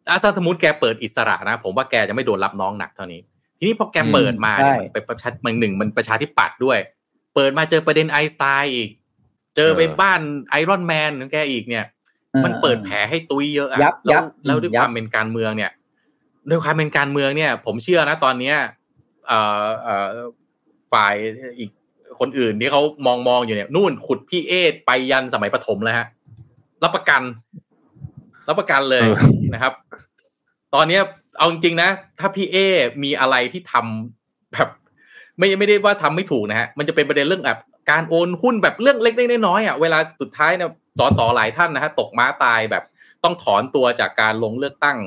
[0.09, 3.22] อาถ้าสมมติแกเปิดอิสระนะ ผมว่าแกจะไม่โดนรับน้องหนักเท่านี้
[3.57, 6.80] ทีนี้พอแกเปิดมาเนี่ยมันไปประชามันหนึ่งมันประชาธิปัตย์ด้วย
[7.35, 8.89] เปิดมาเจอประเด็นไอน์สไตน์อีก
[9.55, 11.85] เจอไปเออบ้านไอรอนแมนของแกอีกเนี่ย
[12.45, 15.72] มันเปิดแผลให้ตุ้ยเยอะอะยับแล้ยัวบแล้วด้วยยับความเป็นการเมืองเนี่ย
[16.49, 18.56] ด้วยความเป็นการเมืองเนี่ย ผมเชื่อนะตอนเนี้ย
[19.28, 20.10] เอ่อเอ่อ
[20.94, 21.16] ฝ่าย
[21.60, 21.70] อีก
[22.20, 26.07] คนอื่นที่เขามองมองอยู่เนี่ยนู่นขุดพี่เอสไปยันสมัยประถมแล้วฮะ
[26.84, 27.22] รับประกัน
[28.48, 29.16] รับประกันเลยเออ
[29.53, 29.74] นะครับ
[30.74, 31.02] ตอนเนี้ย
[31.38, 31.90] เอาจริงๆนะ
[32.20, 32.57] ถ้าพี่เอ
[33.03, 34.70] มีอะไรที่ทำแบบ
[35.38, 37.60] ไม่ไม่ได้ว่าทำไม่ถูกนะฮะมันจะเป็นประเด็นเรื่องแบบ
[37.91, 42.84] การโอนหุ้นแบบเรื่องเล็กๆน้อยๆอะเวลาสุดท้ายเนี่ยสสหลายท่านนะฮะตกม้าตายแบบ
[43.24, 44.98] ต้องถอนตัวจากการลงเลือกตั้ง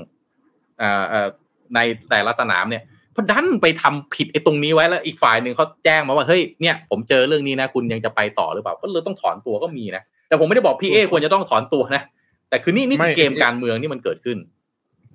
[0.79, 1.29] เอ่อเอ่อ
[1.75, 1.79] ใน
[2.11, 2.83] แต่ละสนามเนี่ย
[3.13, 12.03] เพราะดันไปทำผิดไอ้ตรงนี้ไว้แล้วอีกฝ่ายหนึ่งเขาแจ้งมาว่าเฮ้ยเนี่ยผมเจอเรื่องนี้นะคุณยังจะไปต่อหรือเปล่าก็เลยต้องถอนตัวก็มีนะแต่ผมไม่ได้บอกพี่เอควรจะต้องถอนตัวนะ
[12.49, 14.39] แต่คือนี่นี่คือไม่เกมการเมืองที่มันเกิดขึ้น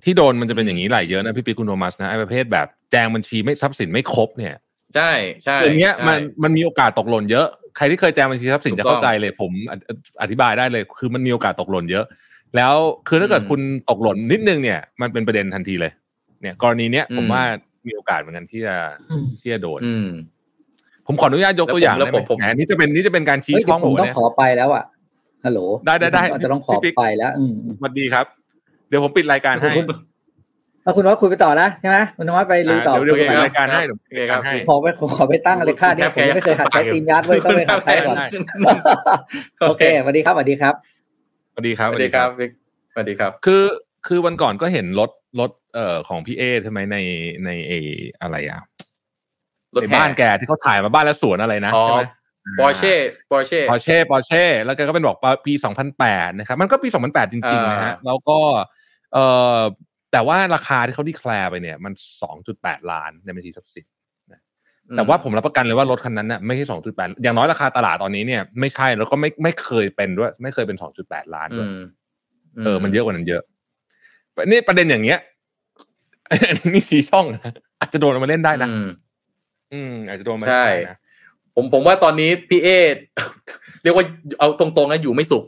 [0.04, 4.54] ที่โดนมันจะเป็นอย่างนี้หลายเยอะนะพี่ปิ๊กคุณโทมัสนะไอ้ประเภทแบบแจงบัญชีไม่ทรัพย์สินไม่ครบเนี่ย
[4.94, 5.10] ใช่
[5.44, 7.46] ใช่อย่างเงี้ยใช่มันมันมีโอกาสตกหล่นเยอะ
[7.76, 9.84] ใครที่เคยแจงบัญชีทรัพย์สินถูกจะต้องเข้าใจเลย ผมอธิ
[10.22, 12.04] อธิบายได้เลย คือมันมีโอกาสตกหล่นเยอะ
[12.56, 12.74] แล้ว
[13.08, 13.60] คือถ้าเกิดอืมคุณ
[13.90, 15.92] ตกหล่นนิดนึงเนี่ย มันเป็นประเด็นทันทีเลย
[16.42, 17.42] เนี่ยกรณีเนี้ยอืมผมว่า
[17.86, 18.74] มีโอกาสเหมือนกันที่จะ
[19.40, 20.08] ที่จะโดนอืม
[21.06, 24.84] ผมขออนุญาตยกตัวอย่างแล้วได้ผไหมมผมแหมนี่จะเป็นนี่จะเป็นการชี้เฮ้ยช่เดี๋อยงวผมผมต้องเนี่ยขอไปแล้วอะ
[25.44, 28.26] ฮัลโหลได้ได้ได้ผมอาจจะต้องขอพี่ปิ๊กไปแล้วอืมสวัสดีครับ
[28.88, 29.70] เดี๋ยวผมปิดรายการให้
[30.96, 34.86] คุณแล้วคุณว่าคุยไปต่อนะใช่ไหมคุณธรรมะไปลุยต่อเดี๋ยวเดี๋ยวผมปิดโอเครายการให้ครับเดี๋ยวผมปิดรายการให้ขอไป
[35.16, 38.16] ขอไปตั้งอะไรค่าเนี่ยผมยังไม่เคยหัดใช้ตีนยัดเว้ยต้องไปหัดใช้ก่อน
[39.68, 40.74] โอเคสวัสดีครับสวัสดีครับ
[41.52, 42.50] สวัสดีครับสวัสดีครับวิก
[42.92, 43.64] สวัสดีครับ คือ
[44.06, 46.98] คือวันก่อนก็เห็นรถรถเอ่อของพี่เอใช่ไหมใน
[47.44, 47.72] ในเอ
[48.22, 48.60] อะไรอะ
[49.74, 52.04] รถในแห่บ้านแกที่เขาถ่ายมาบ้านและสวนอะไรนะอ๋อใช่ไหม
[52.60, 52.94] ปอร์เช่
[53.30, 55.52] ปอร์เช่ปอร์เช่ปอร์เช่แล้วแกก็เป็นบอกว่าปี
[55.96, 58.38] 2008นะครับมันก็ปี2008จริงๆนะฮะอ่าแล้วก็
[59.12, 59.24] เอ่
[59.58, 59.60] อ
[60.14, 61.92] แต่ว่าราคาที่เขา declare ไปเนี่ยมัน
[62.40, 63.86] 2.8 ล้านในบัญชีทรัพย์สิน
[64.96, 71.82] แต่ว่าผมรับประกันเลยว่ารถคันนั้นน่ะไม่ใช่2.8อย่างน้อยราคาตลาดตอนนี้เนี่ยไม่ใช่แล้วก็ไม่ไม่เคยเป็นด้วย ไม่เคยเป็น2.8ล้านอืด้วยม
[72.64, 73.42] เออ มันเยอะกว่านั้นเยอะ
[74.46, 75.18] นี่ประเด็นอย่างเงี้ย
[76.74, 78.88] นี่สีช่องนะอาจจะโดนเอามาเล่นได้นะอืม
[79.72, 80.98] อืม อาจจะโดนมาใช่เล่นได้นะ
[81.54, 82.68] ผมผมว่าตอนนี้พี่เอ
[83.82, 84.04] เรียกว่า
[84.38, 85.44] เอาตรงๆนะอยู่ไม่สุข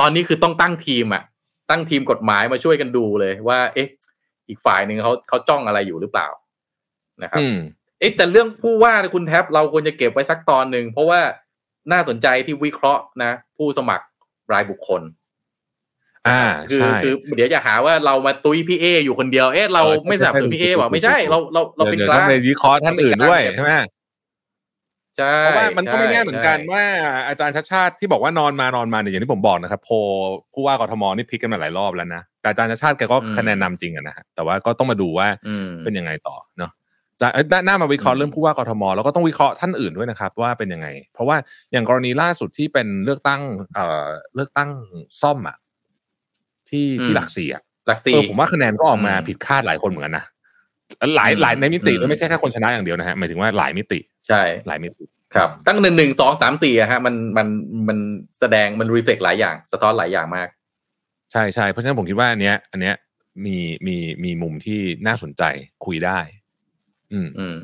[0.00, 1.22] ตอนนี้คือต้องตั้งทีมอะ
[1.70, 3.88] ตั้งทีมกฎหมายมาช่วยกันดูเลยว่า เอ๊ะ
[4.48, 6.28] อีกฝ่ายหนึ่งเขาเขาจ้องอะไรอยู่หรือเปล่า
[7.22, 7.58] นะครับอืม
[8.00, 11.20] เอ๊ะแต่เรื่องผู้ว่านะคุณแท็บเราควรจะเก็บไว้สักตอนหนึ่งเพราะว่า
[11.92, 14.04] น่าสนใจที่วิเคราะห์นะ ผู้สมัคร
[14.52, 15.02] รายบุคคล
[16.28, 23.70] อ่าคือใช่คือเดี๋ยวจะหาว่าเรามาตุ้ยพี่เออยู่คนเดียวเอ๊ะเราเออใช่ไม่สนับสนุนพี่เอใช่บอกไม่ใช่ถูกๆเราเราเราเป็นดี๋ยวกต้อลางงไปวิเคราะห์ท่านอื่นด้วยใช่ไหม
[25.18, 26.84] ใช่เพราะว่ามันก็ไม่แน่ใช่เหมือนกันใช่ว่า
[27.28, 29.94] อาจารย์ชัดชาติที่บอกว่านอนมานอนมาเนี่ยอย่างที่ผมบอกนะครับโพล
[30.52, 36.72] ผู้ว่ากทมนี่พลิกกันมาหลายรอบแล้วนะแต่อาจารย์ชัดชาติแกก็คะแนนนำจริงอะนะฮะแต่ว่าก็ต้องมาดูว่าอืมเป็นยังไงต่อเนาะ
[37.20, 41.36] จะเอ้ยน่าน่ามาวิเคราะห์เรื่องผู้ว่ากทมแล้วก็ต้องวิเคราะห์ท่านอื่นด้วยนะครับ ว่าเป็นยังไง เพราะว่า
[41.72, 43.40] อย่างกรณีล่าสุดที่เป็นเลือกตั้ง
[43.74, 44.70] เอ่อเลือกตั้ง
[45.20, 45.56] ซ่อมอะ
[46.68, 50.24] ที่ที่อืมหลักสี่อะหลักเอสี่อผมว่าคะแนนก็ออกมาอืมผิดคาดหลายคนเหมือนกันนะ
[51.16, 57.46] หลายอืมหลายในมิติอืมด้วยไม่ใช่แค่คนชนะอย่างเดียวนะฮะหมายถึงว่าหลายมิติ ใช่หลายมิติครับ ตั้งหนึ่งหนึ่งสองสามสี่อะฮะมันมัน
[57.88, 57.98] มัน
[58.40, 60.48] แสดงมันรีเฟกหลายอย่าง สะท้อนหลายอย่างมาก
[61.32, 62.94] ใช่ใช่เพราะฉะนั้นผมคิดว่าอันเนี้ย อันเนี้ย
[63.46, 63.56] มี
[63.86, 65.42] มีมีมุมที่น่าสนใจ
[65.84, 66.18] คุยได้
[67.12, 67.58] อืมอืม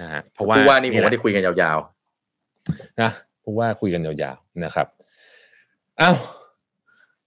[0.00, 1.78] นะฮะเพราะว่าผู้ว่านี่ผมแหว่าละได้คุยกันยาว
[3.00, 3.10] นะ
[3.40, 4.86] เพราะว่าคุยกันยาวๆนะครับ
[6.00, 6.16] อ้าว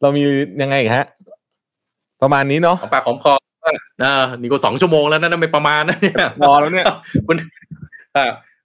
[0.02, 0.23] เรามี
[0.61, 1.06] ยังไงอีกฮะ
[2.22, 3.34] ประมาณนี้เนาะๆของปากของคอ
[4.03, 6.86] อ่านี่ก็สองชั่วโมงแล้วนะนั่นไม่ประมาณนะเนี่ยพอแล้วเนี่ย
[7.28, 7.91] คุณอ่า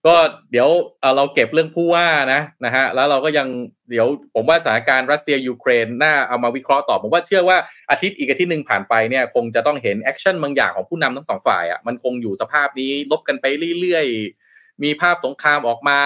[0.06, 0.16] ก็
[0.51, 0.68] เดี๋ยว
[1.01, 3.48] เอ่อเราเก็บเรื่องผู้ว่านะนะฮะแล้วเราก็ยัง
[3.90, 7.59] เดี๋ยวผมว่าสถานการณ์รัสเซียยูเครนน่าเอามาวิเคราะห์ต่อ ผมว่าเชื่อว่า
[7.90, 13.47] อาทิตย์อีกอาทิตย์หนึ่งผ่านไปเนี่ยคงจะต้องเห็น action บางอย่างของผู้นำทั้งสองฝ่ายอะมันคงอยู่สภาพนี้รบกันไป
[13.81, 15.98] เรื่อยๆ มีภาพสงครามออกมา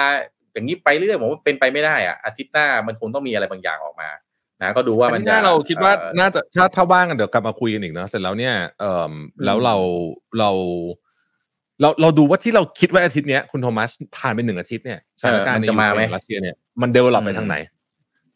[0.53, 4.11] อย่างนี้ไปเรื่อยๆผมว่าเป็นไปไม่ได้อะอาทิตย์หน้ามันคงต้องมีอะไรบางอย่างออกมา
[4.63, 9.13] นะก็ดูว่าอันมันนี้จะน่าเราคิดว่าเอ่อน่าจะถ้าถ้าว่างกันเดี๋ยวกลับมาคุยกันอีกเนาะเสร็จแล้วเนี่ยเอ่อ
[9.45, 9.77] แล้วเรา
[10.39, 10.51] เราเรา
[12.01, 17.57] เราดูว่าที่เราคิดว่าอาทิตย์เนี้ยคุณโทมัสผ่านไปหนึ่งอาทิตย์เนี่ยสถานการณ์ในมันจะมาไหมยูเครนรัสเซียเนี่ยมัน develop ไปอืมทางไหน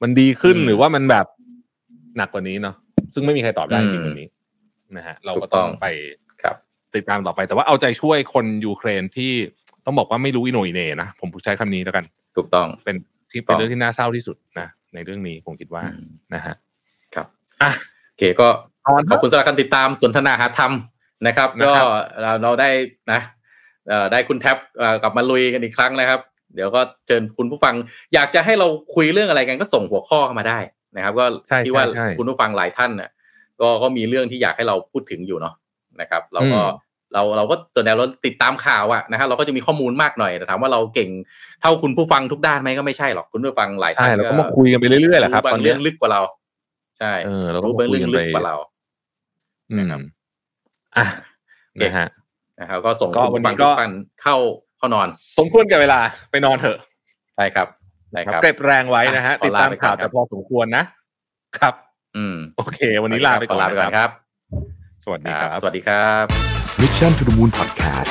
[0.03, 1.27] มันดีขึ้นอืมหรือว่ามันแบบ
[2.17, 2.77] หนักกว่านี้เนาะ
[3.15, 4.29] ซึ่งไม่มีใครตอบได้จริงอืมวันนี้
[4.97, 5.87] นะฮะเราถูก็กต้ต้อองงไป
[6.43, 6.57] ครับ
[6.97, 9.33] ติดตามต่อไป แต่ว่าเอาใจช่วยคนยูเครนที่
[9.85, 12.05] ต้องบอกว่าไม่รู้อิโหน่อิเหน่นะผมใช้คำนี้แล้วกัน
[12.37, 12.97] ถูกต้องเป็น
[13.31, 16.55] ที่ต้เป็อนงเรื่องที่น่าเศร้าที่สุดนะในเรื่องนี้ผมคิดว่าอืมนะฮะ
[17.15, 17.27] ครับ
[17.63, 17.71] อะ
[18.09, 18.49] โอเคก็
[18.85, 20.73] ตอนขอบคุณสำหรับการติดตามสนทนาหาธรรม
[21.27, 21.87] นะครับนะก็ครับ
[22.23, 22.69] เราเราได้
[23.13, 23.34] นะเอ่อ
[24.13, 26.21] ได้คุณแท็บเอ่อกลับมาลุยกันอีกครั้งนะครับ
[26.55, 27.75] เดี๋ยวก็เชิญคุณผู้ฟัง
[28.15, 30.59] อยากจะให้เราคุยเรื่องอะไรกันก็ส่งหัวข้อเข้ามาได้
[30.97, 33.11] นะครับ ก็ใช่ที่ว่าใช่ใช่คุณผู้ฟังหลายท่านน่ะ
[33.61, 35.55] ก็ก็มีเรื่องที่อยากให้เราพูดถึงอยู่เนาะ
[36.01, 36.83] นะครับ เราก็อืม
[37.13, 41.11] เราเราก็ส่วนใหญ่เราติดตามข่าวอะนะฮะเราก็จะมีข้อมูลมากหน่อยแต่ถามว่าเราเก่ง
[41.61, 46.21] เท่าคุณผู้ฟังทุกด้านไหมก็ไม่ใช่หรอกคุณผู้ฟังหลายใช่ท่านแล้วก็มาคุยกันไปเรื่อยๆแหละครับบาตองนเรื่เนี้อยงลึกกว่าเรา
[46.99, 48.57] ใช่เออเราก็รู้มาบางคุยเรื่องกันลึไปกกว่าเรา
[49.73, 50.01] อืมนะครับ
[50.97, 51.07] อะ
[51.69, 52.07] โอเคนะฮะ
[52.61, 54.37] นะครับก็ส่งก็คุณวันนี้ผู้ฟังก็ทุกท่านเข้า
[54.79, 55.09] เข้านอน
[55.39, 56.01] สมควรกับเวลา
[56.31, 56.79] ไปนอนเถอะ
[57.37, 57.69] ใช่ครับ
[58.13, 60.85] ได้ครับเก็บแรงไว้นะฮะขอติดลาตามไปก่อนข่าวครัแต่บพอสมควรนะ
[61.59, 61.75] ครับ
[62.17, 64.11] อืม โอเค วันนี้ลาไปก่อนขลาไปก่อนนะครับครับ
[65.05, 66.25] สวัสดีคครัรับบสวัสดีครับ
[66.81, 68.11] Mission to the Moon Podcast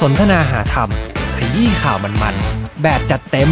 [0.00, 0.88] สนทนาหาธรรม
[1.36, 3.50] ขยี้ข่าวมันๆ แบบจัดเต็ม